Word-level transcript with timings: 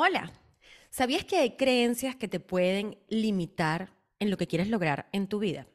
Hola, 0.00 0.30
¿sabías 0.90 1.24
que 1.24 1.38
hay 1.38 1.56
creencias 1.56 2.14
que 2.14 2.28
te 2.28 2.38
pueden 2.38 2.98
limitar 3.08 3.96
en 4.20 4.30
lo 4.30 4.36
que 4.36 4.46
quieres 4.46 4.68
lograr 4.68 5.08
en 5.10 5.26
tu 5.26 5.40
vida? 5.40 5.66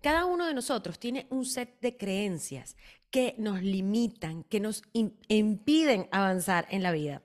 Cada 0.00 0.24
uno 0.24 0.46
de 0.48 0.52
nosotros 0.52 0.98
tiene 0.98 1.28
un 1.30 1.44
set 1.44 1.78
de 1.80 1.96
creencias 1.96 2.76
que 3.08 3.36
nos 3.38 3.62
limitan, 3.62 4.42
que 4.42 4.58
nos 4.58 4.82
impiden 4.92 6.08
avanzar 6.10 6.66
en 6.70 6.82
la 6.82 6.90
vida. 6.90 7.22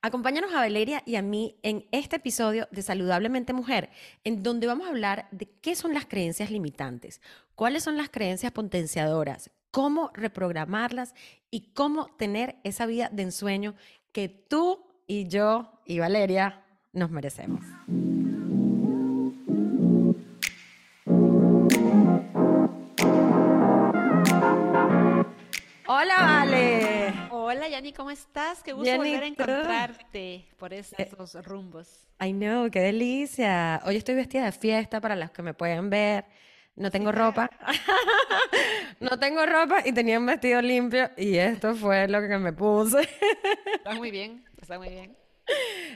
Acompáñanos 0.00 0.54
a 0.54 0.60
Valeria 0.60 1.02
y 1.04 1.16
a 1.16 1.22
mí 1.22 1.58
en 1.64 1.88
este 1.90 2.14
episodio 2.14 2.68
de 2.70 2.82
Saludablemente 2.82 3.52
Mujer, 3.52 3.90
en 4.22 4.44
donde 4.44 4.68
vamos 4.68 4.86
a 4.86 4.90
hablar 4.90 5.26
de 5.32 5.50
qué 5.60 5.74
son 5.74 5.92
las 5.92 6.06
creencias 6.06 6.52
limitantes, 6.52 7.20
cuáles 7.56 7.82
son 7.82 7.96
las 7.96 8.10
creencias 8.10 8.52
potenciadoras, 8.52 9.50
cómo 9.72 10.12
reprogramarlas 10.14 11.14
y 11.50 11.72
cómo 11.72 12.06
tener 12.16 12.60
esa 12.62 12.86
vida 12.86 13.10
de 13.12 13.24
ensueño 13.24 13.74
que 14.12 14.28
tú 14.28 14.87
y 15.10 15.26
yo 15.26 15.72
y 15.86 15.98
Valeria 15.98 16.62
nos 16.92 17.10
merecemos. 17.10 17.64
Hola, 25.86 26.16
Vale. 26.20 27.14
Hola, 27.30 27.68
Yani, 27.68 27.94
¿cómo 27.94 28.10
estás? 28.10 28.62
Qué 28.62 28.74
gusto 28.74 28.94
volver 28.96 29.22
a 29.22 29.26
encontrarte 29.26 30.46
por 30.58 30.74
estos 30.74 31.34
rumbos. 31.46 32.06
Ay, 32.18 32.34
no, 32.34 32.70
qué 32.70 32.80
delicia. 32.80 33.80
Hoy 33.86 33.96
estoy 33.96 34.14
vestida 34.14 34.44
de 34.44 34.52
fiesta 34.52 35.00
para 35.00 35.16
los 35.16 35.30
que 35.30 35.42
me 35.42 35.54
pueden 35.54 35.88
ver. 35.88 36.26
No 36.76 36.90
tengo 36.90 37.10
ropa. 37.10 37.50
no 39.00 39.18
tengo 39.18 39.46
ropa 39.46 39.78
y 39.86 39.92
tenía 39.92 40.18
un 40.18 40.26
vestido 40.26 40.60
limpio 40.60 41.10
y 41.16 41.36
esto 41.36 41.74
fue 41.74 42.06
lo 42.08 42.20
que 42.20 42.36
me 42.36 42.52
puse. 42.52 43.08
Está 43.74 43.94
muy 43.94 44.10
bien, 44.10 44.44
está 44.68 44.78
muy 44.78 44.90
bien. 44.90 45.16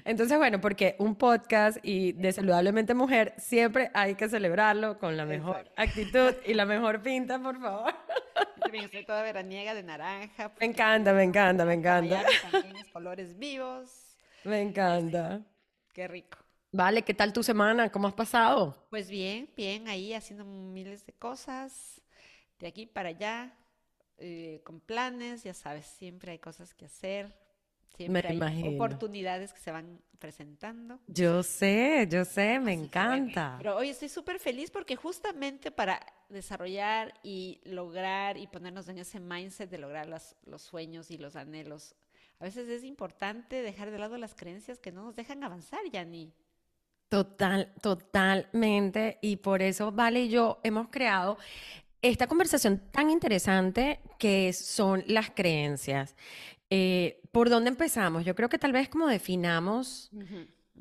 Entonces, 0.06 0.38
bueno, 0.38 0.58
porque 0.58 0.96
un 0.98 1.14
podcast 1.14 1.76
y 1.82 2.12
de 2.12 2.32
Saludablemente 2.32 2.94
Mujer 2.94 3.34
siempre 3.36 3.90
hay 3.92 4.14
que 4.14 4.30
celebrarlo 4.30 4.98
con 4.98 5.14
la 5.18 5.26
mejor 5.26 5.70
actitud 5.76 6.32
y 6.46 6.54
la 6.54 6.64
mejor 6.64 7.02
pinta, 7.02 7.38
por 7.38 7.60
favor. 7.60 7.92
También 8.58 8.84
estoy 8.86 9.04
toda 9.04 9.22
veraniega 9.22 9.74
de 9.74 9.82
naranja. 9.82 10.52
Me 10.58 10.64
encanta, 10.64 11.12
me 11.12 11.22
encanta, 11.22 11.66
me 11.66 11.74
encanta. 11.74 12.24
También 12.50 12.76
colores 12.94 13.38
vivos. 13.38 14.16
Me 14.44 14.62
encanta. 14.62 15.42
Qué 15.92 16.08
rico. 16.08 16.38
Vale, 16.70 17.02
¿qué 17.02 17.12
tal 17.12 17.34
tu 17.34 17.42
semana? 17.42 17.92
¿Cómo 17.92 18.08
has 18.08 18.14
pasado? 18.14 18.86
Pues 18.88 19.10
bien, 19.10 19.50
bien, 19.54 19.86
ahí 19.86 20.14
haciendo 20.14 20.46
miles 20.46 21.04
de 21.04 21.12
cosas, 21.12 22.00
de 22.58 22.68
aquí 22.68 22.86
para 22.86 23.10
allá, 23.10 23.52
eh, 24.16 24.62
con 24.64 24.80
planes, 24.80 25.42
ya 25.42 25.52
sabes, 25.52 25.84
siempre 25.84 26.32
hay 26.32 26.38
cosas 26.38 26.72
que 26.72 26.86
hacer, 26.86 27.41
Siempre 27.96 28.28
hay 28.28 28.74
oportunidades 28.74 29.52
que 29.52 29.60
se 29.60 29.70
van 29.70 30.00
presentando. 30.18 31.00
Yo 31.08 31.42
sé, 31.42 32.06
yo 32.08 32.24
sé, 32.24 32.60
me 32.60 32.72
encanta. 32.72 33.56
Pero 33.58 33.76
hoy 33.76 33.90
estoy 33.90 34.08
súper 34.08 34.38
feliz 34.38 34.70
porque 34.70 34.96
justamente 34.96 35.70
para 35.70 36.00
desarrollar 36.28 37.12
y 37.22 37.60
lograr 37.64 38.38
y 38.38 38.46
ponernos 38.46 38.88
en 38.88 38.98
ese 38.98 39.20
mindset 39.20 39.68
de 39.68 39.78
lograr 39.78 40.06
los, 40.06 40.36
los 40.46 40.62
sueños 40.62 41.10
y 41.10 41.18
los 41.18 41.36
anhelos, 41.36 41.94
a 42.38 42.44
veces 42.44 42.68
es 42.68 42.84
importante 42.84 43.62
dejar 43.62 43.90
de 43.90 43.98
lado 43.98 44.16
las 44.16 44.34
creencias 44.34 44.78
que 44.78 44.92
no 44.92 45.02
nos 45.02 45.16
dejan 45.16 45.42
avanzar, 45.44 45.80
Yani. 45.92 46.32
Total, 47.08 47.70
totalmente. 47.82 49.18
Y 49.20 49.36
por 49.36 49.60
eso 49.60 49.92
Vale 49.92 50.22
y 50.22 50.28
yo 50.30 50.60
hemos 50.62 50.88
creado 50.88 51.36
esta 52.00 52.26
conversación 52.26 52.80
tan 52.90 53.10
interesante 53.10 54.00
que 54.18 54.52
son 54.52 55.04
las 55.06 55.30
creencias. 55.30 56.16
Eh, 56.74 57.20
¿Por 57.32 57.50
dónde 57.50 57.68
empezamos? 57.68 58.24
Yo 58.24 58.34
creo 58.34 58.48
que 58.48 58.56
tal 58.56 58.72
vez 58.72 58.88
como 58.88 59.06
definamos, 59.06 60.10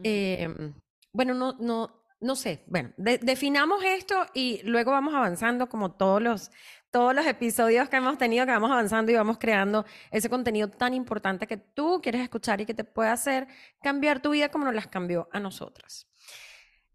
em, 0.01 0.73
bueno, 1.11 1.33
no, 1.33 1.51
no, 1.59 2.05
no 2.21 2.35
sé, 2.37 2.63
bueno, 2.67 2.93
definamos 2.95 3.83
esto 3.83 4.25
y 4.33 4.61
luego 4.63 4.91
vamos 4.91 5.13
avanzando 5.13 5.67
como 5.67 5.91
todos 5.91 6.21
los, 6.21 6.49
todos 6.91 7.13
los 7.13 7.25
episodios 7.25 7.89
que 7.89 7.97
hemos 7.97 8.17
tenido, 8.17 8.45
que 8.45 8.53
vamos 8.53 8.71
avanzando 8.71 9.11
y 9.11 9.15
vamos 9.15 9.37
creando 9.37 9.83
ese 10.11 10.29
contenido 10.29 10.69
tan 10.69 10.93
importante 10.93 11.45
que 11.45 11.57
tú 11.57 11.99
quieres 12.01 12.21
escuchar 12.21 12.61
y 12.61 12.65
que 12.65 12.73
te 12.73 12.85
puede 12.85 13.09
hacer 13.09 13.49
cambiar 13.81 14.21
tu 14.21 14.29
vida 14.29 14.47
como 14.47 14.63
nos 14.63 14.75
las 14.75 14.87
cambió 14.87 15.27
a 15.33 15.41
nosotras. 15.41 16.07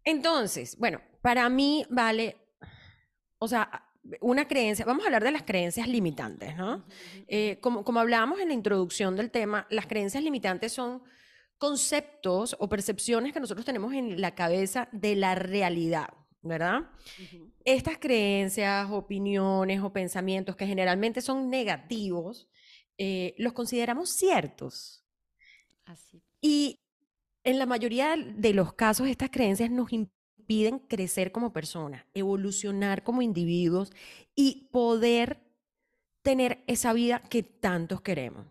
Entonces, 0.03 0.75
bueno, 0.79 1.01
para 1.21 1.47
mí 1.49 1.85
vale, 1.91 2.35
o 3.37 3.47
sea, 3.47 3.86
una 4.21 4.47
creencia, 4.47 4.85
vamos 4.85 5.03
a 5.03 5.07
hablar 5.07 5.23
de 5.23 5.31
las 5.31 5.43
creencias 5.43 5.87
limitantes, 5.87 6.55
¿no? 6.55 6.85
Eh, 7.27 7.59
como, 7.61 7.83
como 7.83 7.99
hablábamos 7.99 8.39
en 8.39 8.49
la 8.49 8.53
introducción 8.53 9.15
del 9.15 9.31
tema, 9.31 9.67
las 9.69 9.87
creencias 9.87 10.23
limitantes 10.23 10.73
son 10.73 11.03
conceptos 11.57 12.55
o 12.59 12.69
percepciones 12.69 13.33
que 13.33 13.39
nosotros 13.39 13.65
tenemos 13.65 13.93
en 13.93 14.21
la 14.21 14.35
cabeza 14.35 14.89
de 14.91 15.15
la 15.15 15.35
realidad, 15.35 16.09
¿verdad? 16.41 16.89
Estas 17.65 17.97
creencias, 17.97 18.89
opiniones 18.91 19.81
o 19.81 19.91
pensamientos 19.91 20.55
que 20.55 20.67
generalmente 20.67 21.21
son 21.21 21.49
negativos, 21.49 22.49
eh, 22.97 23.33
los 23.37 23.53
consideramos 23.53 24.09
ciertos. 24.11 25.03
Así. 25.85 26.21
Y 26.41 26.79
en 27.43 27.59
la 27.59 27.65
mayoría 27.65 28.15
de 28.17 28.53
los 28.53 28.73
casos, 28.73 29.07
estas 29.07 29.29
creencias 29.29 29.71
nos 29.71 29.91
piden 30.47 30.79
crecer 30.79 31.31
como 31.31 31.53
personas, 31.53 32.05
evolucionar 32.13 33.03
como 33.03 33.21
individuos 33.21 33.91
y 34.33 34.69
poder 34.71 35.39
tener 36.23 36.63
esa 36.67 36.93
vida 36.93 37.19
que 37.19 37.43
tantos 37.43 38.01
queremos. 38.01 38.45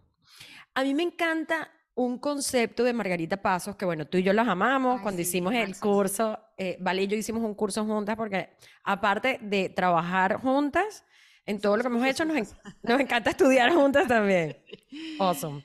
A 0.75 0.85
mí 0.85 0.95
me 0.95 1.03
encanta 1.03 1.71
un 1.95 2.19
concepto 2.19 2.85
de 2.85 2.93
Margarita 2.93 3.41
Pasos, 3.41 3.75
que 3.77 3.87
bueno, 3.87 4.07
tú 4.07 4.19
y 4.19 4.23
yo 4.23 4.35
las 4.35 4.47
amamos 4.47 5.01
cuando 5.01 5.23
hicimos 5.23 5.55
el 5.55 5.79
curso, 5.79 6.39
eh, 6.59 6.77
Vale 6.81 7.03
y 7.03 7.07
yo 7.07 7.17
hicimos 7.17 7.43
un 7.43 7.55
curso 7.55 7.85
juntas 7.87 8.17
porque 8.17 8.51
aparte 8.85 9.39
de 9.41 9.71
trabajar 9.71 10.37
juntas, 10.37 11.05
en 11.47 11.61
todo 11.61 11.77
lo 11.77 11.83
que 11.83 11.89
hemos 11.89 12.07
hecho, 12.07 12.25
nos, 12.25 12.55
nos 12.83 13.01
encanta 13.01 13.31
estudiar 13.31 13.73
juntas 13.73 14.07
también. 14.07 14.59
Awesome. 15.19 15.65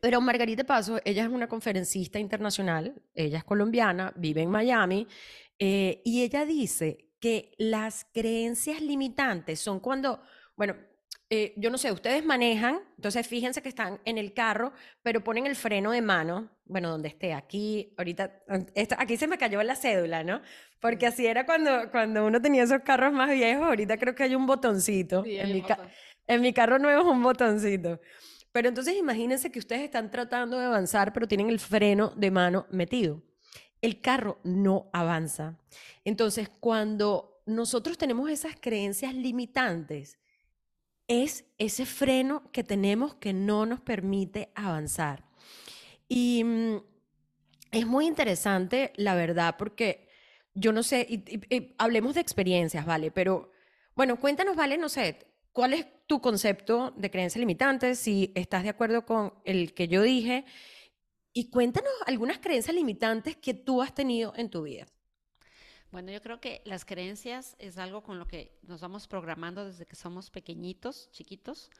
Pero 0.00 0.20
Margarita 0.20 0.64
Paso, 0.64 1.00
ella 1.04 1.24
es 1.24 1.28
una 1.28 1.48
conferencista 1.48 2.18
internacional, 2.18 2.94
ella 3.14 3.38
es 3.38 3.44
colombiana, 3.44 4.12
vive 4.16 4.42
en 4.42 4.50
Miami, 4.50 5.06
eh, 5.58 6.00
y 6.04 6.22
ella 6.22 6.44
dice 6.44 7.12
que 7.20 7.52
las 7.58 8.06
creencias 8.12 8.80
limitantes 8.80 9.60
son 9.60 9.80
cuando, 9.80 10.22
bueno, 10.56 10.74
eh, 11.30 11.54
yo 11.56 11.70
no 11.70 11.78
sé, 11.78 11.90
ustedes 11.90 12.24
manejan, 12.24 12.80
entonces 12.96 13.26
fíjense 13.26 13.62
que 13.62 13.68
están 13.70 14.00
en 14.04 14.18
el 14.18 14.34
carro, 14.34 14.72
pero 15.02 15.24
ponen 15.24 15.46
el 15.46 15.56
freno 15.56 15.92
de 15.92 16.02
mano, 16.02 16.50
bueno, 16.66 16.90
donde 16.90 17.08
esté, 17.08 17.32
aquí, 17.32 17.94
ahorita, 17.96 18.42
aquí 18.98 19.16
se 19.16 19.26
me 19.26 19.38
cayó 19.38 19.62
la 19.62 19.76
cédula, 19.76 20.24
¿no? 20.24 20.42
Porque 20.78 21.06
así 21.06 21.26
era 21.26 21.46
cuando, 21.46 21.90
cuando 21.90 22.26
uno 22.26 22.42
tenía 22.42 22.64
esos 22.64 22.82
carros 22.82 23.12
más 23.12 23.30
viejos, 23.30 23.64
ahorita 23.64 23.96
creo 23.96 24.14
que 24.14 24.24
hay 24.24 24.34
un 24.34 24.46
botoncito. 24.46 25.24
en, 25.24 25.52
mi 25.52 25.64
en 26.26 26.40
mi 26.40 26.52
carro 26.52 26.78
nuevo 26.78 27.00
es 27.00 27.06
un 27.06 27.22
botoncito. 27.22 28.00
Pero 28.52 28.68
entonces 28.68 28.96
imagínense 28.96 29.50
que 29.50 29.58
ustedes 29.58 29.82
están 29.82 30.10
tratando 30.10 30.58
de 30.58 30.66
avanzar, 30.66 31.12
pero 31.12 31.26
tienen 31.26 31.48
el 31.48 31.58
freno 31.58 32.12
de 32.16 32.30
mano 32.30 32.66
metido. 32.70 33.22
El 33.80 34.00
carro 34.00 34.38
no 34.44 34.90
avanza. 34.92 35.58
Entonces, 36.04 36.50
cuando 36.60 37.42
nosotros 37.46 37.98
tenemos 37.98 38.30
esas 38.30 38.54
creencias 38.60 39.14
limitantes, 39.14 40.18
es 41.08 41.44
ese 41.58 41.86
freno 41.86 42.50
que 42.52 42.62
tenemos 42.62 43.14
que 43.14 43.32
no 43.32 43.66
nos 43.66 43.80
permite 43.80 44.50
avanzar. 44.54 45.24
Y 46.08 46.44
mm, 46.44 46.76
es 47.72 47.86
muy 47.86 48.06
interesante, 48.06 48.92
la 48.96 49.14
verdad, 49.14 49.56
porque 49.58 50.08
yo 50.54 50.72
no 50.72 50.82
sé, 50.82 51.24
hablemos 51.78 52.14
de 52.14 52.20
experiencias, 52.20 52.84
¿vale? 52.84 53.10
Pero 53.10 53.50
bueno, 53.94 54.20
cuéntanos, 54.20 54.56
¿vale? 54.56 54.76
No 54.76 54.88
sé, 54.88 55.18
¿Cuál 55.52 55.74
es 55.74 55.86
tu 56.06 56.20
concepto 56.20 56.92
de 56.96 57.10
creencia 57.10 57.38
limitante? 57.38 57.94
Si 57.94 58.32
estás 58.34 58.62
de 58.62 58.70
acuerdo 58.70 59.04
con 59.04 59.34
el 59.44 59.74
que 59.74 59.86
yo 59.86 60.02
dije. 60.02 60.44
Y 61.34 61.50
cuéntanos 61.50 61.92
algunas 62.06 62.38
creencias 62.38 62.74
limitantes 62.74 63.36
que 63.36 63.54
tú 63.54 63.80
has 63.82 63.94
tenido 63.94 64.32
en 64.36 64.50
tu 64.50 64.62
vida. 64.62 64.86
Bueno, 65.90 66.10
yo 66.10 66.22
creo 66.22 66.40
que 66.40 66.62
las 66.64 66.84
creencias 66.84 67.54
es 67.58 67.76
algo 67.76 68.02
con 68.02 68.18
lo 68.18 68.26
que 68.26 68.58
nos 68.62 68.80
vamos 68.80 69.06
programando 69.06 69.64
desde 69.64 69.84
que 69.84 69.96
somos 69.96 70.30
pequeñitos, 70.30 71.10
chiquitos. 71.10 71.70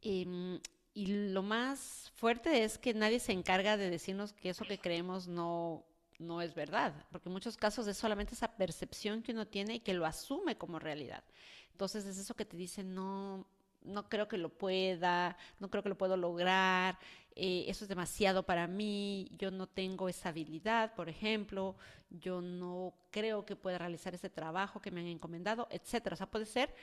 Em, 0.00 0.60
y 0.94 1.06
lo 1.32 1.42
más 1.42 2.12
fuerte 2.14 2.62
es 2.62 2.78
que 2.78 2.94
nadie 2.94 3.18
se 3.18 3.32
encarga 3.32 3.76
de 3.76 3.90
decirnos 3.90 4.32
que 4.32 4.50
eso 4.50 4.64
que 4.64 4.78
creemos 4.78 5.26
no, 5.26 5.84
no 6.18 6.40
es 6.40 6.54
verdad, 6.54 6.92
porque 7.10 7.28
en 7.28 7.32
muchos 7.32 7.56
casos 7.56 7.86
es 7.88 7.96
solamente 7.96 8.34
esa 8.34 8.56
percepción 8.56 9.22
que 9.22 9.32
uno 9.32 9.46
tiene 9.46 9.76
y 9.76 9.80
que 9.80 9.94
lo 9.94 10.06
asume 10.06 10.56
como 10.56 10.78
realidad. 10.78 11.24
Entonces 11.72 12.06
es 12.06 12.18
eso 12.18 12.34
que 12.34 12.44
te 12.44 12.56
dice, 12.56 12.84
no, 12.84 13.46
no 13.82 14.08
creo 14.08 14.28
que 14.28 14.38
lo 14.38 14.48
pueda, 14.50 15.36
no 15.58 15.70
creo 15.70 15.82
que 15.82 15.88
lo 15.88 15.98
puedo 15.98 16.16
lograr, 16.16 16.98
eh, 17.34 17.64
eso 17.68 17.84
es 17.84 17.88
demasiado 17.88 18.44
para 18.44 18.66
mí, 18.66 19.30
yo 19.38 19.50
no 19.50 19.66
tengo 19.66 20.08
esa 20.08 20.28
habilidad, 20.28 20.94
por 20.94 21.08
ejemplo, 21.08 21.76
yo 22.10 22.40
no 22.40 22.94
creo 23.10 23.44
que 23.44 23.56
pueda 23.56 23.78
realizar 23.78 24.14
ese 24.14 24.28
trabajo 24.28 24.80
que 24.80 24.90
me 24.90 25.00
han 25.00 25.06
encomendado, 25.06 25.66
etcétera. 25.70 26.14
O 26.14 26.16
sea, 26.16 26.30
puede 26.30 26.46
ser 26.46 26.74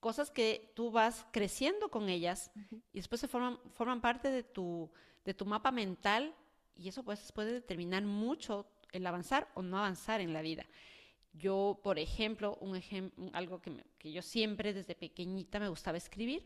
cosas 0.00 0.30
que 0.30 0.72
tú 0.74 0.90
vas 0.90 1.24
creciendo 1.30 1.88
con 1.88 2.08
ellas 2.08 2.50
y 2.92 2.98
después 2.98 3.20
se 3.20 3.28
forman, 3.28 3.58
forman 3.74 4.00
parte 4.00 4.30
de 4.30 4.42
tu, 4.42 4.90
de 5.24 5.34
tu 5.34 5.46
mapa 5.46 5.70
mental 5.70 6.34
y 6.76 6.88
eso 6.88 7.04
pues 7.04 7.30
puede 7.30 7.52
determinar 7.52 8.02
mucho 8.02 8.66
el 8.90 9.06
avanzar 9.06 9.48
o 9.54 9.62
no 9.62 9.78
avanzar 9.78 10.20
en 10.20 10.32
la 10.32 10.42
vida. 10.42 10.64
Yo, 11.32 11.80
por 11.82 11.98
ejemplo, 11.98 12.58
un 12.60 12.80
algo 13.32 13.60
que, 13.60 13.84
que 13.98 14.12
yo 14.12 14.22
siempre 14.22 14.72
desde 14.72 14.94
pequeñita 14.94 15.58
me 15.58 15.68
gustaba 15.68 15.96
escribir. 15.96 16.44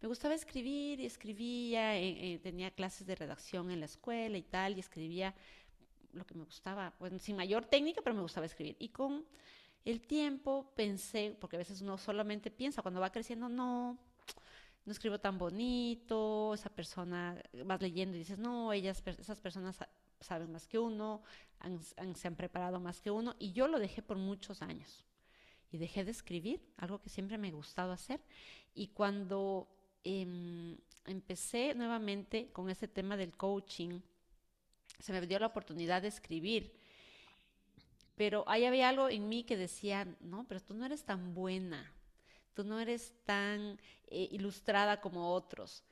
Me 0.00 0.08
gustaba 0.08 0.34
escribir 0.34 1.00
y 1.00 1.06
escribía, 1.06 1.98
eh, 1.98 2.34
eh, 2.34 2.38
tenía 2.38 2.70
clases 2.70 3.06
de 3.06 3.14
redacción 3.14 3.70
en 3.70 3.80
la 3.80 3.86
escuela 3.86 4.38
y 4.38 4.42
tal, 4.42 4.76
y 4.76 4.80
escribía 4.80 5.34
lo 6.12 6.26
que 6.26 6.34
me 6.34 6.44
gustaba, 6.44 6.94
bueno, 6.98 7.18
sin 7.18 7.36
mayor 7.36 7.66
técnica, 7.66 8.00
pero 8.02 8.16
me 8.16 8.22
gustaba 8.22 8.46
escribir. 8.46 8.76
Y 8.78 8.88
con 8.88 9.26
el 9.84 10.00
tiempo 10.00 10.72
pensé, 10.74 11.36
porque 11.38 11.56
a 11.56 11.58
veces 11.58 11.82
uno 11.82 11.98
solamente 11.98 12.50
piensa 12.50 12.80
cuando 12.80 13.00
va 13.00 13.12
creciendo, 13.12 13.50
no, 13.50 13.98
no 14.86 14.92
escribo 14.92 15.18
tan 15.20 15.36
bonito, 15.36 16.54
esa 16.54 16.70
persona, 16.70 17.40
vas 17.66 17.82
leyendo 17.82 18.16
y 18.16 18.20
dices, 18.20 18.38
no, 18.38 18.72
ellas, 18.72 19.02
esas 19.04 19.40
personas 19.40 19.78
saben 20.20 20.52
más 20.52 20.66
que 20.66 20.78
uno, 20.78 21.22
se 22.14 22.28
han 22.28 22.36
preparado 22.36 22.80
más 22.80 23.00
que 23.00 23.10
uno, 23.10 23.34
y 23.38 23.52
yo 23.52 23.68
lo 23.68 23.78
dejé 23.78 24.02
por 24.02 24.16
muchos 24.16 24.62
años. 24.62 25.04
Y 25.72 25.78
dejé 25.78 26.04
de 26.04 26.10
escribir, 26.10 26.60
algo 26.78 27.00
que 27.00 27.10
siempre 27.10 27.38
me 27.38 27.48
ha 27.48 27.52
gustado 27.52 27.92
hacer. 27.92 28.20
Y 28.74 28.88
cuando 28.88 29.68
em, 30.02 30.76
empecé 31.06 31.74
nuevamente 31.74 32.50
con 32.52 32.70
ese 32.70 32.88
tema 32.88 33.16
del 33.16 33.36
coaching, 33.36 34.00
se 34.98 35.12
me 35.12 35.26
dio 35.26 35.38
la 35.38 35.46
oportunidad 35.46 36.02
de 36.02 36.08
escribir. 36.08 36.72
Pero 38.16 38.44
ahí 38.46 38.64
había 38.64 38.88
algo 38.88 39.08
en 39.08 39.28
mí 39.28 39.44
que 39.44 39.56
decía, 39.56 40.06
no, 40.20 40.44
pero 40.46 40.60
tú 40.60 40.74
no 40.74 40.84
eres 40.84 41.04
tan 41.04 41.32
buena, 41.32 41.90
tú 42.54 42.64
no 42.64 42.78
eres 42.78 43.14
tan 43.24 43.78
eh, 44.08 44.28
ilustrada 44.32 45.00
como 45.00 45.32
otros. 45.32 45.84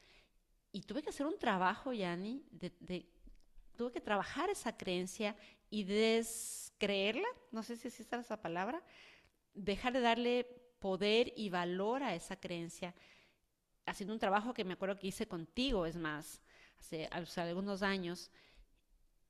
Y 0.72 0.82
tuve 0.82 1.02
que 1.02 1.10
hacer 1.10 1.26
un 1.26 1.38
trabajo, 1.38 1.92
Yanni, 1.92 2.44
de, 2.50 3.06
tuve 3.78 3.92
que 3.92 4.00
trabajar 4.00 4.50
esa 4.50 4.76
creencia 4.76 5.36
y 5.70 5.84
descreerla, 5.84 7.28
no 7.52 7.62
sé 7.62 7.76
si 7.76 7.86
existe 7.86 8.16
esa 8.16 8.42
palabra, 8.42 8.82
dejar 9.54 9.92
de 9.92 10.00
darle 10.00 10.44
poder 10.80 11.32
y 11.36 11.48
valor 11.48 12.02
a 12.02 12.16
esa 12.16 12.34
creencia, 12.34 12.92
haciendo 13.86 14.12
un 14.12 14.18
trabajo 14.18 14.52
que 14.52 14.64
me 14.64 14.74
acuerdo 14.74 14.98
que 14.98 15.06
hice 15.06 15.28
contigo, 15.28 15.86
es 15.86 15.96
más, 15.96 16.42
hace, 16.80 17.08
hace 17.12 17.40
algunos 17.40 17.82
años, 17.82 18.32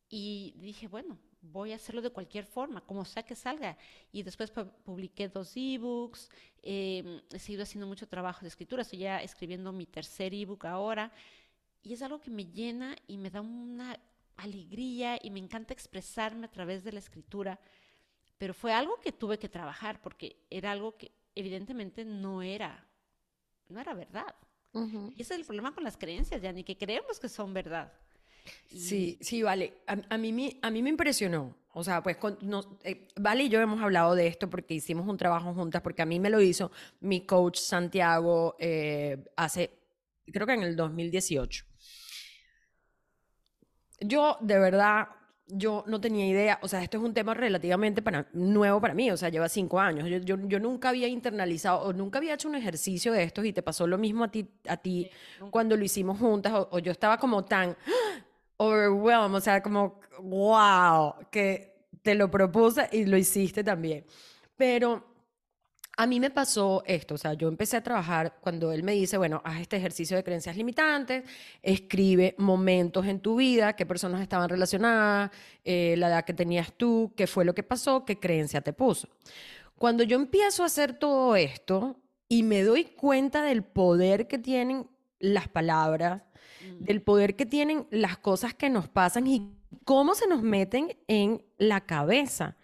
y 0.09 0.55
dije, 0.57 0.89
bueno, 0.89 1.19
voy 1.43 1.73
a 1.73 1.77
hacerlo 1.77 2.01
de 2.01 2.11
cualquier 2.11 2.47
forma, 2.47 2.81
como 2.81 3.05
sea 3.05 3.23
que 3.23 3.37
salga. 3.37 3.77
Y 4.11 4.23
después 4.23 4.51
publiqué 4.51 5.29
dos 5.29 5.53
ebooks, 5.55 6.31
eh, 6.63 7.21
he 7.31 7.39
seguido 7.39 7.65
haciendo 7.65 7.87
mucho 7.87 8.09
trabajo 8.09 8.41
de 8.41 8.49
escritura, 8.49 8.81
estoy 8.81 9.01
ya 9.01 9.23
escribiendo 9.23 9.73
mi 9.73 9.85
tercer 9.85 10.33
ebook 10.33 10.65
ahora, 10.65 11.13
y 11.83 11.93
es 11.93 12.03
algo 12.03 12.21
que 12.21 12.31
me 12.31 12.47
llena 12.47 12.97
y 13.07 13.19
me 13.19 13.31
da 13.31 13.43
una 13.43 13.99
alegría 14.39 15.19
y 15.23 15.31
me 15.31 15.41
encanta 15.41 15.75
expresarme 15.75 16.47
a 16.47 16.51
través 16.51 16.85
de 16.85 16.93
la 16.93 17.01
escritura, 17.01 17.61
pero 18.39 18.55
fue 18.55 18.73
algo 18.73 18.99
que 19.01 19.13
tuve 19.13 19.39
que 19.39 19.49
trabajar 19.49 20.01
porque 20.01 20.37
era 20.49 20.73
algo 20.73 20.97
que 20.97 21.13
evidentemente 21.35 22.05
no 22.05 22.43
era, 22.43 22.87
no 23.69 23.81
era 23.81 23.95
verdad. 23.95 24.35
Y 25.17 25.23
ese 25.23 25.35
es 25.35 25.41
el 25.41 25.45
problema 25.45 25.75
con 25.75 25.83
las 25.83 25.97
creencias, 25.97 26.41
ya 26.41 26.53
ni 26.53 26.63
que 26.63 26.77
creemos 26.77 27.19
que 27.19 27.29
son 27.29 27.53
verdad. 27.53 27.93
Sí, 28.69 29.19
sí, 29.21 29.43
vale. 29.43 29.79
A, 29.87 30.17
mí, 30.17 30.59
a 30.63 30.71
mí 30.71 30.83
me 30.83 30.91
impresionó. 30.91 31.57
O 31.73 31.85
sea, 31.85 32.03
pues 32.03 32.17
eh, 32.85 33.09
Vale 33.17 33.45
y 33.45 33.49
yo 33.49 33.61
hemos 33.61 33.81
hablado 33.81 34.15
de 34.15 34.27
esto 34.27 34.49
porque 34.49 34.75
hicimos 34.75 35.09
un 35.09 35.17
trabajo 35.17 35.53
juntas, 35.53 35.83
porque 35.83 36.03
a 36.03 36.07
mí 36.07 36.19
me 36.19 36.31
lo 36.31 36.41
hizo 36.41 36.71
mi 37.01 37.23
coach 37.23 37.59
Santiago 37.59 38.57
eh, 38.59 39.25
hace, 39.37 39.71
creo 40.33 40.47
que 40.47 40.55
en 40.55 40.63
el 40.63 40.77
2018. 40.77 41.65
Yo, 44.01 44.37
de 44.41 44.59
verdad, 44.59 45.09
yo 45.49 45.83
no 45.87 46.01
tenía 46.01 46.27
idea, 46.27 46.59
o 46.63 46.69
sea, 46.69 46.83
esto 46.83 46.99
es 46.99 47.03
un 47.03 47.15
tema 47.15 47.35
relativamente 47.35 48.03
para, 48.03 48.29
nuevo 48.33 48.81
para 48.81 48.95
mí, 48.95 49.11
o 49.11 49.17
sea, 49.17 49.29
lleva 49.31 49.49
cinco 49.49 49.81
años. 49.81 50.09
Yo, 50.25 50.37
yo, 50.37 50.61
nunca 50.61 50.91
había 50.91 51.09
internalizado 51.09 51.81
o 51.81 51.93
nunca 51.93 52.19
había 52.19 52.35
hecho 52.35 52.49
un 52.49 52.55
ejercicio 52.55 53.13
de 53.13 53.23
estos 53.23 53.45
y 53.45 53.53
te 53.53 53.63
pasó 53.63 53.87
lo 53.87 53.99
mismo 53.99 54.25
a 54.25 54.31
ti, 54.31 54.47
a 54.69 54.77
ti 54.77 55.11
cuando 55.51 55.77
lo 55.77 55.85
hicimos 55.85 56.19
juntas 56.19 56.53
o, 56.71 56.79
yo 56.79 56.93
estaba 56.93 57.17
como 57.19 57.45
tan 57.45 57.77
overwhelmed, 58.59 59.37
o 59.37 59.41
sea, 59.41 59.63
como, 59.63 60.01
wow, 60.21 61.15
que 61.31 61.87
te 62.03 62.15
lo 62.15 62.31
propuse 62.31 62.89
y 62.93 63.07
lo 63.07 63.17
hiciste 63.17 63.65
también. 63.65 64.05
Pero 64.57 65.08
a 65.99 66.07
mí 66.07 66.21
me 66.21 66.31
pasó 66.31 66.83
esto, 66.87 67.17
o 67.17 67.19
sea, 67.19 67.35
yo 67.35 67.49
empecé 67.49 67.77
a 67.77 67.83
trabajar 67.83 68.39
cuando 68.41 68.73
él 68.73 68.85
me 68.85 68.93
dice, 68.93 69.19
bueno, 69.19 69.43
haz 69.45 69.61
este 69.61 69.77
ejercicio 69.77 70.17
de 70.17 70.23
creencias 70.23 70.57
limitantes, 70.57 71.25
escribe 71.61 72.37
momentos 72.39 73.05
en 73.07 73.19
tu 73.19 73.37
vida, 73.37 73.75
qué 73.75 73.85
personas 73.85 74.23
estaban 74.23 74.49
relacionadas, 74.49 75.33
eh, 75.65 75.97
la 75.99 76.09
edad 76.09 76.25
que 76.25 76.35
tenías 76.35 76.73
tú, 76.73 77.13
qué 77.17 77.27
fue 77.27 77.45
lo 77.45 77.53
que 77.53 77.65
pasó, 77.65 78.05
qué 78.05 78.19
creencia 78.19 78.61
te 78.61 78.73
puso. 78.73 79.09
Cuando 79.77 80.05
yo 80.05 80.17
empiezo 80.17 80.63
a 80.63 80.67
hacer 80.67 80.95
todo 80.95 81.35
esto 81.35 81.97
y 82.29 82.45
me 82.45 82.63
doy 82.63 82.85
cuenta 82.85 83.43
del 83.43 83.65
poder 83.65 84.29
que 84.29 84.39
tienen 84.39 84.87
las 85.19 85.49
palabras, 85.49 86.23
Mm. 86.61 86.85
del 86.85 87.03
poder 87.03 87.37
que 87.37 87.47
tienen 87.47 87.87
las 87.91 88.19
cosas 88.19 88.55
que 88.55 88.71
nos 88.71 88.89
pasan 88.89 89.27
y 89.27 89.51
cómo 89.85 90.15
se 90.15 90.27
nos 90.27 90.43
meten 90.43 90.97
en 91.07 91.43
la 91.59 91.83
cabeza. 91.83 92.57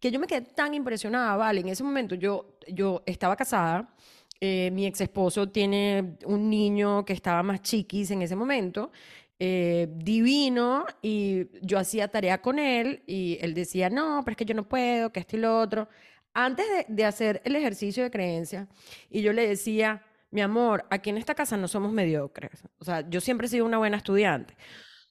Que 0.00 0.10
yo 0.10 0.20
me 0.20 0.26
quedé 0.26 0.42
tan 0.42 0.74
impresionada, 0.74 1.36
¿vale? 1.36 1.60
En 1.60 1.68
ese 1.68 1.82
momento 1.82 2.14
yo, 2.14 2.58
yo 2.68 3.02
estaba 3.06 3.36
casada, 3.36 3.94
eh, 4.40 4.70
mi 4.72 4.86
ex 4.86 5.00
esposo 5.00 5.48
tiene 5.48 6.16
un 6.24 6.48
niño 6.48 7.04
que 7.04 7.12
estaba 7.12 7.42
más 7.42 7.62
chiquis 7.62 8.10
en 8.12 8.22
ese 8.22 8.36
momento, 8.36 8.92
eh, 9.40 9.88
divino, 9.96 10.86
y 11.02 11.46
yo 11.60 11.78
hacía 11.78 12.08
tarea 12.08 12.40
con 12.40 12.58
él 12.58 13.02
y 13.06 13.38
él 13.40 13.54
decía, 13.54 13.90
no, 13.90 14.22
pero 14.24 14.32
es 14.32 14.36
que 14.36 14.44
yo 14.44 14.54
no 14.54 14.68
puedo, 14.68 15.12
que 15.12 15.20
esto 15.20 15.36
y 15.36 15.40
lo 15.40 15.58
otro. 15.58 15.88
Antes 16.34 16.66
de, 16.68 16.86
de 16.88 17.04
hacer 17.04 17.42
el 17.44 17.56
ejercicio 17.56 18.04
de 18.04 18.10
creencia, 18.10 18.68
y 19.10 19.22
yo 19.22 19.32
le 19.32 19.48
decía, 19.48 20.04
mi 20.30 20.40
amor, 20.40 20.84
aquí 20.90 21.10
en 21.10 21.18
esta 21.18 21.34
casa 21.34 21.56
no 21.56 21.68
somos 21.68 21.92
mediocres. 21.92 22.64
O 22.78 22.84
sea, 22.84 23.08
yo 23.08 23.20
siempre 23.20 23.46
he 23.46 23.50
sido 23.50 23.64
una 23.64 23.78
buena 23.78 23.96
estudiante. 23.96 24.54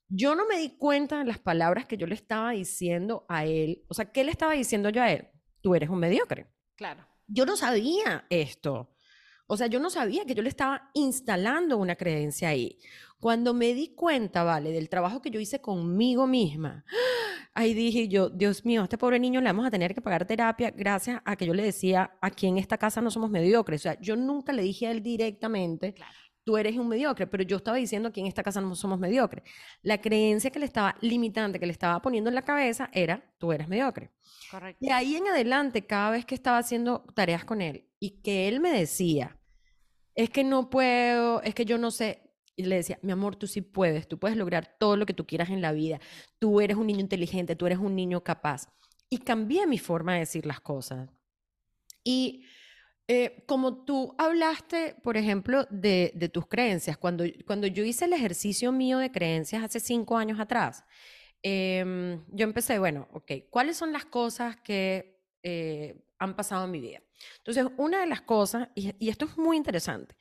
Yo 0.10 0.36
no 0.36 0.48
me 0.48 0.58
di 0.58 0.70
cuenta 0.70 1.20
de 1.20 1.26
las 1.26 1.40
palabras 1.40 1.86
que 1.86 1.98
yo 1.98 2.08
le 2.08 2.16
estaba 2.16 2.52
diciendo 2.52 3.26
a 3.28 3.46
él. 3.46 3.84
O 3.90 3.94
sea, 3.94 4.12
¿qué 4.12 4.24
le 4.24 4.32
estaba 4.32 4.54
diciendo 4.54 4.90
yo 4.90 5.02
a 5.02 5.12
él? 5.12 5.28
Tú 5.62 5.76
eres 5.76 5.90
un 5.90 6.00
mediocre. 6.00 6.48
Claro. 6.76 7.06
Yo 7.28 7.46
no 7.46 7.58
sabía 7.58 8.26
esto. 8.30 8.90
O 9.48 9.58
sea, 9.58 9.68
yo 9.68 9.80
no 9.80 9.90
sabía 9.90 10.26
que 10.26 10.36
yo 10.36 10.44
le 10.44 10.50
estaba 10.50 10.90
instalando 10.94 11.78
una 11.78 11.96
creencia 11.96 12.50
ahí. 12.50 12.80
Cuando 13.20 13.54
me 13.54 13.74
di 13.74 13.96
cuenta, 13.96 14.44
vale, 14.44 14.72
del 14.72 14.90
trabajo 14.90 15.22
que 15.22 15.32
yo 15.32 15.40
hice 15.40 15.60
conmigo 15.60 16.28
misma, 16.28 16.86
ahí 17.54 17.74
dije 17.74 18.08
yo, 18.08 18.30
Dios 18.30 18.64
mío, 18.64 18.82
a 18.82 18.84
este 18.84 18.98
pobre 18.98 19.20
niño 19.20 19.42
le 19.42 19.48
vamos 19.48 19.66
a 19.66 19.72
tener 19.72 19.96
que 19.96 20.02
pagar 20.02 20.26
terapia 20.26 20.72
gracias 20.72 21.22
a 21.26 21.36
que 21.36 21.46
yo 21.46 21.54
le 21.54 21.64
decía, 21.64 22.18
aquí 22.22 22.48
en 22.48 22.58
esta 22.58 22.78
casa 22.78 23.02
no 23.02 23.10
somos 23.10 23.30
mediocres. 23.30 23.82
O 23.82 23.84
sea, 23.84 24.00
yo 24.00 24.16
nunca 24.16 24.54
le 24.54 24.62
dije 24.62 24.88
a 24.88 24.92
él 24.92 25.02
directamente, 25.02 25.96
tú 26.48 26.56
eres 26.56 26.78
un 26.78 26.88
mediocre, 26.88 27.28
pero 27.28 27.44
yo 27.44 27.58
estaba 27.58 27.76
diciendo 27.76 28.08
aquí 28.08 28.22
en 28.22 28.28
esta 28.28 28.42
casa 28.42 28.62
no 28.62 28.74
somos 28.74 28.98
mediocres. 28.98 29.44
La 29.82 30.00
creencia 30.00 30.50
que 30.50 30.60
le 30.60 30.66
estaba 30.66 30.96
limitante, 31.02 31.60
que 31.60 31.66
le 31.66 31.74
estaba 31.74 32.02
poniendo 32.02 32.30
en 32.30 32.36
la 32.36 32.42
cabeza 32.42 32.90
era, 32.94 33.22
tú 33.38 33.52
eres 33.52 33.68
mediocre. 33.68 34.12
Correcto. 34.50 34.78
Y 34.80 34.90
ahí 34.90 35.18
en 35.18 35.28
adelante, 35.28 35.86
cada 35.86 36.12
vez 36.12 36.26
que 36.26 36.36
estaba 36.36 36.58
haciendo 36.58 37.04
tareas 37.14 37.44
con 37.44 37.62
él 37.62 37.90
y 38.00 38.22
que 38.22 38.48
él 38.48 38.62
me 38.62 38.72
decía, 38.72 39.38
es 40.16 40.30
que 40.30 40.46
no 40.46 40.70
puedo, 40.70 41.42
es 41.42 41.54
que 41.54 41.66
yo 41.66 41.78
no 41.78 41.92
sé, 41.92 42.32
y 42.56 42.64
le 42.64 42.78
decía, 42.78 42.98
mi 43.02 43.12
amor, 43.12 43.36
tú 43.36 43.46
sí 43.46 43.60
puedes, 43.60 44.08
tú 44.08 44.18
puedes 44.18 44.38
lograr 44.38 44.78
todo 44.80 44.96
lo 44.96 45.06
que 45.06 45.14
tú 45.14 45.28
quieras 45.28 45.50
en 45.50 45.62
la 45.62 45.74
vida. 45.74 46.00
Tú 46.40 46.62
eres 46.62 46.78
un 46.78 46.88
niño 46.88 47.02
inteligente, 47.02 47.58
tú 47.58 47.66
eres 47.66 47.78
un 47.78 47.94
niño 47.94 48.24
capaz. 48.24 48.70
Y 49.10 49.18
cambié 49.18 49.68
mi 49.68 49.80
forma 49.80 50.14
de 50.14 50.20
decir 50.20 50.46
las 50.46 50.62
cosas. 50.62 51.10
Y 52.06 52.46
eh, 53.08 53.44
como 53.46 53.86
tú 53.86 54.16
hablaste, 54.18 54.96
por 55.04 55.18
ejemplo, 55.18 55.66
de, 55.70 56.12
de, 56.16 56.30
tus 56.30 56.48
creencias, 56.48 56.98
cuando, 56.98 57.24
cuando 57.46 57.68
yo 57.68 57.84
hice 57.84 58.06
el 58.06 58.14
ejercicio 58.14 58.72
mío 58.72 58.98
de 58.98 59.12
creencias 59.12 59.64
hace 59.64 59.80
cinco 59.80 60.18
años 60.18 60.40
atrás, 60.40 60.84
em, 61.42 62.24
yo 62.30 62.44
empecé, 62.44 62.80
bueno, 62.80 63.08
ok, 63.14 63.32
¿cuáles 63.50 63.78
son 63.78 63.94
las 63.94 64.06
cosas 64.06 64.58
que 64.58 65.22
eh, 65.44 66.04
han 66.20 66.36
pasado 66.36 66.66
en 66.66 66.72
mi 66.72 66.82
vida? 66.82 67.02
Entonces, 67.38 67.66
una 67.78 68.02
de 68.02 68.08
las 68.08 68.22
cosas, 68.22 68.70
y, 68.76 68.94
y 69.00 69.10
esto 69.10 69.26
es 69.26 69.38
muy 69.38 69.58
interesante, 69.58 70.16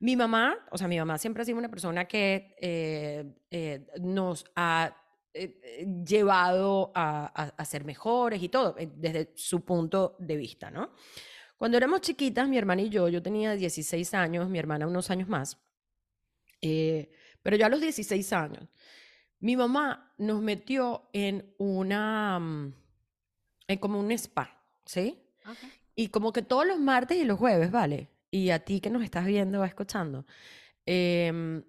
mi 0.00 0.14
mamá, 0.14 0.56
o 0.70 0.78
sea, 0.78 0.86
mi 0.86 0.96
mamá 0.96 1.18
siempre 1.18 1.42
ha 1.42 1.44
sido 1.44 1.58
una 1.58 1.68
persona 1.68 2.06
que 2.06 2.54
eh, 2.60 3.24
eh, 3.50 3.86
nos 4.00 4.44
ha 4.54 4.96
eh, 5.34 5.86
llevado 6.06 6.92
a, 6.94 7.64
ser 7.64 7.84
mejores 7.84 8.42
y 8.42 8.48
todo, 8.48 8.76
desde 8.78 9.32
su 9.34 9.64
punto 9.64 10.16
de 10.20 10.36
vista, 10.36 10.70
¿no? 10.70 10.92
Cuando 11.58 11.76
éramos 11.76 12.00
chiquitas, 12.00 12.48
mi 12.48 12.56
hermana 12.56 12.80
y 12.82 12.88
yo, 12.88 13.08
yo 13.08 13.22
tenía 13.22 13.54
16 13.54 14.14
años, 14.14 14.48
mi 14.48 14.58
hermana 14.58 14.86
unos 14.86 15.10
años 15.10 15.28
más, 15.28 15.58
pero 17.42 17.56
ya 17.56 17.66
a 17.66 17.68
los 17.68 17.80
16 17.80 18.32
años, 18.32 18.66
mi 19.40 19.56
mamá 19.56 20.14
nos 20.16 20.40
metió 20.40 21.10
en 21.12 21.54
una, 21.58 22.38
mm, 22.38 22.74
en 23.68 23.78
como 23.78 24.00
un 24.00 24.10
spa, 24.12 24.58
¿sí? 24.86 25.20
Y 25.94 26.08
como 26.08 26.32
que 26.32 26.42
todos 26.42 26.66
los 26.66 26.78
martes 26.78 27.18
y 27.18 27.24
los 27.24 27.38
jueves, 27.38 27.70
¿vale? 27.70 28.08
y 28.30 28.50
a 28.50 28.58
ti 28.64 28.80
que 28.80 28.90
nos 28.90 29.02
estás 29.02 29.26
viendo 29.26 29.60
o 29.60 29.64
escuchando, 29.64 30.26
em, 30.86 31.62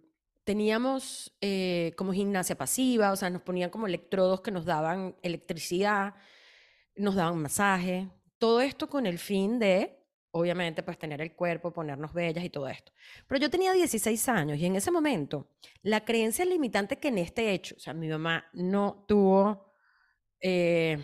teníamos 0.44 1.32
eh, 1.42 1.94
como 1.98 2.14
gimnasia 2.14 2.58
pasiva, 2.58 3.12
o 3.12 3.16
sea, 3.16 3.30
nos 3.30 3.42
ponían 3.44 3.70
como 3.70 3.88
electrodos 3.88 4.42
que 4.42 4.52
nos 4.52 4.66
daban 4.66 5.16
electricidad, 5.22 6.16
nos 6.96 7.16
daban 7.16 7.38
masaje, 7.42 8.10
todo 8.40 8.62
esto 8.62 8.90
con 8.90 9.06
el 9.06 9.20
fin 9.20 9.60
de, 9.60 10.04
obviamente, 10.32 10.82
pues 10.82 10.98
tener 10.98 11.22
el 11.22 11.36
cuerpo, 11.36 11.72
ponernos 11.72 12.14
bellas 12.14 12.44
y 12.44 12.50
todo 12.50 12.68
esto. 12.68 12.92
Pero 13.28 13.40
yo 13.40 13.50
tenía 13.50 13.74
16 13.74 14.30
años 14.30 14.58
y 14.58 14.66
en 14.66 14.76
ese 14.76 14.90
momento 14.90 15.52
la 15.84 16.04
creencia 16.04 16.46
limitante 16.46 16.98
que 16.98 17.10
en 17.10 17.20
este 17.20 17.52
hecho, 17.52 17.76
o 17.78 17.80
sea, 17.80 17.94
mi 17.94 18.08
mamá 18.08 18.50
no 18.54 19.06
tuvo, 19.08 19.74
eh, 20.42 20.98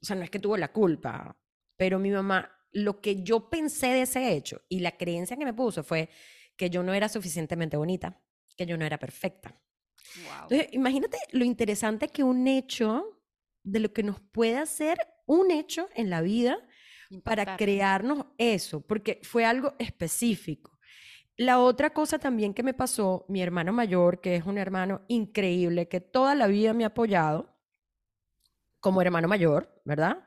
o 0.00 0.04
sea, 0.04 0.14
no 0.14 0.22
es 0.22 0.30
que 0.30 0.38
tuvo 0.38 0.56
la 0.56 0.72
culpa, 0.72 1.36
pero 1.76 1.98
mi 1.98 2.10
mamá, 2.10 2.50
lo 2.72 3.00
que 3.00 3.22
yo 3.22 3.48
pensé 3.50 3.88
de 3.88 4.02
ese 4.02 4.32
hecho 4.32 4.62
y 4.68 4.80
la 4.80 4.96
creencia 4.96 5.36
que 5.36 5.44
me 5.44 5.54
puso 5.54 5.82
fue 5.82 6.08
que 6.56 6.70
yo 6.70 6.82
no 6.82 6.94
era 6.94 7.08
suficientemente 7.08 7.76
bonita 7.76 8.20
que 8.56 8.66
yo 8.66 8.76
no 8.76 8.84
era 8.84 8.98
perfecta. 8.98 9.60
Entonces, 10.42 10.68
imagínate 10.72 11.18
lo 11.32 11.44
interesante 11.44 12.08
que 12.08 12.22
un 12.22 12.46
hecho, 12.46 13.20
de 13.62 13.80
lo 13.80 13.92
que 13.92 14.02
nos 14.02 14.20
puede 14.20 14.58
hacer 14.58 14.98
un 15.26 15.50
hecho 15.50 15.88
en 15.94 16.10
la 16.10 16.20
vida 16.20 16.58
para 17.22 17.56
crearnos 17.56 18.26
eso, 18.38 18.80
porque 18.80 19.20
fue 19.22 19.44
algo 19.44 19.74
específico. 19.78 20.78
La 21.36 21.58
otra 21.58 21.90
cosa 21.90 22.18
también 22.18 22.54
que 22.54 22.62
me 22.62 22.74
pasó, 22.74 23.24
mi 23.28 23.42
hermano 23.42 23.72
mayor, 23.72 24.20
que 24.20 24.36
es 24.36 24.44
un 24.46 24.56
hermano 24.56 25.02
increíble, 25.08 25.88
que 25.88 26.00
toda 26.00 26.34
la 26.34 26.46
vida 26.46 26.72
me 26.72 26.84
ha 26.84 26.88
apoyado 26.88 27.54
como 28.78 29.02
hermano 29.02 29.26
mayor, 29.28 29.80
¿verdad? 29.84 30.24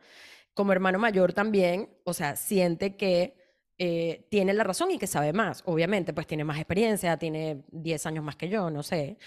Como 0.54 0.74
hermano 0.74 1.00
mayor 1.00 1.32
también, 1.32 1.90
o 2.04 2.14
sea, 2.14 2.36
siente 2.36 2.98
que 2.98 3.38
eh, 3.78 4.28
tiene 4.30 4.54
la 4.54 4.64
razón 4.64 4.92
y 4.92 4.98
que 4.98 5.08
sabe 5.08 5.32
más. 5.32 5.62
Obviamente, 5.66 6.12
pues 6.14 6.28
tiene 6.28 6.44
más 6.44 6.58
experiencia, 6.58 7.18
tiene 7.18 7.64
10 7.72 8.06
años 8.08 8.24
más 8.24 8.36
que 8.36 8.50
yo, 8.50 8.70
no 8.70 8.84
sé. 8.84 9.18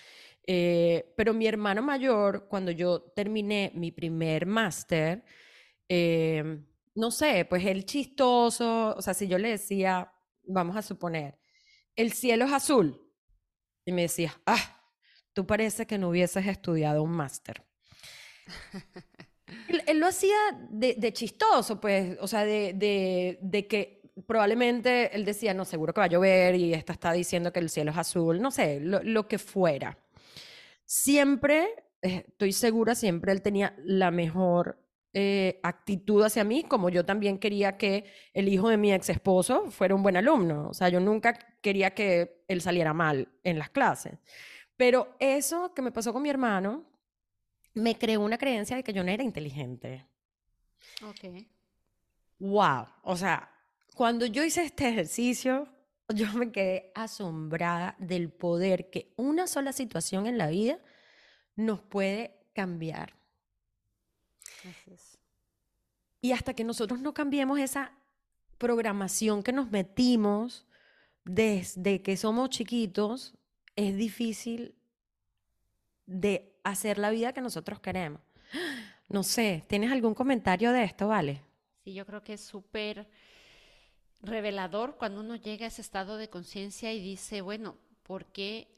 Eh, 0.47 1.12
pero 1.17 1.33
mi 1.33 1.47
hermano 1.47 1.83
mayor, 1.83 2.47
cuando 2.49 2.73
yo 2.73 3.02
terminé 3.02 3.71
mi 3.75 3.93
primer 3.93 4.47
máster, 4.47 5.23
eh, 5.88 6.59
no 6.94 7.11
sé, 7.11 7.44
pues 7.44 7.64
él 7.64 7.85
chistoso, 7.85 8.94
o 8.97 9.02
sea, 9.02 9.14
si 9.14 9.28
yo 9.28 9.38
le 9.38 9.50
decía, 9.50 10.12
vamos 10.42 10.76
a 10.76 10.82
suponer, 10.82 11.38
el 11.97 12.12
cielo 12.12 12.44
es 12.47 12.52
azul, 12.52 13.00
y 13.85 13.92
me 13.92 14.02
decía, 14.02 14.40
ah, 14.47 14.82
tú 15.32 15.47
parece 15.47 15.87
que 15.87 15.99
no 15.99 16.09
hubieses 16.11 16.47
estudiado 16.47 17.02
un 17.02 17.12
máster. 17.12 17.62
él, 19.87 19.99
lo 19.99 20.06
hacía 20.06 20.37
de, 20.70 21.12
chistoso, 21.12 21.80
pues, 21.80 22.16
o 22.20 22.26
sea, 22.26 22.44
de, 22.44 23.38
de, 23.40 23.66
que 23.66 24.02
probablemente 24.26 25.14
él 25.14 25.25
decía, 25.25 25.54
no, 25.54 25.64
seguro 25.64 25.94
que 25.94 26.00
va 26.00 26.06
a 26.06 26.11
llover 26.11 26.54
y 26.54 26.75
esta 26.75 26.92
está 26.92 27.12
diciendo 27.12 27.52
que 27.52 27.61
el 27.61 27.70
cielo 27.70 27.90
es 27.90 27.99
azul, 27.99 28.40
no 28.40 28.50
sé, 28.50 28.80
lo, 28.80 29.28
que 29.28 29.38
fuera. 29.38 29.99
Siempre, 30.85 31.68
eh, 32.02 32.25
estoy 32.28 32.52
segura, 32.52 32.94
siempre 32.94 33.32
él 33.32 33.42
tenía 33.42 33.75
la 33.85 34.11
mejor 34.11 34.79
eh, 35.12 35.59
actitud 35.62 36.23
hacia 36.23 36.45
mí, 36.45 36.62
como 36.62 36.88
yo 36.88 37.05
también 37.05 37.38
quería 37.38 37.76
que 37.76 38.05
el 38.33 38.49
hijo 38.49 38.69
de 38.69 38.76
mi 38.76 38.93
ex 38.93 39.09
esposo 39.09 39.71
fuera 39.71 39.95
un 39.95 40.02
buen 40.02 40.17
alumno. 40.17 40.69
O 40.69 40.75
sea, 40.75 40.88
yo 40.88 41.00
nunca 41.00 41.33
quería 41.61 41.95
que 41.95 42.45
él 42.49 42.61
saliera 42.61 42.93
mal 42.93 43.29
en 43.43 43.59
las 43.59 43.71
clases. 43.71 44.19
Pero 44.76 45.17
eso 45.19 45.75
que 45.75 45.83
me 45.83 45.93
pasó 45.93 46.12
con 46.12 46.23
mi 46.23 46.31
hermano 46.31 46.85
me 47.75 47.97
creó 47.97 48.21
una 48.21 48.38
creencia 48.38 48.76
de 48.76 48.83
que 48.83 48.93
yo 48.93 49.05
no 49.05 49.11
era 49.11 49.23
inteligente. 49.23 50.07
Ok. 51.02 51.45
Wow. 52.38 52.87
O 53.02 53.17
sea, 53.17 53.50
cuando 53.95 54.26
yo 54.26 54.45
hice 54.45 54.62
este 54.62 54.88
ejercicio, 54.88 55.69
yo 56.09 56.33
me 56.35 56.50
quedé 56.50 56.93
asombrada 56.95 57.97
del 57.99 58.31
poder 58.31 58.90
que 58.90 59.12
una 59.17 59.47
sola 59.47 59.73
situación 59.73 60.26
en 60.26 60.38
la 60.38 60.49
vida 60.49 60.79
nos 61.57 61.83
puede 61.83 62.47
cambiar. 62.55 63.20
Y 66.21 66.33
hasta 66.33 66.55
que 66.55 66.64
nosotros 66.64 67.00
no 67.00 67.14
cambiemos 67.14 67.59
esa 67.59 67.93
programación 68.59 69.43
que 69.43 69.52
nos 69.52 69.71
metimos 69.71 70.67
desde 71.25 72.02
que 72.02 72.17
somos 72.17 72.50
chiquitos, 72.50 73.35
es 73.76 73.97
difícil 73.97 74.75
de 76.07 76.52
hacer 76.64 76.99
la 76.99 77.11
vida 77.11 77.33
que 77.33 77.40
nosotros 77.40 77.81
queremos. 77.81 78.21
No 79.09 79.25
sé, 79.25 79.64
¿tienes 79.67 79.90
algún 79.90 80.14
comentario 80.14 80.71
de 80.71 80.85
esto, 80.85 81.09
Vale? 81.09 81.43
Sí, 81.83 81.95
yo 81.95 82.07
creo 82.07 82.23
que 82.23 82.35
es 82.35 82.40
súper 82.40 83.09
revelador 84.23 84.97
cuando 84.97 85.21
uno 85.21 85.35
llega 85.35 85.64
a 85.64 85.69
ese 85.69 85.83
estado 85.83 86.17
de 86.17 86.31
conciencia 86.31 86.93
y 86.93 87.00
dice, 87.00 87.40
bueno, 87.40 87.76
¿por 88.05 88.26
qué? 88.26 88.69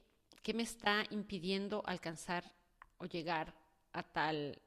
¿Qué 0.43 0.55
me 0.55 0.63
está 0.63 1.05
impidiendo 1.11 1.83
alcanzar 1.85 2.51
o 2.97 3.05
llegar 3.05 3.53
a 3.93 4.03
tal 4.03 4.59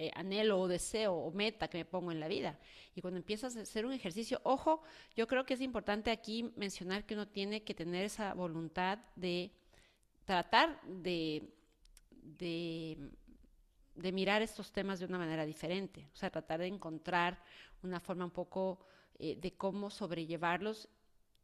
eh, 0.00 0.10
anhelo 0.14 0.58
o 0.58 0.66
deseo 0.66 1.12
o 1.12 1.30
meta 1.30 1.68
que 1.68 1.76
me 1.76 1.84
pongo 1.84 2.10
en 2.10 2.20
la 2.20 2.28
vida? 2.28 2.58
Y 2.94 3.02
cuando 3.02 3.18
empiezas 3.18 3.54
a 3.56 3.60
hacer 3.60 3.84
un 3.84 3.92
ejercicio, 3.92 4.40
ojo, 4.44 4.82
yo 5.14 5.26
creo 5.26 5.44
que 5.44 5.54
es 5.54 5.60
importante 5.60 6.10
aquí 6.10 6.50
mencionar 6.56 7.04
que 7.04 7.12
uno 7.12 7.28
tiene 7.28 7.62
que 7.64 7.74
tener 7.74 8.06
esa 8.06 8.32
voluntad 8.32 8.98
de 9.14 9.52
tratar 10.24 10.80
de, 10.86 11.52
de, 12.10 13.10
de 13.94 14.12
mirar 14.12 14.40
estos 14.40 14.72
temas 14.72 15.00
de 15.00 15.04
una 15.04 15.18
manera 15.18 15.44
diferente, 15.44 16.08
o 16.14 16.16
sea, 16.16 16.30
tratar 16.30 16.60
de 16.60 16.68
encontrar 16.68 17.42
una 17.82 18.00
forma 18.00 18.24
un 18.24 18.30
poco 18.30 18.86
eh, 19.18 19.36
de 19.36 19.52
cómo 19.52 19.90
sobrellevarlos 19.90 20.88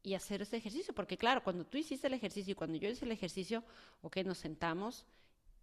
y 0.03 0.15
hacer 0.15 0.41
ese 0.41 0.57
ejercicio. 0.57 0.95
Porque 0.95 1.19
claro, 1.19 1.43
cuando 1.45 1.67
tú 1.67 1.77
hiciste 1.77 2.07
el 2.07 2.15
ejercicio 2.15 2.53
y 2.53 2.55
cuando 2.55 2.79
yo 2.79 2.89
hice 2.89 3.05
el 3.05 3.13
ejercicio, 3.13 3.65
ok, 4.01 4.17
nos 4.25 4.39
sentamos 4.39 5.05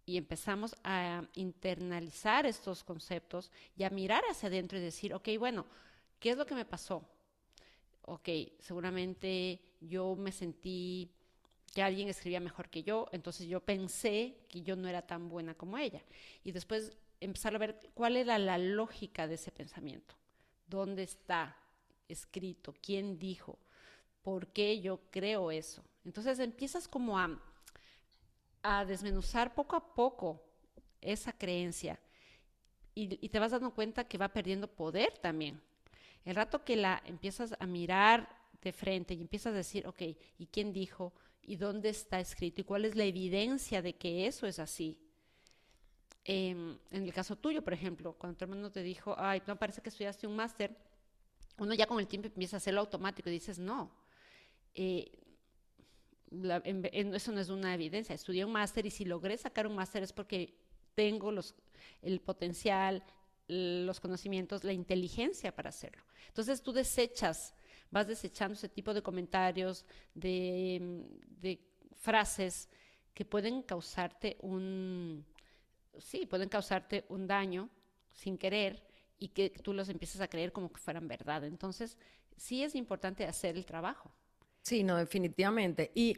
y 0.06 0.16
empezamos 0.16 0.76
a 0.84 1.22
internalizar 1.34 2.46
estos 2.46 2.84
conceptos 2.84 3.50
y 3.76 3.84
a 3.84 3.90
mirar 3.90 4.22
hacia 4.30 4.48
adentro 4.48 4.78
y 4.78 4.82
decir, 4.82 5.14
ok, 5.14 5.28
bueno, 5.38 5.66
¿qué 6.18 6.30
es 6.30 6.36
lo 6.36 6.46
que 6.46 6.54
me 6.54 6.64
pasó? 6.64 7.08
Ok, 8.02 8.28
seguramente 8.60 9.60
yo 9.80 10.14
me 10.16 10.32
sentí 10.32 11.10
que 11.72 11.82
alguien 11.82 12.08
escribía 12.08 12.40
mejor 12.40 12.68
que 12.68 12.82
yo, 12.82 13.08
entonces 13.12 13.48
yo 13.48 13.60
pensé 13.60 14.36
que 14.48 14.62
yo 14.62 14.76
no 14.76 14.88
era 14.88 15.02
tan 15.02 15.28
buena 15.28 15.54
como 15.54 15.78
ella. 15.78 16.02
Y 16.44 16.52
después 16.52 16.96
empezar 17.20 17.54
a 17.54 17.58
ver 17.58 17.80
cuál 17.94 18.16
era 18.16 18.38
la 18.38 18.58
lógica 18.58 19.26
de 19.26 19.34
ese 19.34 19.50
pensamiento, 19.50 20.14
dónde 20.66 21.02
está, 21.02 21.56
escrito, 22.08 22.74
quién 22.80 23.18
dijo, 23.18 23.58
por 24.22 24.48
qué 24.48 24.80
yo 24.80 25.00
creo 25.10 25.50
eso. 25.50 25.82
Entonces 26.04 26.38
empiezas 26.38 26.86
como 26.86 27.18
a, 27.18 27.40
a 28.64 28.84
desmenuzar 28.84 29.54
poco 29.54 29.76
a 29.76 29.94
poco 29.94 30.42
esa 31.00 31.32
creencia 31.32 32.00
y, 32.94 33.28
te 33.28 33.38
vas 33.38 33.52
dando 33.52 33.74
cuenta 33.74 34.04
que 34.04 34.18
va 34.18 34.28
perdiendo 34.28 34.68
poder 34.68 35.18
también. 35.18 35.60
El 36.24 36.36
rato 36.36 36.64
que 36.64 36.76
la 36.76 37.02
empiezas 37.04 37.54
a 37.58 37.66
mirar 37.66 38.28
de 38.62 38.72
frente 38.72 39.14
y 39.14 39.20
empiezas 39.20 39.52
a 39.52 39.56
decir, 39.56 39.86
ok, 39.86 40.02
¿y 40.38 40.46
quién 40.46 40.72
dijo? 40.72 41.12
¿Y 41.42 41.56
dónde 41.56 41.90
está 41.90 42.20
escrito? 42.20 42.62
¿Y 42.62 42.64
cuál 42.64 42.84
es 42.84 42.94
la 42.94 43.04
evidencia 43.04 43.82
de 43.82 43.96
que 43.96 44.26
eso 44.26 44.46
es 44.46 44.58
así? 44.58 44.98
Em, 46.24 46.78
en 46.90 47.02
el 47.02 47.12
caso 47.12 47.36
tuyo, 47.36 47.62
por 47.62 47.74
ejemplo, 47.74 48.14
cuando 48.14 48.38
tu 48.38 48.44
hermano 48.44 48.70
te 48.70 48.82
dijo, 48.82 49.14
ay, 49.18 49.42
no 49.46 49.58
parece 49.58 49.82
que 49.82 49.90
estudiaste 49.90 50.26
un 50.26 50.36
máster, 50.36 50.74
uno 51.58 51.74
ya 51.74 51.86
con 51.86 52.00
el 52.00 52.06
tiempo 52.06 52.28
empieza 52.28 52.56
a 52.56 52.58
hacerlo 52.58 52.80
automático 52.80 53.28
y 53.28 53.32
dices, 53.32 53.58
no, 53.58 53.90
eh, 54.74 55.23
eso 57.12 57.32
no 57.32 57.40
es 57.40 57.48
una 57.48 57.74
evidencia. 57.74 58.14
Estudié 58.14 58.44
un 58.44 58.52
máster 58.52 58.86
y 58.86 58.90
si 58.90 59.04
logré 59.04 59.36
sacar 59.36 59.66
un 59.66 59.74
máster 59.74 60.02
es 60.02 60.12
porque 60.12 60.54
tengo 60.94 61.32
los, 61.32 61.54
el 62.02 62.20
potencial, 62.20 63.02
los 63.48 64.00
conocimientos, 64.00 64.64
la 64.64 64.72
inteligencia 64.72 65.54
para 65.54 65.68
hacerlo. 65.68 66.02
Entonces 66.28 66.62
tú 66.62 66.72
desechas, 66.72 67.54
vas 67.90 68.06
desechando 68.06 68.54
ese 68.54 68.68
tipo 68.68 68.94
de 68.94 69.02
comentarios, 69.02 69.84
de, 70.14 71.60
frases 71.96 72.68
que 73.14 73.24
pueden 73.24 73.62
causarte 73.62 74.36
un, 74.40 75.24
sí, 75.98 76.26
pueden 76.26 76.48
causarte 76.48 77.06
un 77.08 77.26
daño 77.26 77.70
sin 78.12 78.36
querer 78.36 78.84
y 79.18 79.28
que 79.28 79.50
tú 79.50 79.72
los 79.72 79.88
empiezas 79.88 80.20
a 80.20 80.28
creer 80.28 80.52
como 80.52 80.72
que 80.72 80.80
fueran 80.80 81.08
verdad. 81.08 81.44
Entonces, 81.44 81.96
sí 82.36 82.62
es 82.62 82.74
importante 82.74 83.24
hacer 83.24 83.56
el 83.56 83.64
trabajo. 83.64 84.10
Sí, 84.64 84.82
no, 84.82 84.96
definitivamente. 84.96 85.92
Y 85.94 86.16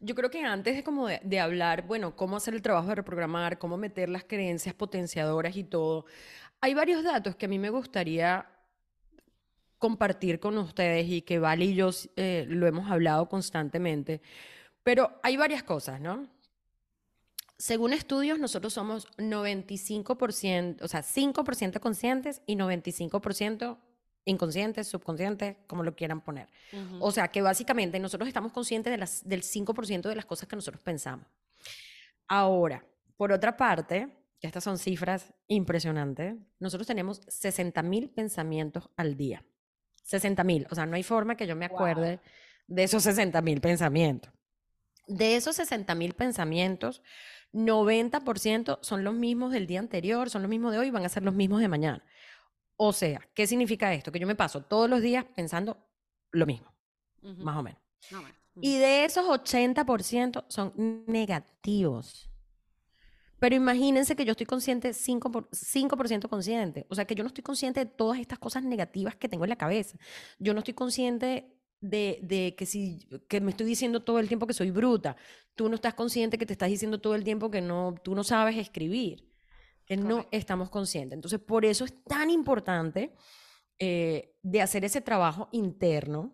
yo 0.00 0.16
creo 0.16 0.28
que 0.28 0.42
antes 0.42 0.74
de 0.74 0.82
como 0.82 1.06
de, 1.06 1.40
hablar, 1.40 1.86
bueno, 1.86 2.16
cómo 2.16 2.36
hacer 2.36 2.54
el 2.54 2.62
trabajo 2.62 2.88
de 2.88 2.96
reprogramar, 2.96 3.58
cómo 3.58 3.76
meter 3.76 4.08
las 4.08 4.24
creencias 4.24 4.74
potenciadoras 4.74 5.56
y 5.56 5.62
todo, 5.62 6.04
hay 6.60 6.74
varios 6.74 7.04
datos 7.04 7.36
que 7.36 7.46
a 7.46 7.48
mí 7.48 7.58
me 7.60 7.70
gustaría 7.70 8.48
compartir 9.78 10.40
con 10.40 10.58
ustedes 10.58 11.08
y 11.08 11.22
que 11.22 11.38
Vale 11.38 11.66
y 11.66 11.74
yo 11.76 11.90
eh, 12.16 12.46
lo 12.48 12.66
hemos 12.66 12.90
hablado 12.90 13.28
constantemente. 13.28 14.20
Pero 14.82 15.12
hay 15.22 15.36
varias 15.36 15.62
cosas, 15.62 16.00
¿no? 16.00 16.28
Según 17.58 17.92
estudios, 17.92 18.40
nosotros 18.40 18.72
somos 18.72 19.06
95%, 19.18 20.82
o 20.82 20.88
sea, 20.88 21.02
5% 21.02 21.78
conscientes 21.78 22.42
y 22.46 22.56
95% 22.56 23.78
inconsciente, 24.24 24.82
subconsciente, 24.84 25.58
como 25.66 25.82
lo 25.82 25.94
quieran 25.94 26.20
poner. 26.22 26.48
O 27.00 27.10
sea 27.10 27.28
que 27.28 27.42
básicamente 27.42 27.98
nosotros 28.00 28.26
estamos 28.28 28.52
conscientes 28.52 28.90
de 28.90 28.98
las, 28.98 29.26
del 29.28 29.42
5% 29.42 30.08
de 30.08 30.16
las 30.16 30.24
cosas 30.26 30.48
que 30.48 30.56
nosotros 30.56 30.82
pensamos. 30.82 31.26
Ahora, 32.26 32.84
por 33.16 33.32
otra 33.32 33.56
parte, 33.56 34.08
que 34.40 34.46
estas 34.46 34.64
son 34.64 34.78
cifras 34.78 35.32
impresionantes, 35.46 36.36
nosotros 36.58 36.86
tenemos 36.86 37.20
60 37.28 37.82
mil 37.82 38.10
pensamientos 38.10 38.88
al 38.96 39.16
día. 39.16 39.44
60 40.04 40.44
mil, 40.44 40.66
o 40.70 40.74
sea, 40.74 40.84
no 40.86 40.96
hay 40.96 41.02
forma 41.02 41.36
que 41.36 41.46
yo 41.46 41.56
me 41.56 41.68
Wow. 41.68 41.76
acuerde 41.76 42.20
de 42.66 42.82
esos 42.84 43.02
60 43.02 43.40
mil 43.42 43.60
pensamientos. 43.60 44.32
De 45.06 45.36
esos 45.36 45.56
60 45.56 45.94
mil 45.94 46.14
pensamientos, 46.14 47.02
90% 47.52 48.78
son 48.82 49.04
los 49.04 49.14
mismos 49.14 49.52
del 49.52 49.66
día 49.66 49.80
anterior, 49.80 50.28
son 50.30 50.42
los 50.42 50.48
mismos 50.48 50.72
de 50.72 50.78
hoy, 50.78 50.90
van 50.90 51.04
a 51.04 51.08
ser 51.08 51.22
los 51.22 51.34
mismos 51.34 51.60
de 51.60 51.68
mañana. 51.68 52.04
O 52.76 52.92
sea, 52.92 53.20
¿qué 53.34 53.46
significa 53.46 53.92
esto? 53.94 54.10
Que 54.12 54.18
yo 54.18 54.26
me 54.26 54.34
paso 54.34 54.62
todos 54.62 54.88
los 54.90 55.00
días 55.00 55.24
pensando 55.36 55.78
lo 56.32 56.46
mismo, 56.46 56.74
más 57.40 57.56
o 57.58 57.62
menos. 57.62 57.80
No, 58.10 58.20
bueno, 58.22 58.36
ujú. 58.56 58.62
Y 58.62 58.78
de 58.78 59.04
esos 59.04 59.26
80% 59.28 60.44
son 60.48 60.72
negativos. 61.06 62.30
Pero 63.38 63.56
imagínense 63.56 64.16
que 64.16 64.24
yo 64.24 64.32
estoy 64.32 64.46
consciente, 64.46 64.94
5%, 64.94 65.48
por- 65.50 65.56
5% 65.56 66.28
consciente. 66.28 66.86
O 66.88 66.94
sea, 66.94 67.04
que 67.04 67.14
yo 67.14 67.22
no 67.24 67.28
estoy 67.28 67.42
consciente 67.44 67.80
de 67.80 67.86
todas 67.86 68.18
estas 68.18 68.38
cosas 68.38 68.62
negativas 68.64 69.16
que 69.16 69.28
tengo 69.28 69.44
en 69.44 69.50
la 69.50 69.56
cabeza. 69.56 69.98
Yo 70.38 70.54
no 70.54 70.60
estoy 70.60 70.74
consciente 70.74 71.52
de, 71.80 72.20
de 72.22 72.54
que 72.56 72.64
si 72.66 73.06
que 73.28 73.40
me 73.40 73.50
estoy 73.50 73.66
diciendo 73.66 74.00
todo 74.02 74.18
el 74.18 74.28
tiempo 74.28 74.46
que 74.46 74.54
soy 74.54 74.70
bruta. 74.70 75.16
Tú 75.54 75.68
no 75.68 75.74
estás 75.74 75.94
consciente 75.94 76.38
que 76.38 76.46
te 76.46 76.54
estás 76.54 76.70
diciendo 76.70 77.00
todo 77.00 77.14
el 77.14 77.24
tiempo 77.24 77.50
que 77.50 77.60
no, 77.60 77.94
tú 78.02 78.14
no 78.14 78.24
sabes 78.24 78.56
escribir. 78.56 79.33
Que 79.86 79.96
no 79.96 80.26
estamos 80.30 80.70
conscientes. 80.70 81.16
Entonces, 81.16 81.40
por 81.40 81.64
eso 81.64 81.84
es 81.84 82.02
tan 82.04 82.30
importante 82.30 83.14
eh, 83.78 84.36
de 84.42 84.62
hacer 84.62 84.84
ese 84.84 85.00
trabajo 85.00 85.48
interno 85.52 86.32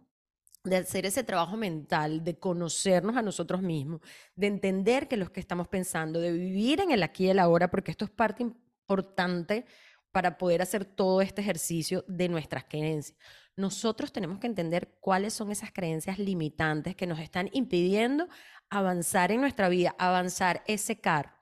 de 0.65 0.77
hacer 0.77 1.07
ese 1.07 1.25
trabajo 1.25 1.57
mental, 1.57 2.23
de 2.23 2.39
conocernos 2.39 3.17
a 3.17 3.23
nosotros 3.23 3.63
mismos, 3.63 4.01
de 4.35 4.47
entender 4.47 5.09
que 5.09 5.17
los 5.17 5.31
que 5.31 5.41
estamos 5.41 5.69
pensando, 5.69 6.21
de 6.21 6.33
vivir 6.33 6.81
en 6.81 6.91
el 6.91 7.03
aquí 7.03 7.27
y 7.27 7.31
el 7.31 7.39
ahora, 7.39 7.71
porque 7.71 7.91
esto 7.91 8.05
es 8.05 8.11
parte 8.11 8.43
importante 8.43 9.65
para 10.13 10.37
poder 10.37 10.61
hacer 10.61 10.85
todo 10.85 11.23
este 11.23 11.41
ejercicio 11.41 12.05
de 12.09 12.29
nuestras 12.29 12.65
creencias. 12.65 13.17
Nosotros 13.57 14.13
tenemos 14.13 14.39
que 14.39 14.49
entender 14.49 14.97
cuáles 15.01 15.33
son 15.33 15.51
esas 15.51 15.73
creencias 15.73 16.19
limitantes 16.19 16.95
que 16.95 17.07
nos 17.07 17.21
están 17.21 17.49
impidiendo 17.53 18.29
avanzar 18.69 19.33
en 19.33 19.41
nuestra 19.41 19.69
vida, 19.69 19.95
avanzar 19.99 20.63
ese 20.67 21.01
carro. 21.01 21.40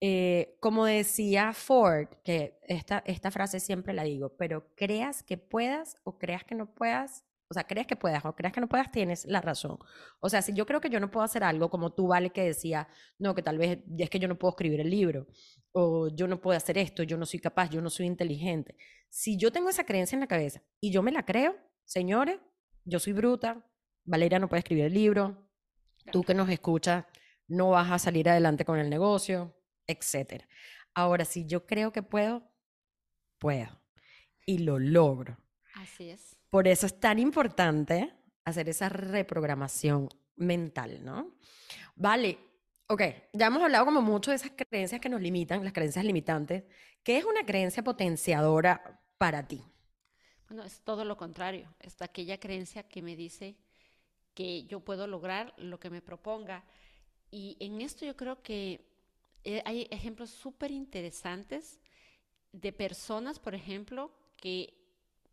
Eh, 0.00 0.58
como 0.60 0.84
decía 0.84 1.52
Ford, 1.54 2.08
que 2.22 2.58
esta, 2.68 3.02
esta 3.06 3.30
frase 3.30 3.60
siempre 3.60 3.94
la 3.94 4.04
digo, 4.04 4.36
pero 4.36 4.74
creas 4.76 5.22
que 5.22 5.38
puedas 5.38 5.96
o 6.04 6.18
creas 6.18 6.44
que 6.44 6.54
no 6.54 6.74
puedas, 6.74 7.24
o 7.48 7.54
sea, 7.54 7.64
creas 7.64 7.86
que 7.86 7.96
puedas 7.96 8.24
o 8.26 8.34
creas 8.34 8.52
que 8.52 8.60
no 8.60 8.68
puedas, 8.68 8.90
tienes 8.90 9.24
la 9.24 9.40
razón. 9.40 9.78
O 10.20 10.28
sea, 10.28 10.42
si 10.42 10.52
yo 10.52 10.66
creo 10.66 10.80
que 10.80 10.90
yo 10.90 11.00
no 11.00 11.10
puedo 11.10 11.24
hacer 11.24 11.44
algo, 11.44 11.70
como 11.70 11.94
tú, 11.94 12.08
Vale, 12.08 12.30
que 12.30 12.44
decía, 12.44 12.88
no, 13.18 13.34
que 13.34 13.42
tal 13.42 13.56
vez 13.56 13.78
es 13.98 14.10
que 14.10 14.18
yo 14.18 14.28
no 14.28 14.38
puedo 14.38 14.50
escribir 14.50 14.80
el 14.80 14.90
libro, 14.90 15.26
o 15.72 16.08
yo 16.08 16.28
no 16.28 16.40
puedo 16.40 16.56
hacer 16.56 16.76
esto, 16.78 17.02
yo 17.02 17.16
no 17.16 17.24
soy 17.24 17.40
capaz, 17.40 17.70
yo 17.70 17.80
no 17.80 17.88
soy 17.90 18.06
inteligente. 18.06 18.76
Si 19.08 19.38
yo 19.38 19.50
tengo 19.50 19.70
esa 19.70 19.84
creencia 19.84 20.16
en 20.16 20.20
la 20.20 20.26
cabeza 20.26 20.62
y 20.80 20.90
yo 20.90 21.02
me 21.02 21.12
la 21.12 21.24
creo, 21.24 21.56
señores, 21.84 22.38
yo 22.84 22.98
soy 22.98 23.12
bruta, 23.14 23.64
Valeria 24.04 24.38
no 24.38 24.48
puede 24.48 24.60
escribir 24.60 24.84
el 24.84 24.94
libro, 24.94 25.48
tú 26.12 26.22
que 26.22 26.34
nos 26.34 26.48
escuchas 26.50 27.04
no 27.48 27.70
vas 27.70 27.90
a 27.90 27.98
salir 27.98 28.28
adelante 28.28 28.64
con 28.64 28.78
el 28.78 28.90
negocio, 28.90 29.55
etcétera. 29.86 30.46
Ahora, 30.94 31.24
si 31.24 31.46
yo 31.46 31.66
creo 31.66 31.92
que 31.92 32.02
puedo, 32.02 32.42
puedo 33.38 33.80
y 34.46 34.58
lo 34.58 34.78
logro. 34.78 35.36
Así 35.74 36.10
es. 36.10 36.36
Por 36.48 36.68
eso 36.68 36.86
es 36.86 36.98
tan 36.98 37.18
importante 37.18 38.14
hacer 38.44 38.68
esa 38.68 38.88
reprogramación 38.88 40.08
mental, 40.36 41.04
¿no? 41.04 41.36
Vale, 41.96 42.38
ok, 42.86 43.02
ya 43.32 43.46
hemos 43.46 43.62
hablado 43.62 43.84
como 43.84 44.00
mucho 44.00 44.30
de 44.30 44.36
esas 44.36 44.52
creencias 44.56 45.00
que 45.00 45.08
nos 45.08 45.20
limitan, 45.20 45.64
las 45.64 45.72
creencias 45.72 46.04
limitantes. 46.04 46.64
¿Qué 47.02 47.18
es 47.18 47.24
una 47.24 47.44
creencia 47.44 47.82
potenciadora 47.82 49.00
para 49.18 49.46
ti? 49.46 49.62
Bueno, 50.48 50.64
es 50.64 50.80
todo 50.82 51.04
lo 51.04 51.16
contrario. 51.16 51.74
Es 51.80 52.00
aquella 52.00 52.38
creencia 52.38 52.84
que 52.84 53.02
me 53.02 53.16
dice 53.16 53.56
que 54.34 54.64
yo 54.64 54.80
puedo 54.80 55.06
lograr 55.06 55.54
lo 55.56 55.80
que 55.80 55.90
me 55.90 56.00
proponga. 56.00 56.64
Y 57.30 57.56
en 57.60 57.80
esto 57.80 58.04
yo 58.04 58.16
creo 58.16 58.42
que 58.42 58.95
eh, 59.46 59.62
hay 59.64 59.86
ejemplos 59.90 60.30
súper 60.30 60.70
interesantes 60.70 61.78
de 62.52 62.72
personas, 62.72 63.38
por 63.38 63.54
ejemplo, 63.54 64.10
que 64.36 64.74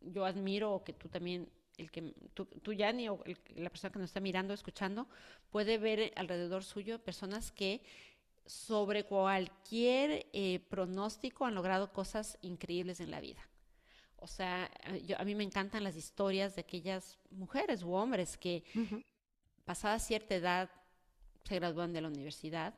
yo 0.00 0.24
admiro 0.24 0.72
o 0.72 0.84
que 0.84 0.92
tú 0.92 1.08
también, 1.08 1.48
el 1.78 1.90
que 1.90 2.02
tú, 2.34 2.44
tú 2.46 2.72
Yanni, 2.72 3.08
o 3.08 3.22
el- 3.24 3.38
la 3.56 3.70
persona 3.70 3.92
que 3.92 3.98
nos 3.98 4.10
está 4.10 4.20
mirando, 4.20 4.54
escuchando, 4.54 5.08
puede 5.50 5.78
ver 5.78 6.12
alrededor 6.16 6.62
suyo 6.64 6.98
personas 7.02 7.50
que 7.50 7.82
sobre 8.46 9.04
cualquier 9.04 10.26
eh, 10.32 10.60
pronóstico 10.68 11.46
han 11.46 11.54
logrado 11.54 11.92
cosas 11.92 12.38
increíbles 12.42 13.00
en 13.00 13.10
la 13.10 13.20
vida. 13.20 13.42
O 14.16 14.26
sea, 14.26 14.70
a- 14.84 14.96
yo- 14.98 15.18
a 15.18 15.24
mí 15.24 15.34
me 15.34 15.44
encantan 15.44 15.82
las 15.82 15.96
historias 15.96 16.54
de 16.54 16.60
aquellas 16.60 17.18
mujeres 17.30 17.82
u 17.82 17.92
hombres 17.94 18.36
que 18.36 18.62
pasada 19.64 19.98
cierta 19.98 20.34
edad 20.34 20.70
se 21.44 21.56
gradúan 21.56 21.92
de 21.92 22.00
la 22.02 22.08
universidad. 22.08 22.74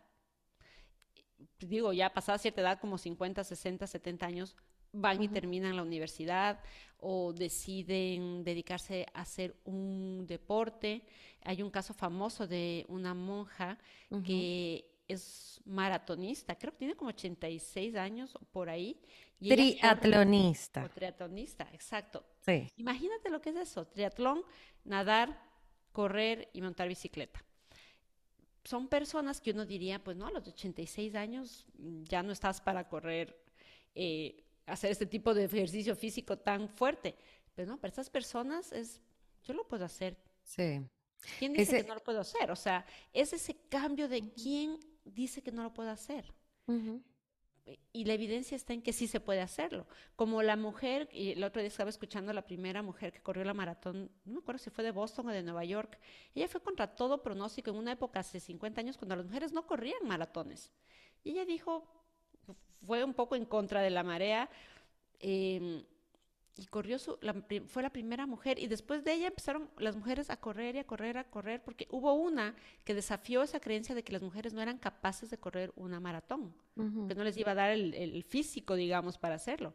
Digo, 1.58 1.92
ya 1.92 2.12
pasada 2.12 2.38
cierta 2.38 2.60
edad, 2.60 2.78
como 2.80 2.98
50, 2.98 3.42
60, 3.44 3.86
70 3.86 4.26
años, 4.26 4.56
van 4.92 5.22
y 5.22 5.28
terminan 5.28 5.76
la 5.76 5.82
universidad 5.82 6.60
o 6.98 7.32
deciden 7.34 8.42
dedicarse 8.44 9.06
a 9.12 9.20
hacer 9.22 9.54
un 9.64 10.26
deporte. 10.26 11.02
Hay 11.42 11.62
un 11.62 11.70
caso 11.70 11.92
famoso 11.92 12.46
de 12.46 12.84
una 12.88 13.12
monja 13.14 13.78
que 14.24 14.90
es 15.08 15.60
maratonista, 15.64 16.56
creo 16.56 16.72
que 16.72 16.78
tiene 16.78 16.94
como 16.96 17.10
86 17.10 17.94
años 17.96 18.34
o 18.36 18.40
por 18.40 18.68
ahí. 18.68 19.00
y 19.38 19.50
corre- 19.50 20.00
Triatlonista. 20.00 20.88
triatlonista, 20.88 21.68
exacto. 21.74 22.24
Sí. 22.40 22.72
Imagínate 22.78 23.28
lo 23.28 23.40
que 23.42 23.50
es 23.50 23.56
eso, 23.56 23.86
triatlón, 23.86 24.42
nadar, 24.84 25.38
correr 25.92 26.48
y 26.54 26.62
montar 26.62 26.88
bicicleta. 26.88 27.44
Son 28.66 28.88
personas 28.88 29.40
que 29.40 29.52
uno 29.52 29.64
diría, 29.64 30.02
pues 30.02 30.16
no, 30.16 30.26
a 30.26 30.30
los 30.30 30.46
86 30.46 31.14
años 31.14 31.66
mm, 31.78 32.02
ya 32.04 32.22
no 32.22 32.32
estás 32.32 32.60
para 32.60 32.88
correr, 32.88 33.40
eh, 33.94 34.44
hacer 34.66 34.90
este 34.90 35.06
tipo 35.06 35.32
de 35.34 35.44
ejercicio 35.44 35.94
físico 35.94 36.36
tan 36.38 36.68
fuerte. 36.68 37.16
Pero 37.54 37.68
no, 37.70 37.76
para 37.80 37.88
estas 37.90 38.10
personas 38.10 38.72
es, 38.72 39.00
yo 39.44 39.54
lo 39.54 39.66
puedo 39.68 39.84
hacer. 39.84 40.16
Sí. 40.42 40.80
¿Quién 41.38 41.52
dice 41.52 41.62
Ese- 41.76 41.82
que 41.82 41.88
no 41.88 41.94
lo 41.94 42.02
puedo 42.02 42.20
hacer? 42.20 42.50
O 42.50 42.56
sea, 42.56 42.84
es 43.12 43.32
ese 43.32 43.54
cambio 43.68 44.08
de 44.08 44.30
quién 44.32 44.78
dice 45.04 45.42
que 45.42 45.52
no 45.52 45.62
lo 45.62 45.72
puedo 45.72 45.90
hacer 45.90 46.34
Ujú. 46.66 47.00
Y 47.92 48.04
la 48.04 48.14
evidencia 48.14 48.54
está 48.54 48.74
en 48.74 48.82
que 48.82 48.92
sí 48.92 49.08
se 49.08 49.18
puede 49.18 49.40
hacerlo. 49.40 49.86
Como 50.14 50.42
la 50.42 50.56
mujer, 50.56 51.08
y 51.12 51.32
el 51.32 51.42
otro 51.42 51.60
día 51.60 51.68
estaba 51.68 51.90
escuchando 51.90 52.30
a 52.30 52.34
la 52.34 52.46
primera 52.46 52.82
mujer 52.82 53.12
que 53.12 53.20
corrió 53.20 53.44
la 53.44 53.54
maratón, 53.54 54.10
no 54.24 54.34
me 54.34 54.38
acuerdo 54.38 54.58
si 54.58 54.70
fue 54.70 54.84
de 54.84 54.92
Boston 54.92 55.28
o 55.28 55.32
de 55.32 55.42
Nueva 55.42 55.64
York, 55.64 55.98
ella 56.34 56.48
fue 56.48 56.62
contra 56.62 56.94
todo 56.94 57.22
pronóstico 57.22 57.70
en 57.70 57.76
una 57.76 57.92
época 57.92 58.20
hace 58.20 58.38
50 58.38 58.80
años 58.80 58.96
cuando 58.96 59.16
las 59.16 59.26
mujeres 59.26 59.52
no 59.52 59.66
corrían 59.66 60.06
maratones. 60.06 60.72
Y 61.24 61.30
ella 61.30 61.44
dijo, 61.44 61.88
fue 62.82 63.02
un 63.02 63.14
poco 63.14 63.34
en 63.34 63.44
contra 63.44 63.80
de 63.82 63.90
la 63.90 64.04
marea, 64.04 64.48
eh, 65.18 65.84
y 66.56 66.66
corrió 66.66 66.98
su, 66.98 67.18
la 67.20 67.34
fue 67.66 67.82
la 67.82 67.90
primera 67.90 68.26
mujer, 68.26 68.58
y 68.58 68.66
después 68.66 69.04
de 69.04 69.12
ella 69.12 69.28
empezaron 69.28 69.68
las 69.78 69.94
mujeres 69.94 70.30
a 70.30 70.38
correr 70.38 70.76
y 70.76 70.78
a 70.78 70.84
correr, 70.84 71.18
a 71.18 71.24
correr, 71.24 71.62
porque 71.62 71.86
hubo 71.90 72.14
una 72.14 72.54
que 72.84 72.94
desafió 72.94 73.42
esa 73.42 73.60
creencia 73.60 73.94
de 73.94 74.02
que 74.02 74.12
las 74.12 74.22
mujeres 74.22 74.54
no 74.54 74.62
eran 74.62 74.78
capaces 74.78 75.28
de 75.30 75.38
correr 75.38 75.72
una 75.76 76.00
maratón 76.00 76.54
que 76.74 77.14
no 77.14 77.24
les 77.24 77.36
iba 77.38 77.52
a 77.52 77.54
dar 77.54 77.70
el, 77.70 77.94
el 77.94 78.22
físico, 78.22 78.74
digamos, 78.74 79.16
para 79.16 79.36
hacerlo. 79.36 79.74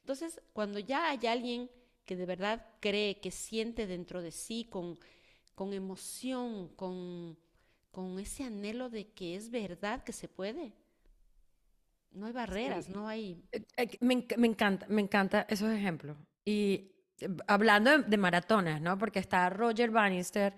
Entonces, 0.00 0.40
cuando 0.52 0.78
ya 0.78 1.10
hay 1.10 1.26
alguien 1.26 1.70
que 2.04 2.16
de 2.16 2.26
verdad 2.26 2.66
cree, 2.80 3.20
que 3.20 3.30
siente 3.30 3.86
dentro 3.86 4.20
de 4.20 4.32
sí 4.32 4.66
con, 4.68 4.98
con 5.54 5.72
emoción, 5.72 6.68
con, 6.74 7.38
con 7.92 8.18
ese 8.18 8.42
anhelo 8.42 8.90
de 8.90 9.12
que 9.12 9.36
es 9.36 9.50
verdad 9.50 10.02
que 10.02 10.12
se 10.12 10.26
puede, 10.26 10.72
no 12.12 12.26
hay 12.26 12.32
barreras, 12.32 12.88
no 12.88 13.08
hay... 13.08 13.42
Eh, 13.52 13.64
eh, 13.76 13.98
Me, 14.00 14.26
me 14.36 14.46
encanta, 14.48 14.86
me 14.88 15.00
encanta 15.02 15.46
esos 15.48 15.70
ejemplos. 15.70 16.16
Y 16.44 16.92
eh, 17.20 17.28
hablando 17.46 17.90
de, 17.90 18.04
de 18.04 18.16
maratones, 18.16 18.80
¿no? 18.80 18.98
Porque 18.98 19.18
está 19.18 19.48
Roger 19.50 19.90
Bannister, 19.90 20.54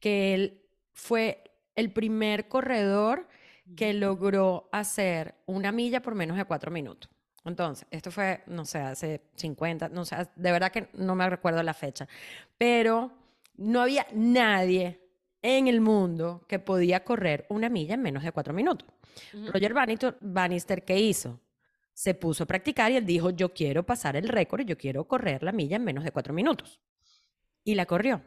que 0.00 0.34
él 0.34 0.62
fue 0.92 1.42
el 1.74 1.92
primer 1.92 2.48
corredor 2.48 3.28
que 3.74 3.92
logró 3.94 4.68
hacer 4.72 5.34
una 5.46 5.72
milla 5.72 6.00
por 6.02 6.14
menos 6.14 6.36
de 6.36 6.44
cuatro 6.44 6.70
minutos. 6.70 7.10
Entonces, 7.44 7.86
esto 7.90 8.10
fue, 8.10 8.42
no 8.46 8.64
sé, 8.64 8.78
hace 8.78 9.22
50, 9.36 9.88
no 9.90 10.04
sé, 10.04 10.16
de 10.34 10.52
verdad 10.52 10.72
que 10.72 10.88
no 10.94 11.14
me 11.14 11.28
recuerdo 11.28 11.62
la 11.62 11.74
fecha, 11.74 12.08
pero 12.56 13.12
no 13.56 13.82
había 13.82 14.06
nadie 14.14 15.00
en 15.44 15.68
el 15.68 15.80
mundo 15.80 16.44
que 16.48 16.58
podía 16.58 17.04
correr 17.04 17.46
una 17.48 17.68
milla 17.68 17.94
en 17.94 18.02
menos 18.02 18.24
de 18.24 18.32
cuatro 18.32 18.52
minutos. 18.52 18.88
Roger 19.52 19.72
Bannister, 19.72 20.16
Bannister, 20.20 20.84
¿qué 20.84 20.98
hizo? 20.98 21.40
se 21.94 22.12
puso 22.12 22.42
a 22.42 22.46
practicar 22.46 22.90
y 22.90 22.96
él 22.96 23.06
dijo, 23.06 23.30
yo 23.30 23.54
quiero 23.54 23.86
pasar 23.86 24.16
el 24.16 24.28
récord 24.28 24.62
y 24.62 24.64
yo 24.64 24.76
quiero 24.76 25.06
correr 25.06 25.42
la 25.44 25.52
milla 25.52 25.76
en 25.76 25.84
menos 25.84 26.04
de 26.04 26.10
cuatro 26.10 26.34
minutos. 26.34 26.80
Y 27.62 27.76
la 27.76 27.86
corrió. 27.86 28.20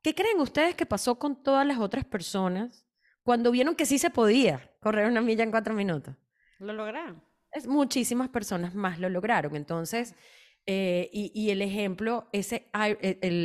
¿Qué 0.00 0.14
creen 0.14 0.40
ustedes 0.40 0.74
que 0.76 0.86
pasó 0.86 1.18
con 1.18 1.42
todas 1.42 1.66
las 1.66 1.78
otras 1.78 2.04
personas 2.04 2.86
cuando 3.24 3.50
vieron 3.50 3.74
que 3.74 3.86
sí 3.86 3.98
se 3.98 4.10
podía 4.10 4.70
correr 4.80 5.08
una 5.08 5.20
milla 5.20 5.42
en 5.42 5.50
cuatro 5.50 5.74
minutos? 5.74 6.14
Lo 6.58 6.72
lograron. 6.72 7.22
Es, 7.50 7.66
muchísimas 7.66 8.28
personas 8.28 8.74
más 8.74 8.98
lo 8.98 9.08
lograron. 9.08 9.56
Entonces, 9.56 10.14
eh, 10.64 11.10
y, 11.12 11.50
el 11.50 11.60
ejemplo, 11.60 12.28
ese, 12.32 12.68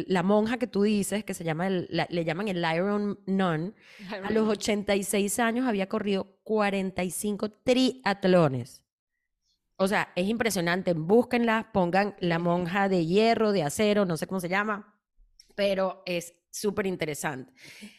la 0.07 0.21
monja 0.21 0.57
que 0.57 0.67
tú 0.67 0.83
dices, 0.83 1.23
que 1.23 1.33
se 1.33 1.43
llama, 1.43 1.67
le 1.69 2.25
llaman 2.25 2.47
el 2.47 2.63
Iron 2.75 3.19
Nun, 3.25 3.73
a 4.23 4.31
los 4.31 4.47
86 4.47 5.39
años 5.39 5.67
había 5.67 5.89
corrido 5.89 6.37
45 6.43 7.49
triatlones. 7.63 8.83
O 9.77 9.87
sea, 9.87 10.11
es 10.15 10.27
impresionante. 10.27 10.93
Búsquenla, 10.93 11.71
pongan 11.71 12.15
la 12.19 12.39
monja 12.39 12.87
de 12.89 13.05
hierro, 13.05 13.51
de 13.51 13.63
acero, 13.63 14.05
no 14.05 14.17
sé 14.17 14.27
cómo 14.27 14.39
se 14.39 14.49
llama, 14.49 14.95
pero 15.55 16.03
es 16.05 16.35
súper 16.51 16.85
interesante. 16.85 17.51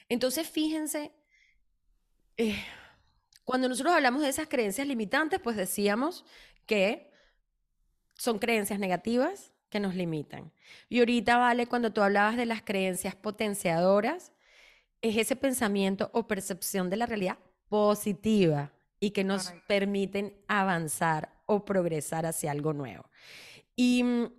Entonces, 0.08 0.48
fíjense, 0.48 1.12
eh, 2.36 2.56
cuando 3.44 3.68
nosotros 3.68 3.94
hablamos 3.94 4.22
de 4.22 4.28
esas 4.28 4.48
creencias 4.48 4.86
limitantes, 4.86 5.40
pues 5.40 5.56
decíamos 5.56 6.24
que 6.66 7.07
son 8.18 8.38
creencias 8.38 8.78
negativas 8.78 9.52
que 9.70 9.80
nos 9.80 9.94
limitan. 9.94 10.52
Y 10.88 10.98
ahorita, 10.98 11.38
Vale, 11.38 11.66
cuando 11.66 11.92
tú 11.92 12.02
hablabas 12.02 12.36
de 12.36 12.46
las 12.46 12.62
creencias 12.62 13.14
potenciadoras, 13.14 14.32
es 15.00 15.16
ese 15.16 15.36
pensamiento 15.36 16.10
o 16.12 16.26
percepción 16.26 16.90
de 16.90 16.96
la 16.96 17.06
realidad 17.06 17.38
positiva 17.68 18.72
y 19.00 19.10
que 19.10 19.24
nos 19.24 19.52
permiten 19.68 20.36
avanzar 20.48 21.32
o 21.46 21.64
progresar 21.64 22.26
hacia 22.26 22.50
algo 22.50 22.72
nuevo. 22.72 23.08
Y 23.76 24.02
mm, 24.02 24.32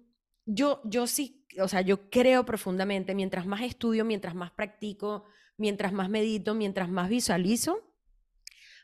yo, 0.45 0.81
yo 0.83 1.07
sí, 1.07 1.45
o 1.59 1.67
sea, 1.67 1.81
yo 1.81 2.09
creo 2.09 2.45
profundamente, 2.45 3.15
mientras 3.15 3.45
más 3.45 3.61
estudio, 3.61 4.03
mientras 4.03 4.35
más 4.35 4.51
practico, 4.51 5.23
mientras 5.57 5.93
más 5.93 6.09
medito, 6.09 6.53
mientras 6.55 6.89
más 6.89 7.09
visualizo, 7.09 7.79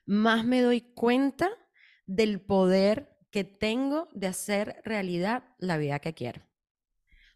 más 0.06 0.46
me 0.46 0.62
doy 0.62 0.82
cuenta 0.82 1.50
del 2.06 2.40
poder 2.40 3.15
que 3.36 3.44
tengo 3.44 4.08
de 4.14 4.28
hacer 4.28 4.82
realidad 4.86 5.44
la 5.58 5.76
vida 5.78 6.00
que 6.00 6.14
quiero. 6.14 6.42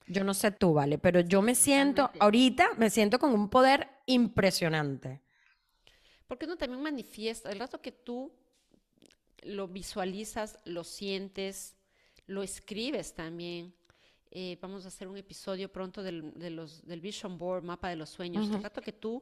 Yo 0.08 0.24
no 0.24 0.34
sé 0.34 0.50
tú, 0.50 0.72
¿vale? 0.72 0.98
Pero 0.98 1.20
yo 1.20 1.42
me 1.42 1.56
siento, 1.56 2.10
ahorita 2.22 2.70
me 2.78 2.90
siento 2.90 3.20
con 3.20 3.34
un 3.34 3.50
poder 3.50 3.90
impresionante. 4.06 5.20
Porque 6.26 6.46
uno 6.46 6.56
también 6.56 6.82
manifiesta, 6.82 7.52
el 7.52 7.60
rato 7.60 7.82
que 7.82 7.92
tú 7.92 8.32
lo 9.44 9.68
visualizas, 9.68 10.58
lo 10.64 10.86
sientes, 10.86 11.76
lo 12.28 12.44
escribes 12.44 13.14
también. 13.14 13.74
Eh, 14.32 14.58
vamos 14.62 14.86
a 14.86 14.88
hacer 14.88 15.10
un 15.10 15.18
episodio 15.18 15.70
pronto 15.70 16.02
del, 16.02 16.32
de 16.36 16.50
los, 16.50 16.86
del 16.86 17.02
Vision 17.02 17.38
Board, 17.38 17.66
mapa 17.66 17.90
de 17.90 17.98
los 17.98 18.10
sueños. 18.10 18.50
El 18.50 18.64
rato 18.64 18.82
que 18.82 18.94
tú 18.94 19.22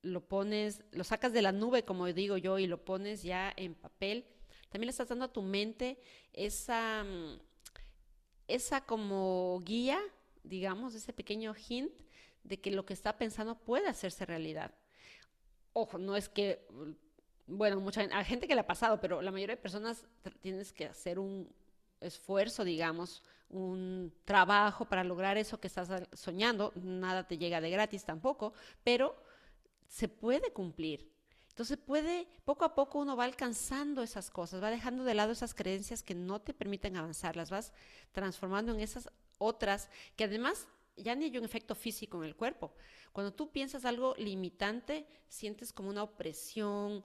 lo 0.00 0.26
pones, 0.26 0.82
lo 0.92 1.04
sacas 1.04 1.34
de 1.34 1.42
la 1.42 1.52
nube, 1.52 1.84
como 1.84 2.06
digo 2.06 2.38
yo, 2.38 2.58
y 2.58 2.66
lo 2.66 2.82
pones 2.82 3.22
ya 3.22 3.52
en 3.54 3.74
papel, 3.74 4.24
también 4.68 4.86
le 4.86 4.90
estás 4.90 5.08
dando 5.08 5.24
a 5.26 5.32
tu 5.32 5.42
mente 5.42 5.98
esa, 6.32 7.04
mm, 7.04 7.40
esa 8.48 8.84
como 8.84 9.60
guía, 9.64 10.00
digamos, 10.42 10.94
ese 10.94 11.12
pequeño 11.12 11.54
hint 11.54 11.92
de 12.44 12.60
que 12.60 12.70
lo 12.70 12.86
que 12.86 12.94
está 12.94 13.18
pensando 13.18 13.58
puede 13.58 13.88
hacerse 13.88 14.24
realidad. 14.24 14.74
Ojo, 15.72 15.98
no 15.98 16.16
es 16.16 16.28
que 16.28 16.66
bueno, 17.48 17.80
mucha 17.80 18.24
gente 18.24 18.46
que 18.46 18.54
le 18.54 18.60
ha 18.60 18.66
pasado, 18.66 19.00
pero 19.00 19.22
la 19.22 19.30
mayoría 19.30 19.56
de 19.56 19.62
personas 19.62 20.06
tienes 20.40 20.72
que 20.72 20.84
hacer 20.84 21.18
un 21.18 21.50
esfuerzo, 22.00 22.62
digamos, 22.62 23.22
un 23.48 24.12
trabajo 24.24 24.84
para 24.84 25.02
lograr 25.02 25.38
eso 25.38 25.58
que 25.58 25.66
estás 25.66 25.88
soñando. 26.12 26.72
Nada 26.76 27.26
te 27.26 27.38
llega 27.38 27.62
de 27.62 27.70
gratis 27.70 28.04
tampoco, 28.04 28.52
pero 28.84 29.16
se 29.86 30.08
puede 30.08 30.52
cumplir. 30.52 31.10
Entonces 31.58 31.76
puede, 31.76 32.28
poco 32.44 32.64
a 32.64 32.76
poco 32.76 33.00
uno 33.00 33.16
va 33.16 33.24
alcanzando 33.24 34.04
esas 34.04 34.30
cosas, 34.30 34.62
va 34.62 34.70
dejando 34.70 35.02
de 35.02 35.14
lado 35.14 35.32
esas 35.32 35.54
creencias 35.54 36.04
que 36.04 36.14
no 36.14 36.40
te 36.40 36.54
permiten 36.54 36.96
avanzar, 36.96 37.34
las 37.34 37.50
vas 37.50 37.72
transformando 38.12 38.72
en 38.72 38.78
esas 38.78 39.10
otras 39.38 39.90
que 40.14 40.22
además 40.22 40.68
ya 40.96 41.16
ni 41.16 41.24
hay 41.24 41.36
un 41.36 41.44
efecto 41.44 41.74
físico 41.74 42.18
en 42.18 42.28
el 42.28 42.36
cuerpo. 42.36 42.76
Cuando 43.10 43.34
tú 43.34 43.50
piensas 43.50 43.84
algo 43.84 44.14
limitante, 44.18 45.08
sientes 45.28 45.72
como 45.72 45.88
una 45.88 46.04
opresión, 46.04 47.04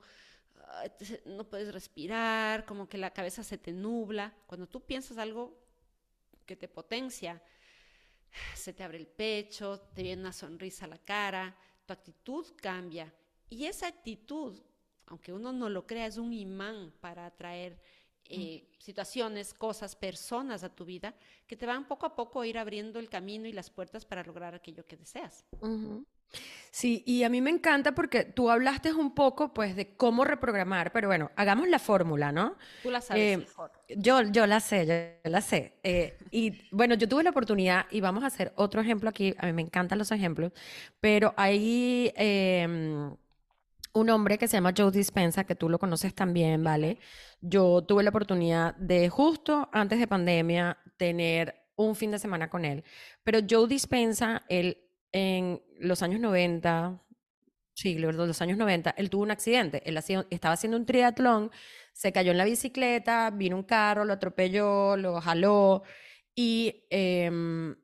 no 1.26 1.50
puedes 1.50 1.74
respirar, 1.74 2.64
como 2.68 2.88
que 2.88 3.00
la 3.00 3.10
cabeza 3.10 3.44
se 3.44 3.58
te 3.58 3.72
nubla. 3.72 4.36
Cuando 4.46 4.68
tú 4.68 4.82
piensas 4.82 5.18
algo 5.18 5.58
que 6.46 6.56
te 6.56 6.68
potencia, 6.68 7.42
se 8.54 8.72
te 8.72 8.84
abre 8.84 9.00
el 9.00 9.08
pecho, 9.08 9.80
te 9.96 10.04
viene 10.04 10.22
una 10.22 10.32
sonrisa 10.32 10.86
a 10.86 10.90
la 10.90 11.00
cara, 11.00 11.58
tu 11.88 11.94
actitud 11.94 12.46
cambia. 12.62 13.12
Y 13.54 13.68
esa 13.68 13.86
actitud, 13.86 14.60
aunque 15.06 15.32
uno 15.32 15.54
no 15.54 15.70
lo 15.70 15.86
crea, 15.86 16.08
es 16.08 16.18
un 16.18 16.34
imán 16.34 16.92
para 17.00 17.28
atraer 17.28 17.80
eh, 18.26 18.68
situaciones, 18.80 19.54
cosas, 19.54 19.96
personas 19.96 20.64
a 20.64 20.74
tu 20.74 20.86
vida 20.86 21.14
que 21.46 21.56
te 21.56 21.68
van 21.68 21.88
poco 21.88 22.08
a 22.08 22.16
poco 22.16 22.42
a 22.42 22.48
ir 22.48 22.58
abriendo 22.58 22.98
el 22.98 23.10
camino 23.10 23.48
y 23.48 23.54
las 23.54 23.70
puertas 23.70 24.06
para 24.06 24.24
lograr 24.24 24.56
aquello 24.56 24.88
que 24.88 24.98
deseas. 24.98 25.46
Sí, 26.72 27.04
y 27.06 27.22
a 27.22 27.30
mí 27.30 27.42
me 27.42 27.52
encanta 27.52 27.94
porque 27.94 28.24
tú 28.24 28.50
hablaste 28.50 28.92
un 28.92 29.14
poco, 29.14 29.54
pues, 29.54 29.76
de 29.76 29.96
cómo 29.96 30.26
reprogramar, 30.26 30.92
pero 30.92 31.08
bueno, 31.08 31.30
hagamos 31.36 31.68
la 31.68 31.78
fórmula, 31.78 32.32
¿no? 32.32 32.58
Tú 32.82 32.90
la 32.90 33.02
sabes 33.02 33.36
eh, 33.36 33.38
mejor. 33.38 33.72
Yo, 33.90 34.24
yo 34.24 34.48
la 34.48 34.60
sé, 34.60 35.20
yo 35.24 35.30
la 35.30 35.42
sé. 35.42 35.78
Eh, 35.84 36.18
y 36.32 36.68
bueno, 36.72 36.96
yo 36.96 37.08
tuve 37.08 37.22
la 37.22 37.30
oportunidad, 37.30 37.86
y 37.92 38.02
vamos 38.02 38.24
a 38.24 38.28
hacer 38.28 38.52
otro 38.56 38.82
ejemplo 38.82 39.10
aquí, 39.10 39.36
a 39.38 39.46
mí 39.46 39.54
me 39.54 39.62
encantan 39.62 40.00
los 40.00 40.12
ejemplos, 40.12 40.54
pero 41.00 41.36
hay 41.38 42.12
em, 42.16 43.16
un 43.94 44.10
hombre 44.10 44.38
que 44.38 44.48
se 44.48 44.58
llama 44.58 44.74
Joe 44.76 44.92
Dispensa, 44.92 45.44
que 45.46 45.56
tú 45.56 45.70
lo 45.70 45.80
conoces 45.80 46.14
también, 46.16 46.64
¿vale? 46.64 47.00
Yo 47.42 47.84
tuve 47.84 48.04
la 48.04 48.10
oportunidad 48.10 48.76
de 48.76 49.10
justo 49.10 49.70
antes 49.72 50.00
de 50.00 50.08
pandemia 50.08 50.78
tener 50.98 51.56
un 51.76 51.96
fin 51.96 52.12
de 52.12 52.20
semana 52.20 52.50
con 52.50 52.66
él, 52.66 52.84
pero 53.24 53.40
Joe 53.48 53.68
Dispensa, 53.68 54.44
él 54.50 54.78
en 55.12 55.62
los 55.80 56.02
años 56.02 56.20
90, 56.20 57.00
sí, 57.76 57.98
los 58.00 58.42
años 58.42 58.58
90, 58.58 58.96
él 58.98 59.10
tuvo 59.10 59.22
un 59.24 59.32
accidente. 59.32 59.82
Él 59.86 59.98
estaba 60.30 60.54
haciendo 60.54 60.76
un 60.78 60.86
triatlón, 60.86 61.52
se 61.94 62.12
cayó 62.12 62.32
en 62.32 62.38
la 62.40 62.46
bicicleta, 62.46 63.30
vino 63.30 63.56
un 63.56 63.64
carro, 63.64 64.06
lo 64.06 64.14
atropelló, 64.14 64.98
lo 64.98 65.22
jaló 65.22 65.84
y 66.36 66.88
em, 66.90 67.76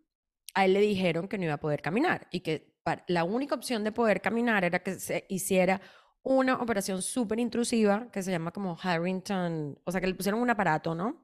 a 0.55 0.65
él 0.65 0.73
le 0.73 0.81
dijeron 0.81 1.27
que 1.27 1.37
no 1.37 1.43
iba 1.45 1.53
a 1.53 1.59
poder 1.59 1.81
caminar 1.81 2.27
y 2.31 2.39
que 2.39 2.69
la 3.07 3.23
única 3.23 3.53
opción 3.53 3.83
de 3.83 3.91
poder 3.91 4.19
caminar 4.21 4.63
era 4.63 4.79
que 4.79 4.95
se 4.95 5.25
hiciera 5.29 5.81
una 6.23 6.55
operación 6.55 7.01
súper 7.01 7.39
intrusiva 7.39 8.07
que 8.11 8.21
se 8.23 8.31
llama 8.31 8.51
como 8.51 8.77
Harrington, 8.81 9.79
o 9.83 9.91
sea, 9.91 10.01
que 10.01 10.07
le 10.07 10.15
pusieron 10.15 10.41
un 10.41 10.49
aparato, 10.49 10.93
¿no? 10.95 11.23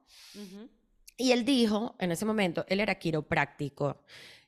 Y 1.16 1.32
él 1.32 1.44
dijo, 1.44 1.96
en 1.98 2.12
ese 2.12 2.24
momento, 2.24 2.64
él 2.68 2.80
era 2.80 2.94
quiropráctico. 2.96 4.02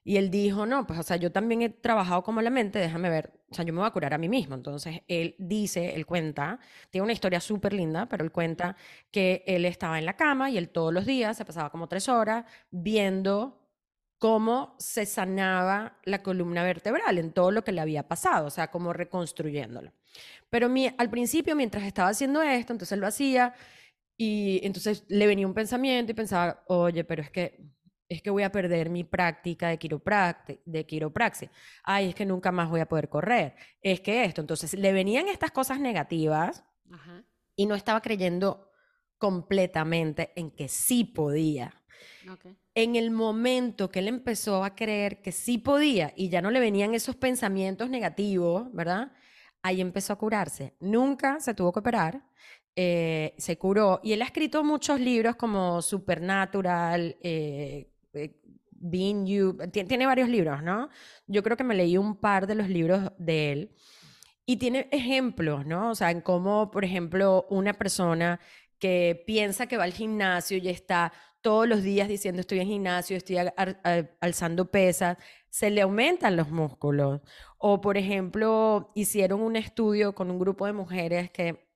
Y 0.05 0.17
él 0.17 0.31
dijo, 0.31 0.65
no, 0.65 0.87
pues, 0.87 0.99
o 0.99 1.03
sea, 1.03 1.17
yo 1.17 1.31
también 1.31 1.63
he 1.63 1.69
trabajado 1.69 2.23
como 2.23 2.41
la 2.41 2.51
mente, 2.51 2.79
déjame 2.79 3.11
ver, 3.11 3.33
o 3.51 3.55
sea, 3.55 3.65
yo 3.65 3.73
me 3.75 3.81
voy 3.81 3.89
a 3.89 3.91
curar 3.91 4.15
a 4.15 4.19
mí 4.19 4.29
mismo. 4.29 4.55
Entonces, 4.55 5.03
él 5.07 5.35
dice, 5.39 5.95
él 5.95 6.07
cuenta, 6.07 6.59
tiene 6.91 7.05
una 7.05 7.13
historia 7.13 7.41
súper 7.41 7.75
linda, 7.75 8.07
pero 8.07 8.25
él 8.25 8.33
cuenta 8.33 8.77
que 9.11 9.45
él 9.47 9.65
estaba 9.67 9.99
en 9.99 10.07
la 10.07 10.17
cama 10.17 10.51
y 10.51 10.57
él 10.57 10.71
todos 10.71 10.95
los 10.95 11.05
días 11.05 11.37
se 11.37 11.45
pasaba 11.45 11.71
como 11.71 11.89
tres 11.89 12.09
horas 12.09 12.45
viendo 12.71 13.59
cómo 14.19 14.75
se 14.79 15.07
sanaba 15.07 15.99
la 16.05 16.23
columna 16.23 16.63
vertebral 16.63 17.19
en 17.19 17.33
todo 17.33 17.51
lo 17.51 17.63
que 17.63 17.73
le 17.73 17.81
había 17.81 18.09
pasado, 18.09 18.47
o 18.47 18.51
sea, 18.51 18.71
como 18.71 18.93
reconstruyéndolo. 18.93 19.93
Pero 20.51 20.69
mi, 20.69 20.91
al 20.97 21.11
principio, 21.11 21.55
mientras 21.57 21.85
estaba 21.85 22.09
haciendo 22.09 22.43
esto, 22.43 22.73
entonces 22.73 22.99
lo 22.99 23.07
hacía 23.07 23.55
y 24.17 24.61
entonces 24.65 25.05
le 25.09 25.27
venía 25.27 25.47
un 25.47 25.55
pensamiento 25.55 26.13
y 26.13 26.15
pensaba, 26.15 26.63
oye, 26.67 27.05
pero 27.05 27.23
es 27.23 27.31
que 27.31 27.61
es 28.09 28.23
que 28.23 28.31
voy 28.31 28.43
a 28.43 28.51
perder 28.51 28.89
mi 28.89 29.05
práctica 29.05 29.69
de, 29.69 30.61
de 30.65 30.87
quiropraxia. 30.87 31.51
Ay, 31.85 32.09
es 32.09 32.15
que 32.15 32.25
nunca 32.25 32.51
más 32.51 32.71
voy 32.71 32.81
a 32.81 32.89
poder 32.89 33.09
correr. 33.09 33.55
Es 33.83 34.01
que 34.01 34.25
esto. 34.25 34.41
Entonces, 34.41 34.75
le 34.75 34.93
venían 34.93 35.29
estas 35.29 35.51
cosas 35.51 35.79
negativas 35.79 36.65
y 37.55 37.67
no 37.67 37.75
estaba 37.75 38.01
creyendo 38.01 38.71
completamente 39.19 40.33
en 40.37 40.51
que 40.51 40.69
sí 40.69 41.05
podía. 41.05 41.75
En 42.75 42.97
el 42.97 43.11
momento 43.11 43.91
que 43.91 43.99
él 43.99 44.09
empezó 44.09 44.65
a 44.65 44.75
creer 44.75 45.21
que 45.21 45.33
sí 45.33 45.59
podía 45.59 46.13
y 46.17 46.31
ya 46.31 46.41
no 46.41 46.51
le 46.51 46.61
venían 46.61 46.95
esos 46.95 47.17
pensamientos 47.17 47.91
negativos, 47.91 48.73
¿verdad? 48.73 49.13
Ahí 49.63 49.81
empezó 49.81 50.13
a 50.13 50.17
curarse. 50.17 50.75
Nunca 50.81 51.41
se 51.41 51.55
tuvo 51.55 51.73
que 51.73 51.81
operar. 51.81 52.23
Eh, 52.81 53.35
se 53.39 53.59
curó 53.59 54.01
y 54.05 54.13
él 54.13 54.23
ha 54.23 54.27
escrito 54.27 54.63
muchos 54.63 55.01
libros 55.01 55.35
como 55.35 55.83
Supernatural, 55.83 57.17
eh, 57.21 57.91
eh, 58.13 58.41
Being 58.71 59.27
You, 59.27 59.59
tiene, 59.73 60.07
varios 60.07 60.29
libros, 60.29 60.63
¿no? 60.63 60.89
Yo 61.27 61.43
creo 61.43 61.57
que 61.57 61.65
me 61.65 61.75
leí 61.75 61.97
un 61.97 62.15
par 62.15 62.47
de 62.47 62.55
los 62.55 62.69
libros 62.69 63.11
de 63.19 63.51
él 63.53 63.75
y 64.47 64.59
tiene 64.59 64.89
ejemplos, 64.93 65.67
¿no? 65.67 65.91
O 65.91 65.95
sea, 65.97 66.13
en 66.13 66.21
cómo, 66.21 66.71
por 66.71 66.85
ejemplo, 66.85 67.47
una 67.51 67.73
persona 67.75 68.39
que 68.79 69.25
piensa 69.27 69.67
que 69.67 69.77
va 69.77 69.83
al 69.83 69.93
gimnasio 69.93 70.59
y 70.59 70.69
está 70.69 71.13
todos 71.41 71.67
los 71.69 71.83
días 71.83 72.09
diciendo 72.09 72.41
estoy 72.41 72.61
en 72.61 72.69
gimnasio, 72.69 73.17
estoy 73.17 73.39
alzando 74.21 74.71
pesas, 74.71 75.17
se 75.51 75.71
le 75.71 75.83
aumentan 75.83 76.37
los 76.37 76.51
músculos. 76.51 77.21
O, 77.59 77.81
por 77.81 77.97
ejemplo, 77.97 78.93
hicieron 78.95 79.41
un 79.41 79.57
estudio 79.57 80.15
con 80.15 80.31
un 80.31 80.39
grupo 80.39 80.67
de 80.67 80.73
mujeres 80.73 81.31
que 81.31 81.69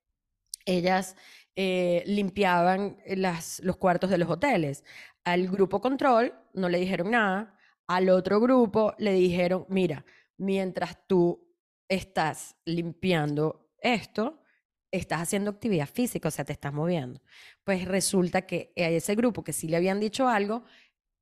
ellas 0.64 1.16
eh, 1.56 2.02
limpiaban 2.06 2.98
las, 3.06 3.60
los 3.60 3.76
cuartos 3.76 4.10
de 4.10 4.18
los 4.18 4.30
hoteles. 4.30 4.84
Al 5.24 5.48
grupo 5.48 5.80
control 5.80 6.34
no 6.54 6.68
le 6.68 6.78
dijeron 6.78 7.10
nada, 7.10 7.56
al 7.86 8.08
otro 8.10 8.40
grupo 8.40 8.94
le 8.98 9.12
dijeron, 9.12 9.66
mira, 9.68 10.04
mientras 10.36 11.06
tú 11.06 11.46
estás 11.88 12.56
limpiando 12.64 13.70
esto, 13.78 14.42
estás 14.90 15.22
haciendo 15.22 15.50
actividad 15.50 15.88
física, 15.88 16.28
o 16.28 16.30
sea, 16.30 16.44
te 16.44 16.52
estás 16.52 16.72
moviendo. 16.72 17.20
Pues 17.64 17.86
resulta 17.86 18.42
que 18.42 18.72
a 18.76 18.88
ese 18.88 19.14
grupo 19.14 19.42
que 19.44 19.52
sí 19.52 19.68
le 19.68 19.76
habían 19.76 20.00
dicho 20.00 20.28
algo, 20.28 20.64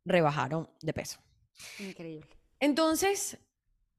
rebajaron 0.04 0.70
de 0.80 0.92
peso. 0.92 1.20
Increíble. 1.78 2.39
Entonces, 2.60 3.38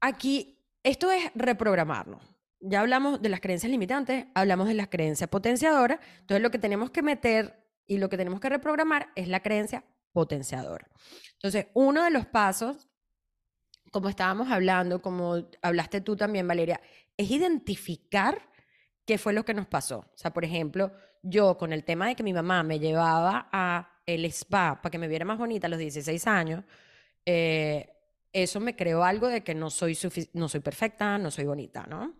aquí, 0.00 0.58
esto 0.82 1.10
es 1.10 1.30
reprogramarnos. 1.34 2.22
Ya 2.60 2.80
hablamos 2.80 3.20
de 3.20 3.28
las 3.28 3.40
creencias 3.40 3.70
limitantes, 3.70 4.26
hablamos 4.34 4.68
de 4.68 4.74
las 4.74 4.88
creencias 4.88 5.28
potenciadoras. 5.28 5.98
Entonces, 6.20 6.42
lo 6.42 6.50
que 6.50 6.58
tenemos 6.58 6.90
que 6.90 7.02
meter 7.02 7.66
y 7.86 7.98
lo 7.98 8.08
que 8.08 8.16
tenemos 8.16 8.40
que 8.40 8.48
reprogramar 8.48 9.08
es 9.16 9.28
la 9.28 9.40
creencia 9.40 9.84
potenciadora. 10.12 10.88
Entonces, 11.34 11.66
uno 11.74 12.04
de 12.04 12.10
los 12.10 12.26
pasos, 12.26 12.88
como 13.90 14.08
estábamos 14.08 14.50
hablando, 14.50 15.02
como 15.02 15.44
hablaste 15.60 16.00
tú 16.00 16.16
también, 16.16 16.46
Valeria, 16.46 16.80
es 17.16 17.30
identificar 17.30 18.48
qué 19.04 19.18
fue 19.18 19.32
lo 19.32 19.44
que 19.44 19.54
nos 19.54 19.66
pasó. 19.66 19.98
O 19.98 20.16
sea, 20.16 20.32
por 20.32 20.44
ejemplo, 20.44 20.92
yo 21.22 21.58
con 21.58 21.72
el 21.72 21.84
tema 21.84 22.06
de 22.06 22.14
que 22.14 22.22
mi 22.22 22.32
mamá 22.32 22.62
me 22.62 22.78
llevaba 22.78 23.48
a 23.52 23.88
el 24.06 24.24
spa 24.26 24.80
para 24.82 24.90
que 24.90 24.98
me 24.98 25.08
viera 25.08 25.24
más 25.24 25.38
bonita 25.38 25.66
a 25.66 25.70
los 25.70 25.78
16 25.78 26.26
años, 26.26 26.64
eh, 27.24 27.88
eso 28.32 28.60
me 28.60 28.74
creó 28.76 29.04
algo 29.04 29.28
de 29.28 29.42
que 29.42 29.54
no 29.54 29.70
soy, 29.70 29.96
no 30.34 30.48
soy 30.48 30.60
perfecta, 30.60 31.18
no 31.18 31.30
soy 31.30 31.44
bonita, 31.44 31.86
¿no? 31.86 32.14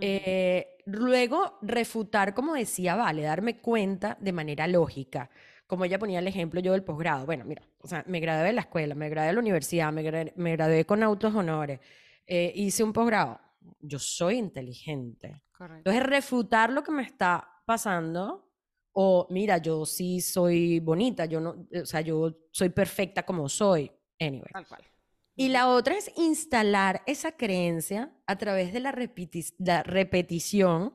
Eh, 0.00 0.78
luego, 0.86 1.58
refutar, 1.62 2.32
como 2.34 2.54
decía 2.54 2.94
Vale, 2.96 3.22
darme 3.22 3.60
cuenta 3.60 4.16
de 4.20 4.32
manera 4.32 4.66
lógica. 4.66 5.28
Como 5.66 5.84
ella 5.84 5.98
ponía 5.98 6.18
el 6.18 6.26
ejemplo 6.28 6.60
yo 6.60 6.72
del 6.72 6.84
posgrado. 6.84 7.26
Bueno, 7.26 7.44
mira, 7.44 7.62
o 7.78 7.86
sea, 7.86 8.04
me 8.06 8.20
gradué 8.20 8.46
de 8.46 8.52
la 8.54 8.62
escuela, 8.62 8.94
me 8.94 9.08
gradué 9.08 9.28
de 9.28 9.32
la 9.34 9.40
universidad, 9.40 9.92
me, 9.92 10.02
gra- 10.02 10.32
me 10.36 10.52
gradué 10.52 10.84
con 10.84 11.02
autos 11.02 11.34
honores, 11.34 11.80
eh, 12.26 12.52
hice 12.54 12.82
un 12.84 12.92
posgrado. 12.92 13.40
Yo 13.80 13.98
soy 13.98 14.36
inteligente. 14.38 15.42
Correcto. 15.56 15.90
Entonces, 15.90 16.02
refutar 16.02 16.70
lo 16.70 16.82
que 16.82 16.90
me 16.90 17.02
está 17.02 17.46
pasando, 17.64 18.50
o 18.92 19.26
mira, 19.30 19.58
yo 19.58 19.86
sí 19.86 20.20
soy 20.20 20.80
bonita, 20.80 21.24
yo 21.26 21.40
no, 21.40 21.66
o 21.82 21.86
sea, 21.86 22.00
yo 22.00 22.34
soy 22.50 22.68
perfecta 22.70 23.22
como 23.24 23.48
soy. 23.48 23.90
Anyway. 24.18 24.50
Tal 24.52 24.66
cual. 24.66 24.82
Y 25.34 25.48
la 25.48 25.68
otra 25.68 25.96
es 25.96 26.12
instalar 26.16 27.02
esa 27.06 27.32
creencia 27.32 28.12
a 28.26 28.36
través 28.36 28.72
de 28.72 28.80
la, 28.80 28.92
repeti- 28.92 29.54
la 29.58 29.82
repetición. 29.82 30.94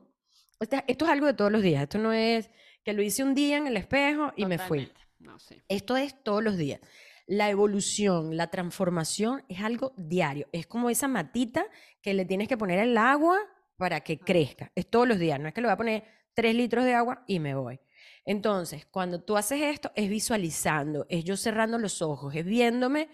Esto 0.60 1.04
es 1.04 1.10
algo 1.10 1.26
de 1.26 1.34
todos 1.34 1.50
los 1.50 1.62
días. 1.62 1.82
Esto 1.82 1.98
no 1.98 2.12
es 2.12 2.50
que 2.84 2.92
lo 2.92 3.02
hice 3.02 3.22
un 3.24 3.34
día 3.34 3.56
en 3.56 3.66
el 3.66 3.76
espejo 3.76 4.32
y 4.36 4.46
me 4.46 4.58
fui. 4.58 4.86
Totalmente. 4.86 5.08
No, 5.18 5.38
sí. 5.38 5.60
Esto 5.68 5.96
es 5.96 6.22
todos 6.22 6.42
los 6.42 6.56
días. 6.56 6.80
La 7.26 7.50
evolución, 7.50 8.36
la 8.36 8.46
transformación 8.46 9.44
es 9.48 9.60
algo 9.60 9.92
diario. 9.96 10.48
Es 10.52 10.66
como 10.66 10.88
esa 10.88 11.08
matita 11.08 11.66
que 12.00 12.14
le 12.14 12.24
tienes 12.24 12.48
que 12.48 12.56
poner 12.56 12.78
el 12.78 12.96
agua 12.96 13.38
para 13.76 14.00
que 14.00 14.18
crezca. 14.18 14.72
Es 14.74 14.88
todos 14.88 15.06
los 15.06 15.18
días. 15.18 15.38
No 15.38 15.48
es 15.48 15.54
que 15.54 15.60
le 15.60 15.66
voy 15.66 15.74
a 15.74 15.76
poner 15.76 16.04
tres 16.34 16.54
litros 16.54 16.84
de 16.84 16.94
agua 16.94 17.24
y 17.26 17.40
me 17.40 17.54
voy. 17.54 17.80
Entonces, 18.24 18.86
cuando 18.86 19.20
tú 19.22 19.36
haces 19.36 19.60
esto, 19.62 19.90
es 19.94 20.08
visualizando, 20.08 21.06
es 21.08 21.24
yo 21.24 21.36
cerrando 21.36 21.78
los 21.78 22.00
ojos, 22.02 22.34
es 22.34 22.44
viéndome 22.44 23.08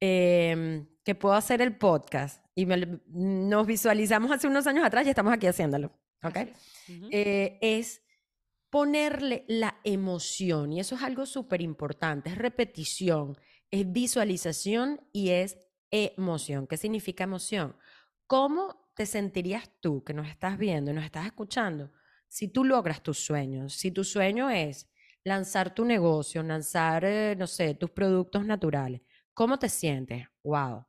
em, 0.00 0.86
que 1.04 1.14
puedo 1.14 1.34
hacer 1.34 1.62
el 1.62 1.76
podcast. 1.76 2.44
Y 2.54 2.66
me 2.66 3.00
nos 3.06 3.66
visualizamos 3.66 4.30
hace 4.30 4.46
unos 4.46 4.66
años 4.66 4.84
atrás 4.84 5.06
y 5.06 5.10
estamos 5.10 5.32
aquí 5.32 5.46
haciéndolo. 5.46 5.92
¿ok? 6.22 6.36
Eh, 7.10 7.58
es 7.60 8.02
ponerle 8.70 9.44
la 9.48 9.78
emoción, 9.84 10.72
y 10.72 10.80
eso 10.80 10.96
es 10.96 11.02
algo 11.02 11.24
súper 11.24 11.62
importante, 11.62 12.30
es 12.30 12.38
repetición, 12.38 13.38
es 13.70 13.90
visualización 13.90 15.00
y 15.12 15.30
es 15.30 15.56
emoción. 15.90 16.66
¿Qué 16.66 16.76
significa 16.76 17.24
emoción? 17.24 17.76
¿Cómo 18.26 18.90
te 18.94 19.06
sentirías 19.06 19.70
tú 19.80 20.02
que 20.04 20.14
nos 20.14 20.28
estás 20.28 20.58
viendo 20.58 20.90
y 20.90 20.94
nos 20.94 21.04
estás 21.04 21.26
escuchando 21.26 21.92
si 22.28 22.48
tú 22.48 22.64
logras 22.64 23.02
tus 23.02 23.18
sueños? 23.18 23.74
Si 23.74 23.92
tu 23.92 24.04
sueño 24.04 24.50
es 24.50 24.88
lanzar 25.24 25.74
tu 25.74 25.84
negocio, 25.84 26.42
lanzar, 26.42 27.04
eh, 27.04 27.34
no 27.36 27.46
sé, 27.46 27.74
tus 27.74 27.90
productos 27.90 28.44
naturales, 28.44 29.00
¿cómo 29.36 29.60
te 29.60 29.70
sientes? 29.70 30.28
Wow. 30.44 30.86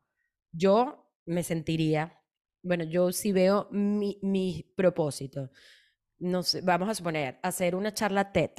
Yo 0.53 1.12
me 1.27 1.43
sentiría, 1.43 2.21
bueno, 2.63 2.86
yo 2.86 3.12
si 3.13 3.33
veo 3.33 3.69
mi, 3.71 4.19
mi 4.23 4.65
propósito, 4.77 5.51
no 6.19 6.43
sé, 6.43 6.62
vamos 6.62 6.89
a 6.89 6.95
suponer, 6.95 7.39
hacer 7.43 7.75
una 7.75 7.93
charla 7.93 8.31
TED, 8.33 8.51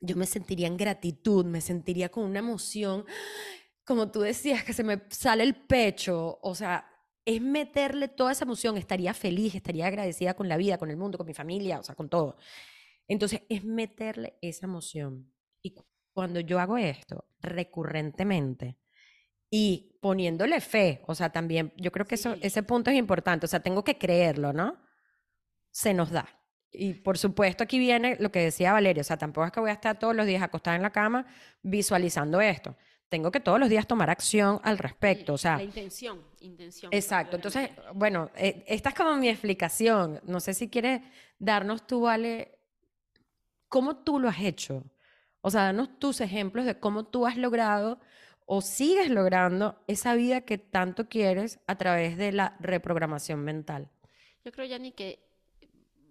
yo 0.00 0.16
me 0.16 0.26
sentiría 0.26 0.66
en 0.68 0.76
gratitud, 0.78 1.44
me 1.46 1.60
sentiría 1.62 2.10
con 2.10 2.24
una 2.24 2.40
emoción, 2.40 3.06
como 3.84 4.10
tú 4.10 4.20
decías, 4.20 4.64
que 4.64 4.72
se 4.72 4.84
me 4.84 5.02
sale 5.10 5.44
el 5.44 5.54
pecho, 5.54 6.38
o 6.42 6.54
sea, 6.54 6.88
es 7.24 7.40
meterle 7.40 8.08
toda 8.08 8.32
esa 8.32 8.44
emoción, 8.44 8.76
estaría 8.76 9.14
feliz, 9.14 9.54
estaría 9.54 9.86
agradecida 9.86 10.34
con 10.34 10.48
la 10.48 10.56
vida, 10.56 10.78
con 10.78 10.90
el 10.90 10.96
mundo, 10.96 11.18
con 11.18 11.26
mi 11.26 11.34
familia, 11.34 11.80
o 11.80 11.82
sea, 11.82 11.94
con 11.94 12.08
todo. 12.08 12.36
Entonces, 13.08 13.42
es 13.48 13.64
meterle 13.64 14.38
esa 14.42 14.66
emoción. 14.66 15.32
Y 15.62 15.74
cu- 15.74 15.86
cuando 16.14 16.40
yo 16.40 16.58
hago 16.60 16.78
esto 16.78 17.26
recurrentemente 17.40 18.78
y 19.58 19.96
poniéndole 20.02 20.60
fe, 20.60 21.02
o 21.06 21.14
sea, 21.14 21.30
también, 21.30 21.72
yo 21.78 21.90
creo 21.90 22.06
que 22.06 22.16
eso, 22.16 22.36
ese 22.42 22.62
punto 22.62 22.90
es 22.90 22.96
importante, 22.98 23.46
o 23.46 23.48
sea, 23.48 23.60
tengo 23.60 23.82
que 23.82 23.96
creerlo, 23.96 24.52
¿no? 24.52 24.76
Se 25.70 25.94
nos 25.94 26.10
da. 26.10 26.28
Y 26.70 26.92
por 26.92 27.16
supuesto 27.16 27.64
aquí 27.64 27.78
viene 27.78 28.18
lo 28.20 28.30
que 28.30 28.40
decía 28.40 28.74
Valeria, 28.74 29.00
o 29.00 29.04
sea, 29.04 29.16
tampoco 29.16 29.46
es 29.46 29.52
que 29.52 29.60
voy 29.60 29.70
a 29.70 29.72
estar 29.72 29.98
todos 29.98 30.14
los 30.14 30.26
días 30.26 30.42
acostada 30.42 30.76
en 30.76 30.82
la 30.82 30.90
cama 30.90 31.24
visualizando 31.62 32.38
esto. 32.42 32.76
Tengo 33.08 33.30
que 33.30 33.40
todos 33.40 33.58
los 33.58 33.70
días 33.70 33.86
tomar 33.86 34.10
acción 34.10 34.60
al 34.62 34.76
respecto, 34.76 35.32
o 35.32 35.38
sea, 35.38 35.56
La 35.56 35.62
intención, 35.62 36.22
intención. 36.40 36.92
Exacto. 36.92 37.36
Entonces, 37.36 37.70
bueno, 37.94 38.30
eh, 38.36 38.62
esta 38.66 38.90
es 38.90 38.94
como 38.94 39.16
mi 39.16 39.30
explicación. 39.30 40.20
No 40.24 40.40
sé 40.40 40.52
si 40.52 40.68
quieres 40.68 41.00
darnos 41.38 41.86
tú, 41.86 42.06
Ale, 42.08 42.58
cómo 43.68 43.96
tú 43.96 44.20
lo 44.20 44.28
has 44.28 44.40
hecho. 44.40 44.84
O 45.40 45.50
sea, 45.50 45.62
danos 45.62 45.98
tus 45.98 46.20
ejemplos 46.20 46.66
de 46.66 46.78
cómo 46.78 47.06
tú 47.06 47.26
has 47.26 47.38
logrado 47.38 47.98
o 48.46 48.60
sigues 48.60 49.10
logrando 49.10 49.82
esa 49.88 50.14
vida 50.14 50.42
que 50.42 50.56
tanto 50.56 51.08
quieres 51.08 51.58
a 51.66 51.76
través 51.76 52.16
de 52.16 52.32
la 52.32 52.56
reprogramación 52.60 53.44
mental. 53.44 53.90
Yo 54.44 54.52
creo, 54.52 54.66
Yanni, 54.66 54.92
que 54.92 55.18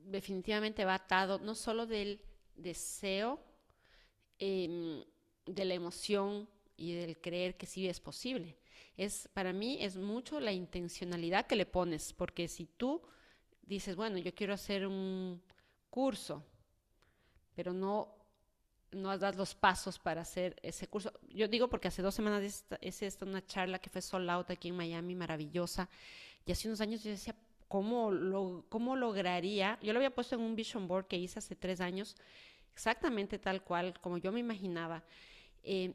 definitivamente 0.03 0.85
va 0.85 0.95
atado 0.95 1.39
no 1.39 1.55
solo 1.55 1.87
del 1.87 2.21
deseo, 2.55 3.39
em, 4.37 5.03
de 5.45 5.65
la 5.65 5.73
emoción 5.73 6.49
y 6.75 6.93
del 6.93 7.19
creer 7.19 7.55
que 7.55 7.65
sí 7.65 7.87
es 7.87 8.01
posible. 8.01 8.57
Es, 8.97 9.29
para 9.33 9.53
mí 9.53 9.77
es 9.79 9.95
mucho 9.95 10.39
la 10.41 10.51
intencionalidad 10.51 11.47
que 11.47 11.55
le 11.55 11.65
pones, 11.65 12.13
porque 12.13 12.49
si 12.49 12.65
tú 12.65 13.01
dices, 13.61 13.95
bueno, 13.95 14.17
yo 14.17 14.33
quiero 14.35 14.53
hacer 14.53 14.85
un 14.85 15.41
curso, 15.89 16.43
pero 17.53 17.73
no, 17.73 18.15
no 18.95 19.17
das 19.17 19.35
los 19.35 19.53
pasos 19.53 19.99
para 19.99 20.21
hacer 20.21 20.55
ese 20.61 20.87
curso. 20.87 21.11
Yo 21.29 21.47
digo 21.47 21.67
porque 21.67 21.87
hace 21.87 22.01
dos 22.01 22.15
semanas 22.15 22.65
es 22.81 23.01
esta 23.01 23.25
una 23.25 23.45
charla 23.45 23.79
que 23.79 23.89
fue 23.89 24.01
sold 24.01 24.29
out 24.29 24.49
aquí 24.49 24.69
en 24.69 24.77
Miami, 24.77 25.15
maravillosa, 25.15 25.89
y 26.45 26.51
hace 26.51 26.67
unos 26.67 26.81
años 26.81 27.03
yo 27.03 27.11
decía, 27.11 27.35
¿cómo, 27.67 28.11
lo, 28.11 28.65
cómo 28.69 28.95
lograría? 28.95 29.77
Yo 29.81 29.93
lo 29.93 29.99
había 29.99 30.13
puesto 30.13 30.35
en 30.35 30.41
un 30.41 30.55
vision 30.55 30.87
board 30.87 31.07
que 31.07 31.17
hice 31.17 31.39
hace 31.39 31.55
tres 31.55 31.81
años, 31.81 32.15
exactamente 32.73 33.39
tal 33.39 33.63
cual, 33.63 33.99
como 34.01 34.17
yo 34.17 34.31
me 34.31 34.39
imaginaba. 34.39 35.03
Eh, 35.63 35.93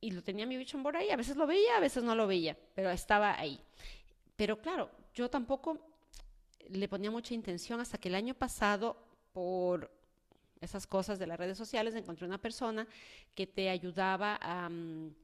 y 0.00 0.10
lo 0.10 0.22
tenía 0.22 0.46
mi 0.46 0.56
vision 0.56 0.82
board 0.82 0.96
ahí, 0.96 1.10
a 1.10 1.16
veces 1.16 1.36
lo 1.36 1.46
veía, 1.46 1.76
a 1.76 1.80
veces 1.80 2.02
no 2.02 2.14
lo 2.14 2.26
veía, 2.26 2.56
pero 2.74 2.90
estaba 2.90 3.38
ahí. 3.38 3.60
Pero 4.36 4.60
claro, 4.60 4.90
yo 5.14 5.30
tampoco 5.30 5.78
le 6.68 6.88
ponía 6.88 7.10
mucha 7.10 7.34
intención 7.34 7.80
hasta 7.80 7.98
que 7.98 8.08
el 8.08 8.14
año 8.14 8.34
pasado, 8.34 8.96
por 9.32 9.90
esas 10.62 10.86
cosas 10.86 11.18
de 11.18 11.26
las 11.26 11.38
redes 11.38 11.58
sociales, 11.58 11.94
encontré 11.94 12.26
una 12.26 12.38
persona 12.38 12.86
que 13.34 13.46
te 13.46 13.68
ayudaba 13.68 14.38
a, 14.40 14.68
mm, 14.68 15.14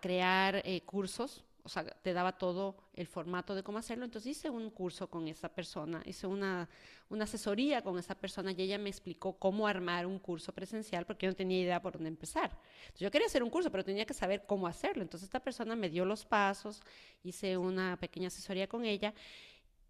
crear 0.00 0.62
eh, 0.64 0.80
cursos, 0.82 1.44
o 1.64 1.68
sea, 1.68 1.84
te 1.84 2.12
daba 2.12 2.32
todo 2.38 2.76
el 2.94 3.06
formato 3.06 3.54
de 3.54 3.62
cómo 3.62 3.78
hacerlo. 3.78 4.04
Entonces 4.04 4.36
hice 4.36 4.50
un 4.50 4.70
curso 4.70 5.08
con 5.08 5.28
esa 5.28 5.48
persona, 5.48 6.02
hice 6.04 6.26
una, 6.26 6.68
una 7.08 7.24
asesoría 7.24 7.82
con 7.82 7.98
esa 7.98 8.14
persona 8.14 8.52
y 8.52 8.62
ella 8.62 8.78
me 8.78 8.90
explicó 8.90 9.34
cómo 9.34 9.66
armar 9.66 10.06
un 10.06 10.18
curso 10.18 10.52
presencial 10.52 11.04
porque 11.06 11.26
yo 11.26 11.32
no 11.32 11.36
tenía 11.36 11.60
idea 11.60 11.82
por 11.82 11.92
dónde 11.92 12.08
empezar. 12.08 12.50
Entonces, 12.80 13.00
yo 13.00 13.10
quería 13.10 13.26
hacer 13.26 13.42
un 13.42 13.50
curso, 13.50 13.70
pero 13.70 13.84
tenía 13.84 14.04
que 14.04 14.14
saber 14.14 14.44
cómo 14.46 14.66
hacerlo. 14.66 15.02
Entonces 15.02 15.26
esta 15.26 15.40
persona 15.40 15.76
me 15.76 15.88
dio 15.88 16.04
los 16.04 16.24
pasos, 16.24 16.80
hice 17.22 17.56
una 17.56 17.96
pequeña 17.96 18.28
asesoría 18.28 18.66
con 18.66 18.84
ella 18.84 19.14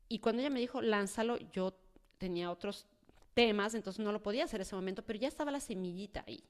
y 0.08 0.18
cuando 0.18 0.40
ella 0.40 0.50
me 0.50 0.60
dijo, 0.60 0.82
lánzalo, 0.82 1.38
yo 1.52 1.74
tenía 2.18 2.50
otros 2.50 2.86
temas, 3.34 3.74
entonces 3.74 4.04
no 4.04 4.12
lo 4.12 4.22
podía 4.22 4.44
hacer 4.44 4.60
ese 4.60 4.74
momento, 4.74 5.02
pero 5.04 5.18
ya 5.18 5.28
estaba 5.28 5.50
la 5.50 5.60
semillita 5.60 6.24
ahí. 6.26 6.42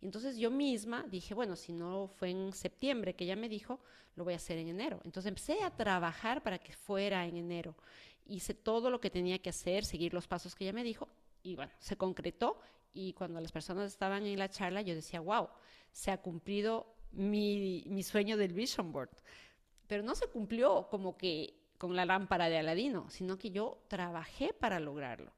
Entonces 0.00 0.36
yo 0.36 0.50
misma 0.50 1.04
dije, 1.08 1.34
bueno, 1.34 1.56
si 1.56 1.72
no 1.72 2.08
fue 2.08 2.30
en 2.30 2.52
septiembre 2.52 3.14
que 3.14 3.24
ella 3.24 3.36
me 3.36 3.48
dijo, 3.48 3.80
lo 4.16 4.24
voy 4.24 4.34
a 4.34 4.36
hacer 4.36 4.58
en 4.58 4.68
enero. 4.68 5.00
Entonces 5.04 5.28
empecé 5.28 5.62
a 5.62 5.70
trabajar 5.70 6.42
para 6.42 6.58
que 6.58 6.72
fuera 6.72 7.26
en 7.26 7.36
enero. 7.36 7.74
Hice 8.26 8.54
todo 8.54 8.90
lo 8.90 9.00
que 9.00 9.10
tenía 9.10 9.38
que 9.38 9.50
hacer, 9.50 9.84
seguir 9.84 10.12
los 10.12 10.26
pasos 10.26 10.54
que 10.54 10.64
ella 10.64 10.72
me 10.72 10.84
dijo 10.84 11.08
y 11.42 11.56
bueno, 11.56 11.72
se 11.78 11.96
concretó 11.96 12.60
y 12.92 13.12
cuando 13.12 13.40
las 13.40 13.52
personas 13.52 13.90
estaban 13.90 14.24
en 14.26 14.38
la 14.38 14.48
charla 14.48 14.82
yo 14.82 14.94
decía, 14.94 15.20
wow, 15.20 15.48
se 15.92 16.10
ha 16.10 16.20
cumplido 16.20 16.94
mi, 17.12 17.84
mi 17.86 18.02
sueño 18.02 18.36
del 18.36 18.52
Vision 18.52 18.92
Board. 18.92 19.10
Pero 19.86 20.02
no 20.02 20.14
se 20.14 20.26
cumplió 20.28 20.88
como 20.90 21.16
que 21.16 21.54
con 21.78 21.94
la 21.94 22.06
lámpara 22.06 22.48
de 22.48 22.58
Aladino, 22.58 23.10
sino 23.10 23.36
que 23.38 23.50
yo 23.50 23.84
trabajé 23.88 24.54
para 24.54 24.80
lograrlo. 24.80 25.32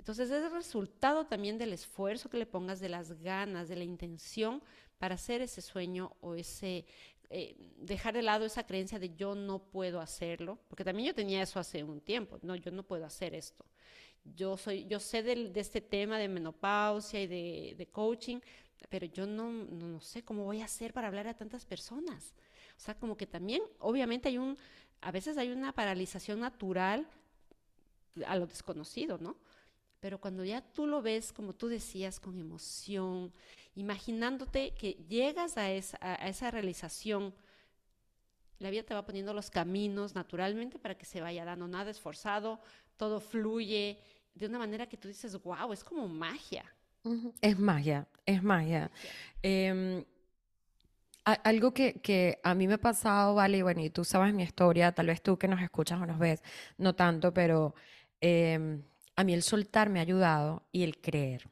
Entonces 0.00 0.30
es 0.30 0.42
el 0.42 0.50
resultado 0.50 1.26
también 1.26 1.58
del 1.58 1.74
esfuerzo 1.74 2.30
que 2.30 2.38
le 2.38 2.46
pongas, 2.46 2.80
de 2.80 2.88
las 2.88 3.20
ganas, 3.20 3.68
de 3.68 3.76
la 3.76 3.84
intención 3.84 4.62
para 4.96 5.16
hacer 5.16 5.42
ese 5.42 5.60
sueño 5.60 6.16
o 6.22 6.36
ese 6.36 6.86
eh, 7.28 7.54
dejar 7.76 8.14
de 8.14 8.22
lado 8.22 8.46
esa 8.46 8.64
creencia 8.64 8.98
de 8.98 9.14
yo 9.14 9.34
no 9.34 9.58
puedo 9.58 10.00
hacerlo, 10.00 10.58
porque 10.68 10.84
también 10.84 11.08
yo 11.08 11.14
tenía 11.14 11.42
eso 11.42 11.60
hace 11.60 11.84
un 11.84 12.00
tiempo, 12.00 12.38
no, 12.40 12.56
yo 12.56 12.70
no 12.70 12.82
puedo 12.82 13.04
hacer 13.04 13.34
esto. 13.34 13.66
Yo 14.24 14.56
soy, 14.56 14.86
yo 14.86 15.00
sé 15.00 15.22
de, 15.22 15.52
este 15.54 15.82
tema 15.82 16.18
de 16.18 16.28
menopausia 16.28 17.20
y 17.20 17.26
de, 17.26 17.88
coaching, 17.92 18.38
pero 18.88 19.04
yo 19.04 19.26
no, 19.26 19.52
no, 19.52 19.86
no 19.86 20.00
sé 20.00 20.24
cómo 20.24 20.44
voy 20.44 20.62
a 20.62 20.64
hacer 20.64 20.94
para 20.94 21.08
hablar 21.08 21.28
a 21.28 21.34
tantas 21.34 21.66
personas. 21.66 22.32
O 22.74 22.80
sea, 22.80 22.94
como 22.94 23.18
que 23.18 23.26
también, 23.26 23.60
obviamente 23.80 24.30
hay 24.30 24.38
un, 24.38 24.56
a 25.02 25.10
veces 25.10 25.36
hay 25.36 25.50
una 25.50 25.74
paralización 25.74 26.40
natural 26.40 27.06
a 28.26 28.36
lo 28.36 28.46
desconocido, 28.46 29.18
¿no? 29.18 29.36
Pero 30.00 30.18
cuando 30.18 30.44
ya 30.44 30.62
tú 30.62 30.86
lo 30.86 31.02
ves, 31.02 31.32
como 31.32 31.52
tú 31.52 31.68
decías, 31.68 32.18
con 32.18 32.38
emoción, 32.38 33.32
imaginándote 33.74 34.72
que 34.72 34.92
llegas 35.08 35.58
a 35.58 35.70
esa, 35.70 36.50
realización, 36.50 37.34
la 38.58 38.70
vida 38.70 38.82
te 38.82 38.94
va 38.94 39.04
poniendo 39.04 39.34
los 39.34 39.50
caminos 39.50 40.14
naturalmente 40.14 40.78
para 40.78 40.96
que 40.96 41.04
se 41.04 41.20
vaya 41.20 41.44
dando 41.44 41.68
nada 41.68 41.90
esforzado, 41.90 42.60
todo 42.96 43.20
fluye 43.20 43.98
de 44.34 44.46
una 44.46 44.58
manera 44.58 44.88
que 44.88 44.96
tú 44.96 45.08
dices, 45.08 45.40
wow, 45.42 45.72
es 45.72 45.84
como 45.84 46.08
magia. 46.08 46.64
Es 47.40 47.58
magia, 47.58 48.06
es 48.24 48.42
magia. 48.42 48.90
Em, 49.42 50.04
algo 51.24 51.72
que, 51.74 52.40
a 52.42 52.54
mí 52.54 52.66
me 52.66 52.74
ha 52.74 52.78
pasado, 52.78 53.34
vale, 53.34 53.58
y 53.58 53.62
bueno, 53.62 53.82
y 53.82 53.90
tú 53.90 54.04
sabes 54.04 54.32
mi 54.32 54.42
historia, 54.42 54.92
tal 54.92 55.08
vez 55.08 55.22
tú 55.22 55.38
que 55.38 55.48
nos 55.48 55.60
escuchas 55.60 56.00
o 56.00 56.06
nos 56.06 56.18
ves, 56.18 56.42
no 56.78 56.94
tanto, 56.94 57.32
pero 57.32 57.74
em, 58.20 58.82
a 59.20 59.24
mí 59.24 59.34
el 59.34 59.42
soltar 59.42 59.90
me 59.90 60.00
ha 60.00 60.02
ayudado 60.02 60.66
y 60.72 60.82
el 60.82 61.00
creer. 61.00 61.48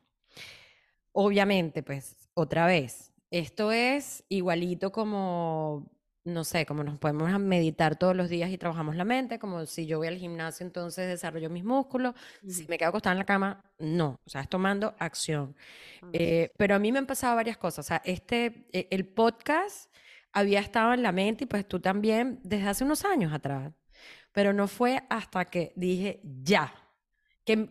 Obviamente, 1.13 1.83
pues, 1.83 2.29
otra 2.35 2.67
vez, 2.67 3.13
esto 3.31 3.73
es 3.73 4.25
igualito 4.29 4.91
como, 4.93 5.91
no 6.25 6.45
sé, 6.45 6.65
como 6.65 6.83
nos 6.85 6.99
podemos 6.99 7.31
meditar 7.41 7.97
todos 7.97 8.17
los 8.17 8.31
días 8.31 8.51
y 8.51 8.59
trabajamos 8.59 8.97
la 8.97 9.05
mente, 9.05 9.39
como 9.39 9.67
si 9.67 9.87
yo 9.87 9.99
voy 9.99 10.09
al 10.09 10.17
gimnasio, 10.17 10.65
entonces 10.65 11.09
desarrollo 11.09 11.51
mis 11.51 11.65
músculos, 11.65 12.15
si 12.47 12.67
me 12.69 12.79
quedo 12.79 12.91
acostada 12.91 13.13
en 13.13 13.19
la 13.19 13.25
cama, 13.25 13.65
no, 13.79 14.21
o 14.25 14.31
sea, 14.31 14.41
es 14.43 14.49
tomando 14.49 14.95
acción. 14.99 15.55
Eh, 16.13 16.53
pero 16.57 16.75
a 16.75 16.79
mí 16.79 16.93
me 16.93 16.99
han 16.99 17.07
pasado 17.07 17.37
varias 17.37 17.57
cosas, 17.59 17.85
o 17.85 17.89
sea, 17.89 18.03
este, 18.05 18.67
e, 18.73 18.89
el 18.91 19.07
podcast 19.07 19.93
había 20.33 20.61
estado 20.61 20.95
en 20.95 21.03
la 21.03 21.13
mente 21.13 21.45
y 21.45 21.47
pues 21.47 21.67
tú 21.67 21.81
también 21.81 22.41
desde 22.45 22.69
hace 22.69 22.85
unos 22.85 23.05
años 23.05 23.33
atrás, 23.33 23.73
pero 24.33 24.53
no 24.53 24.69
fue 24.69 25.03
hasta 25.11 25.47
que 25.47 25.73
dije, 25.75 26.21
ya, 26.23 26.73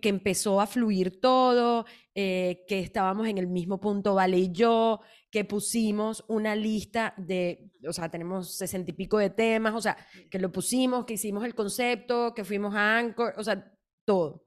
que, 0.02 0.10
empezó 0.10 0.60
a 0.60 0.66
fluir 0.66 1.22
todo, 1.22 1.86
eh, 2.16 2.66
que 2.68 2.80
estábamos 2.80 3.28
en 3.28 3.38
el 3.38 3.46
mismo 3.46 3.80
punto, 3.80 4.16
Vale 4.16 4.38
y 4.40 4.52
yo, 4.52 5.02
que 5.30 5.46
pusimos 5.46 6.26
una 6.28 6.56
lista 6.56 7.14
de, 7.16 7.70
o 7.88 7.94
sea, 7.94 8.10
tenemos 8.10 8.58
sesenta 8.58 8.90
y 8.90 8.96
pico 8.96 9.20
de 9.20 9.30
temas, 9.30 9.76
o 9.76 9.82
sea, 9.82 9.96
que 10.32 10.40
lo 10.40 10.52
pusimos, 10.52 11.06
que 11.06 11.14
hicimos 11.14 11.46
el 11.46 11.54
concepto, 11.54 12.34
que 12.34 12.44
fuimos 12.44 12.74
a 12.74 12.98
Anchor, 12.98 13.36
o 13.38 13.44
sea, 13.44 13.72
todo. 14.04 14.46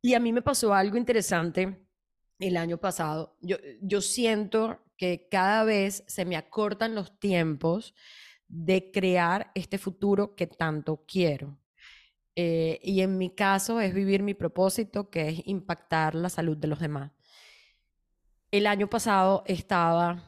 Y 0.00 0.14
a 0.14 0.20
mí 0.20 0.32
me 0.32 0.42
pasó 0.42 0.72
algo 0.72 0.96
interesante 0.96 1.88
el 2.38 2.56
año 2.56 2.78
pasado. 2.78 3.36
Yo, 3.40 3.56
yo 3.82 4.00
siento 4.00 4.78
que 4.96 5.26
cada 5.28 5.64
vez 5.64 6.04
se 6.06 6.24
me 6.24 6.36
acortan 6.36 6.94
los 6.94 7.18
tiempos 7.18 7.92
de 8.46 8.92
crear 8.92 9.50
este 9.56 9.78
futuro 9.78 10.36
que 10.36 10.46
tanto 10.46 11.04
quiero. 11.08 11.58
Eh, 12.42 12.80
y 12.82 13.02
en 13.02 13.18
mi 13.18 13.28
caso 13.28 13.82
es 13.82 13.92
vivir 13.92 14.22
mi 14.22 14.32
propósito, 14.32 15.10
que 15.10 15.28
es 15.28 15.42
impactar 15.44 16.14
la 16.14 16.30
salud 16.30 16.56
de 16.56 16.68
los 16.68 16.80
demás. 16.80 17.12
El 18.50 18.66
año 18.66 18.88
pasado 18.88 19.44
estaba, 19.46 20.22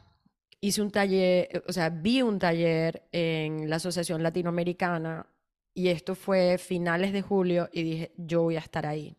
hice 0.60 0.82
un 0.82 0.90
taller, 0.90 1.64
o 1.66 1.72
sea, 1.72 1.88
vi 1.88 2.20
un 2.20 2.38
taller 2.38 3.08
en 3.12 3.70
la 3.70 3.76
Asociación 3.76 4.22
Latinoamericana 4.22 5.26
y 5.72 5.88
esto 5.88 6.14
fue 6.14 6.58
finales 6.58 7.14
de 7.14 7.22
julio 7.22 7.70
y 7.72 7.82
dije, 7.82 8.12
yo 8.18 8.42
voy 8.42 8.56
a 8.56 8.60
estar 8.60 8.84
ahí. 8.84 9.16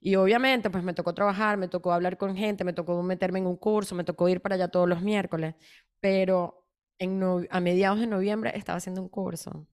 Y 0.00 0.14
obviamente, 0.14 0.70
pues 0.70 0.82
me 0.82 0.94
tocó 0.94 1.12
trabajar, 1.12 1.58
me 1.58 1.68
tocó 1.68 1.92
hablar 1.92 2.16
con 2.16 2.34
gente, 2.34 2.64
me 2.64 2.72
tocó 2.72 3.02
meterme 3.02 3.40
en 3.40 3.46
un 3.46 3.56
curso, 3.56 3.94
me 3.94 4.04
tocó 4.04 4.26
ir 4.30 4.40
para 4.40 4.54
allá 4.54 4.68
todos 4.68 4.88
los 4.88 5.02
miércoles, 5.02 5.54
pero 6.00 6.66
a 7.50 7.60
mediados 7.60 8.00
de 8.00 8.06
noviembre 8.06 8.52
estaba 8.54 8.78
haciendo 8.78 9.02
un 9.02 9.10
curso. 9.10 9.66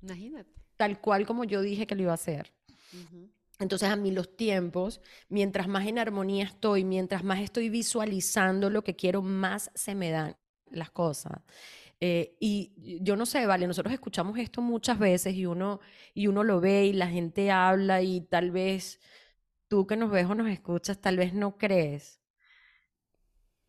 Imagínate 0.00 0.63
tal 0.84 1.00
cual 1.00 1.24
como 1.24 1.44
yo 1.44 1.62
dije 1.62 1.86
que 1.86 1.94
lo 1.94 2.02
iba 2.02 2.10
a 2.12 2.16
hacer. 2.16 2.52
Entonces 3.58 3.88
a 3.88 3.96
mí 3.96 4.10
los 4.10 4.36
tiempos, 4.36 5.00
mientras 5.30 5.66
más 5.66 5.86
en 5.86 5.98
armonía 5.98 6.44
estoy, 6.44 6.84
mientras 6.84 7.24
más 7.24 7.40
estoy 7.40 7.70
visualizando 7.70 8.68
lo 8.68 8.84
que 8.84 8.94
quiero, 8.94 9.22
más 9.22 9.70
se 9.74 9.94
me 9.94 10.10
dan 10.10 10.36
las 10.66 10.90
cosas. 10.90 11.40
Eh, 12.00 12.36
y 12.38 12.98
yo 13.00 13.16
no 13.16 13.24
sé, 13.24 13.46
vale, 13.46 13.66
nosotros 13.66 13.94
escuchamos 13.94 14.38
esto 14.38 14.60
muchas 14.60 14.98
veces 14.98 15.34
y 15.34 15.46
uno, 15.46 15.80
y 16.12 16.26
uno 16.26 16.44
lo 16.44 16.60
ve 16.60 16.84
y 16.84 16.92
la 16.92 17.08
gente 17.08 17.50
habla 17.50 18.02
y 18.02 18.20
tal 18.20 18.50
vez 18.50 19.00
tú 19.68 19.86
que 19.86 19.96
nos 19.96 20.10
ves 20.10 20.26
o 20.26 20.34
nos 20.34 20.48
escuchas, 20.48 21.00
tal 21.00 21.16
vez 21.16 21.32
no 21.32 21.56
crees 21.56 22.20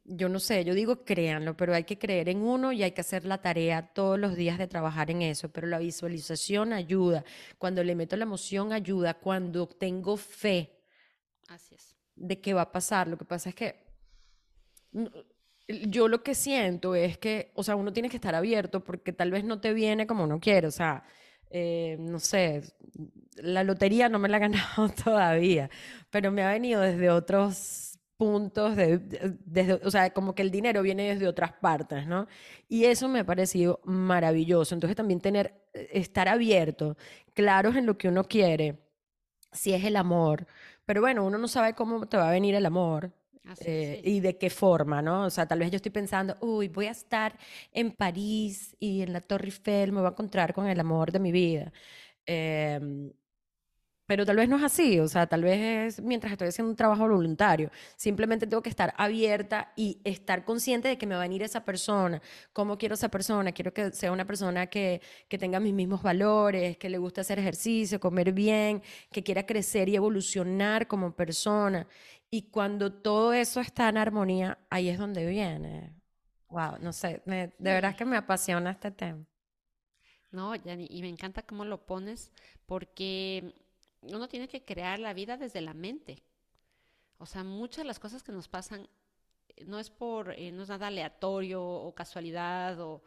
yo 0.06 0.30
no 0.30 0.40
sé, 0.40 0.64
yo 0.64 0.74
digo 0.74 1.04
créanlo, 1.04 1.58
pero 1.58 1.74
hay 1.74 1.84
que 1.84 1.98
creer 1.98 2.30
en 2.30 2.42
uno 2.42 2.72
y 2.72 2.84
hay 2.84 2.92
que 2.92 3.02
hacer 3.02 3.26
la 3.26 3.42
tarea 3.42 3.92
todos 3.94 4.20
los 4.20 4.36
días 4.36 4.58
de 4.58 4.68
trabajar 4.68 5.10
en 5.12 5.22
eso, 5.24 5.50
pero 5.50 5.68
la 5.68 5.80
visualización 5.80 6.74
ayuda, 6.74 7.24
cuando 7.58 7.84
le 7.84 7.96
meto 7.96 8.16
la 8.16 8.24
emoción 8.24 8.72
ayuda, 8.72 9.16
cuando 9.16 9.68
tengo 9.68 10.16
fe 10.18 10.72
Así 11.48 11.76
es. 11.76 11.96
de 12.16 12.40
qué 12.40 12.54
va 12.54 12.62
a 12.64 12.72
pasar. 12.72 13.08
Lo 13.08 13.18
que 13.18 13.26
pasa 13.26 13.50
es 13.50 13.56
que 13.56 13.86
yo 15.68 16.08
lo 16.08 16.24
que 16.24 16.36
siento 16.36 16.96
es 16.96 17.18
que, 17.18 17.52
o 17.56 17.64
sea, 17.64 17.76
uno 17.76 17.92
tiene 17.92 18.10
que 18.10 18.18
estar 18.18 18.36
abierto 18.36 18.84
porque 18.84 19.14
tal 19.14 19.32
vez 19.32 19.44
no 19.44 19.60
te 19.60 19.74
viene 19.74 20.08
como 20.08 20.24
uno 20.24 20.40
quiere, 20.40 20.68
o 20.68 20.72
sea, 20.72 21.04
eh, 21.50 21.98
no 22.00 22.20
sé, 22.20 22.62
la 23.38 23.64
lotería 23.64 24.10
no 24.10 24.20
me 24.20 24.30
la 24.30 24.38
he 24.38 24.40
ganado 24.48 24.90
todavía, 25.04 25.70
pero 26.12 26.32
me 26.32 26.44
ha 26.44 26.52
venido 26.52 26.82
desde 26.82 27.10
otros 27.10 27.85
puntos, 28.18 28.76
de, 28.76 28.98
desde, 29.46 29.74
o 29.76 29.92
sea, 29.92 30.12
como 30.14 30.36
que 30.36 30.42
el 30.42 30.52
dinero 30.52 30.82
viene 30.82 31.10
desde 31.14 31.28
otras 31.28 31.54
partes, 31.54 32.08
¿no? 32.08 32.28
Y 32.70 32.86
eso 32.86 33.08
me 33.10 33.20
ha 33.20 33.26
parecido 33.26 33.82
maravilloso. 33.86 34.74
Entonces 34.76 34.96
también 34.96 35.20
tener, 35.22 35.54
eh, 35.74 35.90
estar 35.94 36.28
abierto, 36.30 36.98
claros 37.34 37.76
en 37.76 37.86
lo 37.86 37.98
que 37.98 38.08
uno 38.10 38.24
quiere, 38.26 38.80
si 39.52 39.74
es 39.74 39.84
el 39.86 39.96
amor, 39.96 40.48
pero 40.86 41.02
bueno, 41.02 41.26
uno 41.26 41.38
no 41.38 41.48
sabe 41.48 41.74
cómo 41.76 42.08
te 42.08 42.18
va 42.18 42.30
a 42.30 42.32
venir 42.32 42.56
el 42.56 42.66
amor. 42.66 43.14
Eh, 43.60 44.02
y 44.04 44.22
de 44.22 44.38
qué 44.40 44.50
forma, 44.50 45.02
¿no? 45.04 45.26
O 45.26 45.30
sea, 45.30 45.48
tal 45.48 45.60
vez 45.60 45.70
yo 45.72 45.76
estoy 45.78 45.92
pensando, 45.92 46.36
uy, 46.42 46.68
voy 46.68 46.88
a 46.88 46.92
estar 46.92 47.38
en 47.72 47.92
París 47.92 48.76
y 48.80 49.02
en 49.04 49.14
la 49.14 49.22
Torre 49.22 49.46
Eiffel 49.46 49.92
me 49.92 50.00
voy 50.02 50.08
a 50.08 50.12
encontrar 50.12 50.54
con 50.54 50.68
el 50.68 50.80
amor 50.80 51.12
de 51.12 51.20
mi 51.20 51.32
vida. 51.32 51.72
Eh, 52.26 52.80
pero 54.08 54.26
tal 54.26 54.36
vez 54.36 54.48
no 54.48 54.58
es 54.58 54.64
así, 54.64 55.00
o 55.00 55.08
sea, 55.08 55.26
tal 55.28 55.44
vez 55.44 55.98
es 55.98 56.02
mientras 56.02 56.32
estoy 56.32 56.50
haciendo 56.50 56.70
un 56.70 56.76
trabajo 56.76 57.08
voluntario. 57.08 57.72
Simplemente 57.96 58.46
tengo 58.46 58.62
que 58.62 58.70
estar 58.70 58.94
abierta 58.98 59.74
y 59.76 60.00
estar 60.04 60.46
consciente 60.46 60.88
de 60.88 60.98
que 60.98 61.08
me 61.08 61.16
va 61.16 61.22
a 61.22 61.24
venir 61.24 61.42
esa 61.42 61.66
persona. 61.66 62.22
¿Cómo 62.54 62.78
quiero 62.78 62.96
esa 62.96 63.10
persona? 63.10 63.52
Quiero 63.52 63.74
que 63.74 63.92
sea 63.92 64.12
una 64.12 64.26
persona 64.26 64.68
que, 64.68 65.02
que 65.28 65.38
tenga 65.38 65.60
mis 65.60 65.74
mismos 65.74 66.04
valores, 66.04 66.78
que 66.78 66.90
le 66.90 67.00
guste 67.00 67.22
hacer 67.22 67.40
ejercicio, 67.40 68.00
comer 68.00 68.32
bien, 68.32 68.84
que 69.12 69.24
quiera 69.24 69.46
crecer 69.46 69.90
y 69.90 69.96
evolucionar 69.96 70.88
como 70.88 71.16
persona. 71.16 71.88
Y 72.30 72.44
cuando 72.50 72.94
todo 72.94 73.34
eso 73.34 73.60
está 73.60 73.90
en 73.90 73.98
armonía, 73.98 74.60
ahí 74.70 74.90
es 74.90 75.00
donde 75.00 75.26
viene. 75.26 75.96
Wow, 76.50 76.78
no 76.80 76.94
sé, 76.94 77.22
de 77.26 77.52
verdad 77.60 77.96
que 77.96 78.06
me 78.06 78.18
apasiona 78.18 78.72
este 78.72 78.92
tema. 78.92 79.26
No, 80.32 80.54
y 80.54 81.02
me 81.02 81.08
encanta 81.10 81.44
cómo 81.44 81.64
lo 81.64 81.86
pones, 81.86 82.32
porque 82.66 83.56
uno 84.14 84.28
tiene 84.28 84.48
que 84.48 84.64
crear 84.64 85.00
la 85.00 85.14
vida 85.14 85.38
desde 85.38 85.62
la 85.62 85.74
mente. 85.74 86.22
O 87.18 87.26
sea, 87.26 87.44
muchas 87.44 87.78
de 87.80 87.86
las 87.86 88.00
cosas 88.00 88.24
que 88.24 88.32
nos 88.32 88.48
pasan 88.48 88.88
eh, 89.50 89.66
no 89.66 89.80
es 89.80 89.90
por, 89.90 90.32
eh, 90.32 90.52
no 90.52 90.64
es 90.64 90.70
nada 90.70 90.88
aleatorio 90.88 91.64
o 91.64 91.94
casualidad 91.94 92.80
o, 92.80 93.02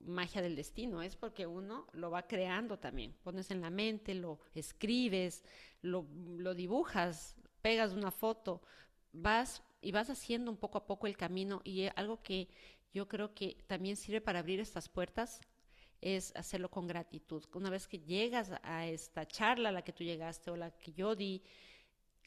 magia 0.00 0.42
del 0.42 0.56
destino, 0.56 1.00
es 1.00 1.14
porque 1.14 1.46
uno 1.46 1.86
lo 1.92 2.10
va 2.10 2.26
creando 2.26 2.76
también. 2.78 3.14
Pones 3.22 3.52
en 3.52 3.60
la 3.60 3.70
mente, 3.70 4.12
lo 4.14 4.40
escribes, 4.52 5.44
lo, 5.80 6.06
lo 6.36 6.54
dibujas, 6.54 7.36
pegas 7.62 7.92
una 7.92 8.10
foto, 8.10 8.62
vas 9.12 9.62
y 9.80 9.92
vas 9.92 10.10
haciendo 10.10 10.50
un 10.50 10.56
poco 10.56 10.78
a 10.78 10.86
poco 10.86 11.06
el 11.06 11.16
camino 11.16 11.60
y 11.62 11.82
eh, 11.82 11.92
algo 11.94 12.20
que 12.20 12.48
yo 12.92 13.06
creo 13.06 13.32
que 13.32 13.62
también 13.68 13.94
sirve 13.96 14.20
para 14.20 14.40
abrir 14.40 14.58
estas 14.58 14.88
puertas 14.88 15.40
es 16.00 16.34
hacerlo 16.36 16.70
con 16.70 16.86
gratitud. 16.86 17.44
Una 17.54 17.70
vez 17.70 17.86
que 17.86 17.98
llegas 17.98 18.52
a 18.62 18.86
esta 18.86 19.26
charla 19.26 19.70
a 19.70 19.72
la 19.72 19.82
que 19.82 19.92
tú 19.92 20.04
llegaste 20.04 20.50
o 20.50 20.56
la 20.56 20.70
que 20.70 20.92
yo 20.92 21.14
di, 21.14 21.42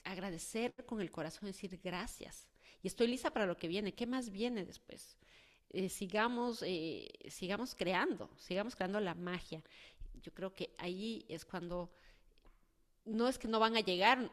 agradecer 0.03 0.73
con 0.85 1.01
el 1.01 1.11
corazón, 1.11 1.47
decir 1.47 1.79
gracias. 1.83 2.47
Y 2.81 2.87
estoy 2.87 3.07
lista 3.07 3.31
para 3.31 3.45
lo 3.45 3.57
que 3.57 3.67
viene. 3.67 3.93
¿Qué 3.93 4.07
más 4.07 4.29
viene 4.29 4.65
después? 4.65 5.17
Eh, 5.69 5.89
sigamos, 5.89 6.63
eh, 6.65 7.09
sigamos 7.29 7.75
creando, 7.75 8.29
sigamos 8.37 8.75
creando 8.75 8.99
la 8.99 9.13
magia. 9.13 9.63
Yo 10.21 10.33
creo 10.33 10.53
que 10.53 10.73
ahí 10.77 11.25
es 11.29 11.45
cuando 11.45 11.91
no 13.05 13.27
es 13.27 13.37
que 13.37 13.47
no 13.47 13.59
van 13.59 13.75
a 13.75 13.81
llegar 13.81 14.31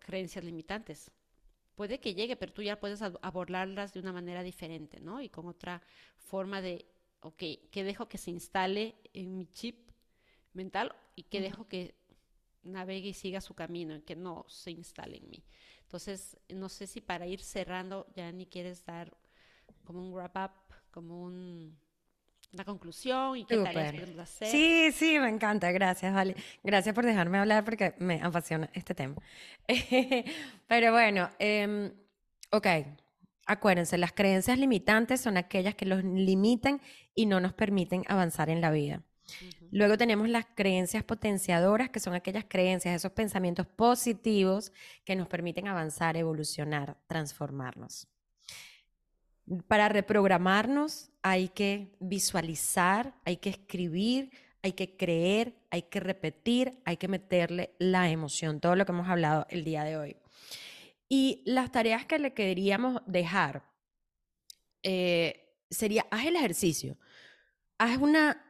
creencias 0.00 0.44
limitantes. 0.44 1.10
Puede 1.74 2.00
que 2.00 2.14
llegue, 2.14 2.36
pero 2.36 2.52
tú 2.52 2.62
ya 2.62 2.78
puedes 2.78 3.00
abordarlas 3.00 3.92
de 3.94 4.00
una 4.00 4.12
manera 4.12 4.42
diferente, 4.42 5.00
¿no? 5.00 5.22
Y 5.22 5.28
con 5.28 5.46
otra 5.46 5.82
forma 6.16 6.60
de, 6.60 6.84
ok, 7.22 7.42
¿qué 7.70 7.84
dejo 7.84 8.08
que 8.08 8.18
se 8.18 8.30
instale 8.30 8.94
en 9.14 9.36
mi 9.36 9.46
chip 9.46 9.90
mental 10.52 10.94
y 11.16 11.24
qué 11.24 11.40
dejo 11.40 11.66
que 11.66 11.94
navegue 12.62 13.08
y 13.08 13.14
siga 13.14 13.40
su 13.40 13.54
camino, 13.54 13.96
y 13.96 14.02
que 14.02 14.16
no 14.16 14.44
se 14.48 14.70
instale 14.70 15.16
en 15.18 15.30
mí? 15.30 15.42
Entonces, 15.82 16.36
no 16.48 16.68
sé 16.68 16.86
si 16.86 17.00
para 17.00 17.26
ir 17.26 17.40
cerrando 17.40 18.06
ya 18.14 18.30
ni 18.32 18.46
quieres 18.46 18.84
dar 18.84 19.16
como 19.84 20.00
un 20.00 20.12
wrap 20.12 20.36
up, 20.36 20.74
como 20.90 21.22
un, 21.22 21.76
una 22.52 22.64
conclusión 22.64 23.36
y 23.36 23.44
qué 23.44 23.58
tareas 23.58 24.18
hacer. 24.18 24.48
Sí, 24.48 24.92
sí, 24.92 25.18
me 25.18 25.28
encanta, 25.28 25.70
gracias, 25.72 26.12
vale. 26.14 26.36
Gracias 26.62 26.94
por 26.94 27.04
dejarme 27.04 27.38
hablar 27.38 27.64
porque 27.64 27.94
me 27.98 28.20
apasiona 28.22 28.68
este 28.72 28.94
tema. 28.94 29.16
Pero 30.66 30.92
bueno, 30.92 31.30
eh, 31.38 31.92
ok, 32.50 32.66
acuérdense, 33.46 33.98
las 33.98 34.12
creencias 34.12 34.58
limitantes 34.58 35.20
son 35.20 35.36
aquellas 35.36 35.74
que 35.74 35.86
los 35.86 36.04
limitan 36.04 36.80
y 37.14 37.26
no 37.26 37.40
nos 37.40 37.52
permiten 37.52 38.04
avanzar 38.08 38.50
en 38.50 38.60
la 38.60 38.70
vida. 38.70 39.02
Luego 39.70 39.96
tenemos 39.96 40.28
las 40.28 40.46
creencias 40.54 41.02
potenciadoras, 41.04 41.88
que 41.90 42.00
son 42.00 42.14
aquellas 42.14 42.44
creencias, 42.46 42.94
esos 42.94 43.12
pensamientos 43.12 43.66
positivos 43.66 44.72
que 45.04 45.16
nos 45.16 45.28
permiten 45.28 45.68
avanzar, 45.68 46.16
evolucionar, 46.16 46.98
transformarnos. 47.06 48.08
Para 49.66 49.88
reprogramarnos 49.88 51.10
hay 51.22 51.48
que 51.48 51.96
visualizar, 52.00 53.14
hay 53.24 53.38
que 53.38 53.50
escribir, 53.50 54.30
hay 54.62 54.72
que 54.72 54.96
creer, 54.96 55.54
hay 55.70 55.82
que 55.82 56.00
repetir, 56.00 56.80
hay 56.84 56.96
que 56.96 57.08
meterle 57.08 57.74
la 57.78 58.10
emoción, 58.10 58.60
todo 58.60 58.76
lo 58.76 58.84
que 58.84 58.92
hemos 58.92 59.08
hablado 59.08 59.46
el 59.50 59.64
día 59.64 59.84
de 59.84 59.96
hoy. 59.96 60.21
Y 61.14 61.42
las 61.44 61.70
tareas 61.70 62.06
que 62.06 62.18
le 62.18 62.32
queríamos 62.32 63.02
dejar 63.04 63.70
eh, 64.82 65.58
sería, 65.68 66.06
haz 66.10 66.24
el 66.24 66.36
ejercicio, 66.36 66.96
haz 67.76 67.98
una 67.98 68.42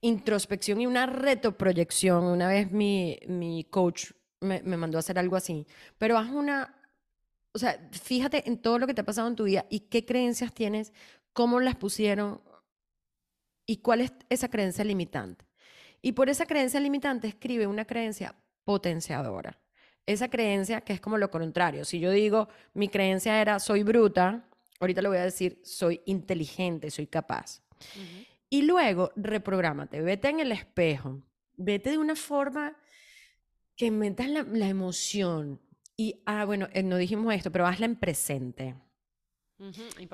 introspección 0.00 0.80
y 0.80 0.86
una 0.86 1.06
retroproyección. 1.06 2.22
Una 2.22 2.46
vez 2.46 2.70
mi, 2.70 3.18
mi 3.26 3.64
coach 3.64 4.12
me, 4.38 4.62
me 4.62 4.76
mandó 4.76 4.96
a 4.96 5.00
hacer 5.00 5.18
algo 5.18 5.34
así, 5.34 5.66
pero 5.98 6.16
haz 6.18 6.30
una 6.30 6.80
o 7.52 7.58
sea, 7.58 7.80
fíjate 7.90 8.48
en 8.48 8.58
todo 8.58 8.78
lo 8.78 8.86
que 8.86 8.94
te 8.94 9.00
ha 9.00 9.04
pasado 9.04 9.26
en 9.26 9.34
tu 9.34 9.42
vida 9.42 9.66
y 9.68 9.80
qué 9.80 10.04
creencias 10.04 10.54
tienes, 10.54 10.92
cómo 11.32 11.58
las 11.58 11.74
pusieron 11.74 12.42
y 13.66 13.78
cuál 13.78 14.02
es 14.02 14.12
esa 14.28 14.48
creencia 14.48 14.84
limitante. 14.84 15.44
Y 16.00 16.12
por 16.12 16.28
esa 16.28 16.46
creencia 16.46 16.78
limitante 16.78 17.26
escribe 17.26 17.66
una 17.66 17.86
creencia 17.86 18.36
potenciadora. 18.62 19.63
Esa 20.06 20.28
creencia 20.28 20.82
que 20.82 20.92
es 20.92 21.00
como 21.00 21.18
lo 21.18 21.30
contrario. 21.30 21.84
Si 21.84 21.98
yo 21.98 22.10
digo, 22.10 22.48
mi 22.74 22.88
creencia 22.88 23.40
era 23.40 23.58
soy 23.58 23.82
bruta, 23.82 24.48
ahorita 24.80 25.02
le 25.02 25.08
voy 25.08 25.18
a 25.18 25.24
decir 25.24 25.60
soy 25.64 26.02
inteligente, 26.04 26.90
soy 26.90 27.06
capaz. 27.06 27.62
Y 28.50 28.62
luego 28.62 29.12
reprográmate, 29.16 30.00
vete 30.02 30.28
en 30.28 30.40
el 30.40 30.52
espejo, 30.52 31.22
vete 31.56 31.90
de 31.90 31.98
una 31.98 32.16
forma 32.16 32.76
que 33.76 33.90
metas 33.90 34.28
la, 34.28 34.42
la 34.44 34.68
emoción, 34.68 35.60
y, 35.96 36.22
ah, 36.26 36.44
bueno, 36.44 36.68
eh, 36.72 36.82
no 36.82 36.96
dijimos 36.96 37.32
esto, 37.34 37.52
pero 37.52 37.66
hazla 37.66 37.86
en 37.86 37.96
presente. 37.96 38.74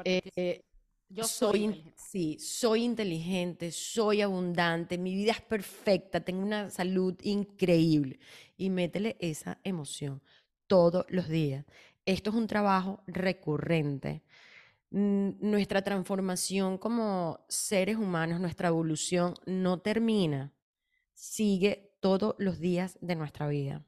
Eh, 0.05 0.63
yo 1.11 1.25
soy, 1.25 1.65
inteligente. 1.65 1.95
Sí, 1.99 2.39
soy 2.41 2.85
inteligente, 2.85 3.71
soy 3.73 4.23
abundante, 4.23 4.97
mi 4.97 5.15
vida 5.15 5.33
es 5.33 5.43
perfecta, 5.43 6.21
tengo 6.21 6.43
una 6.43 6.71
salud 6.71 7.15
increíble. 7.23 8.19
Y 8.57 8.71
métele 8.71 9.17
esa 9.21 9.61
emoción 9.65 10.23
todos 10.67 11.05
los 11.09 11.29
días. 11.29 11.67
Esto 12.07 12.31
es 12.31 12.37
un 12.37 12.47
trabajo 12.47 13.03
recurrente. 13.07 14.23
Nuestra 14.91 15.83
transformación 15.83 16.79
como 16.79 17.45
seres 17.49 17.97
humanos, 17.97 18.41
nuestra 18.41 18.69
evolución 18.69 19.35
no 19.47 19.81
termina, 19.81 20.53
sigue 21.13 21.95
todos 22.01 22.35
los 22.39 22.59
días 22.59 22.99
de 23.03 23.15
nuestra 23.15 23.47
vida 23.47 23.85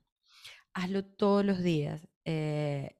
hazlo 0.74 1.04
todos 1.04 1.44
los 1.44 1.62
días 1.62 2.08
eh, 2.24 2.96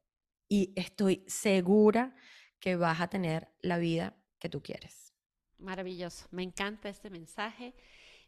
y 0.49 0.73
estoy 0.77 1.25
segura 1.27 2.15
que 2.63 2.77
vas 2.77 3.01
a 3.01 3.09
tener 3.09 3.49
la 3.61 3.77
vida 3.77 4.15
que 4.39 4.49
tú 4.49 4.63
quieres. 4.63 5.13
Maravilloso, 5.59 6.29
me 6.31 6.45
encanta 6.45 6.89
este 6.89 7.11
mensaje, 7.11 7.75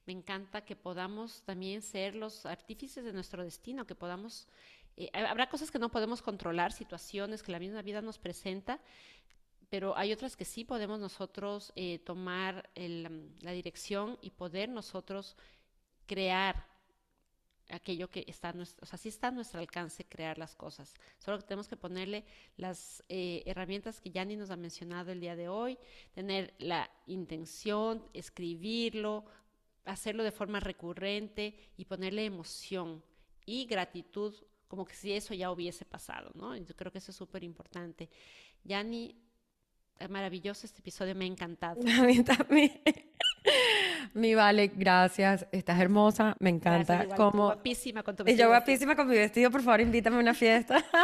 me 0.07 0.13
encanta 0.13 0.65
que 0.65 0.75
podamos 0.75 1.43
también 1.45 1.83
ser 1.83 2.17
los 2.17 2.45
artífices 2.45 3.05
de 3.05 3.13
nuestro 3.13 3.45
destino, 3.45 3.87
que 3.87 3.95
podamos, 3.95 4.49
eh, 4.97 5.09
habrá 5.15 5.49
cosas 5.49 5.71
que 5.71 5.79
no 5.79 5.89
podemos 5.89 6.21
controlar, 6.21 6.73
situaciones 6.73 7.45
que 7.45 7.53
la 7.53 7.61
misma 7.61 7.81
vida 7.83 8.03
nos 8.03 8.19
presenta, 8.19 8.81
pero 9.71 9.97
hay 9.97 10.13
otras 10.13 10.37
que 10.37 10.45
sí 10.45 10.65
podemos 10.65 10.99
nosotros 10.99 11.73
eh, 11.77 12.01
tomar 12.01 12.69
la 12.75 13.53
dirección 13.53 14.19
y 14.21 14.31
poder 14.31 14.69
nosotros 14.69 15.37
crear 16.07 16.67
aquello 17.71 18.09
que 18.09 18.25
está, 18.27 18.53
nuestro, 18.53 18.83
o 18.83 18.87
sea, 18.87 18.99
sí 18.99 19.09
está 19.09 19.29
a 19.29 19.31
nuestro 19.31 19.61
alcance 19.61 20.05
crear 20.05 20.39
las 20.39 20.55
cosas. 20.55 20.95
Solo 21.19 21.39
que 21.39 21.45
tenemos 21.45 21.69
que 21.69 21.77
ponerle 21.77 22.25
las 22.57 23.03
eh, 23.09 23.43
herramientas 23.47 24.01
que 24.01 24.11
Yanni 24.11 24.37
nos 24.37 24.51
ha 24.51 24.57
mencionado 24.57 25.13
el 25.13 25.21
día 25.21 25.37
de 25.37 25.49
hoy, 25.49 25.79
tener 26.13 26.55
la 26.59 26.91
intención, 27.07 28.05
escribirlo, 28.13 29.25
hacerlo 29.85 30.25
de 30.25 30.33
forma 30.33 30.61
recurrente 30.61 31.55
y 31.77 31.85
ponerle 31.85 32.25
emoción 32.25 33.03
y 33.47 33.67
gratitud, 33.67 34.35
como 34.69 34.85
que 34.85 34.95
si 34.95 35.13
eso 35.13 35.35
ya 35.35 35.51
hubiese 35.51 35.85
pasado, 35.85 36.31
¿no? 36.35 36.57
Yo 36.57 36.75
creo 36.75 36.91
que 36.91 36.99
eso 36.99 37.11
es 37.11 37.17
súper 37.17 37.45
importante. 37.45 38.09
Yanni, 38.65 39.15
maravilloso 40.09 40.67
este 40.67 40.81
episodio, 40.81 41.15
me 41.15 41.25
ha 41.25 41.29
encantado. 41.29 41.81
A 42.01 42.03
mí 42.05 42.23
también. 42.25 42.83
Mi 44.15 44.35
Vale, 44.35 44.69
gracias. 44.69 45.47
Estás 45.51 45.81
hermosa, 45.81 46.37
me 46.39 46.51
encanta. 46.51 47.07
como... 47.17 47.47
guapísima 47.47 48.03
con 48.03 48.17
tu 48.17 48.25
vestido. 48.25 48.43
Y 48.43 48.47
yo 48.47 48.49
guapísima 48.49 48.97
con 48.97 49.09
mi 49.09 49.17
vestido, 49.17 49.51
por 49.51 49.63
favor, 49.63 49.81
invítame 49.81 50.17
a 50.17 50.21
una 50.21 50.35
fiesta. 50.35 50.83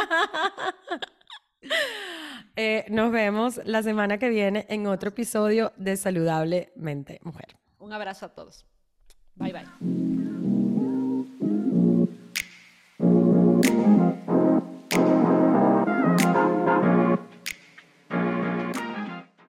Eh, 2.57 2.85
nos 2.89 3.13
vemos 3.13 3.61
la 3.63 3.81
semana 3.81 4.17
que 4.17 4.27
viene 4.27 4.65
en 4.67 4.85
otro 4.85 5.09
episodio 5.09 5.71
de 5.77 5.95
Saludablemente 5.95 7.19
Mujer. 7.23 7.55
Un 7.79 7.93
abrazo 7.93 8.25
a 8.25 8.29
todos. 8.29 8.65
Bye 9.35 9.53
bye. 9.53 10.30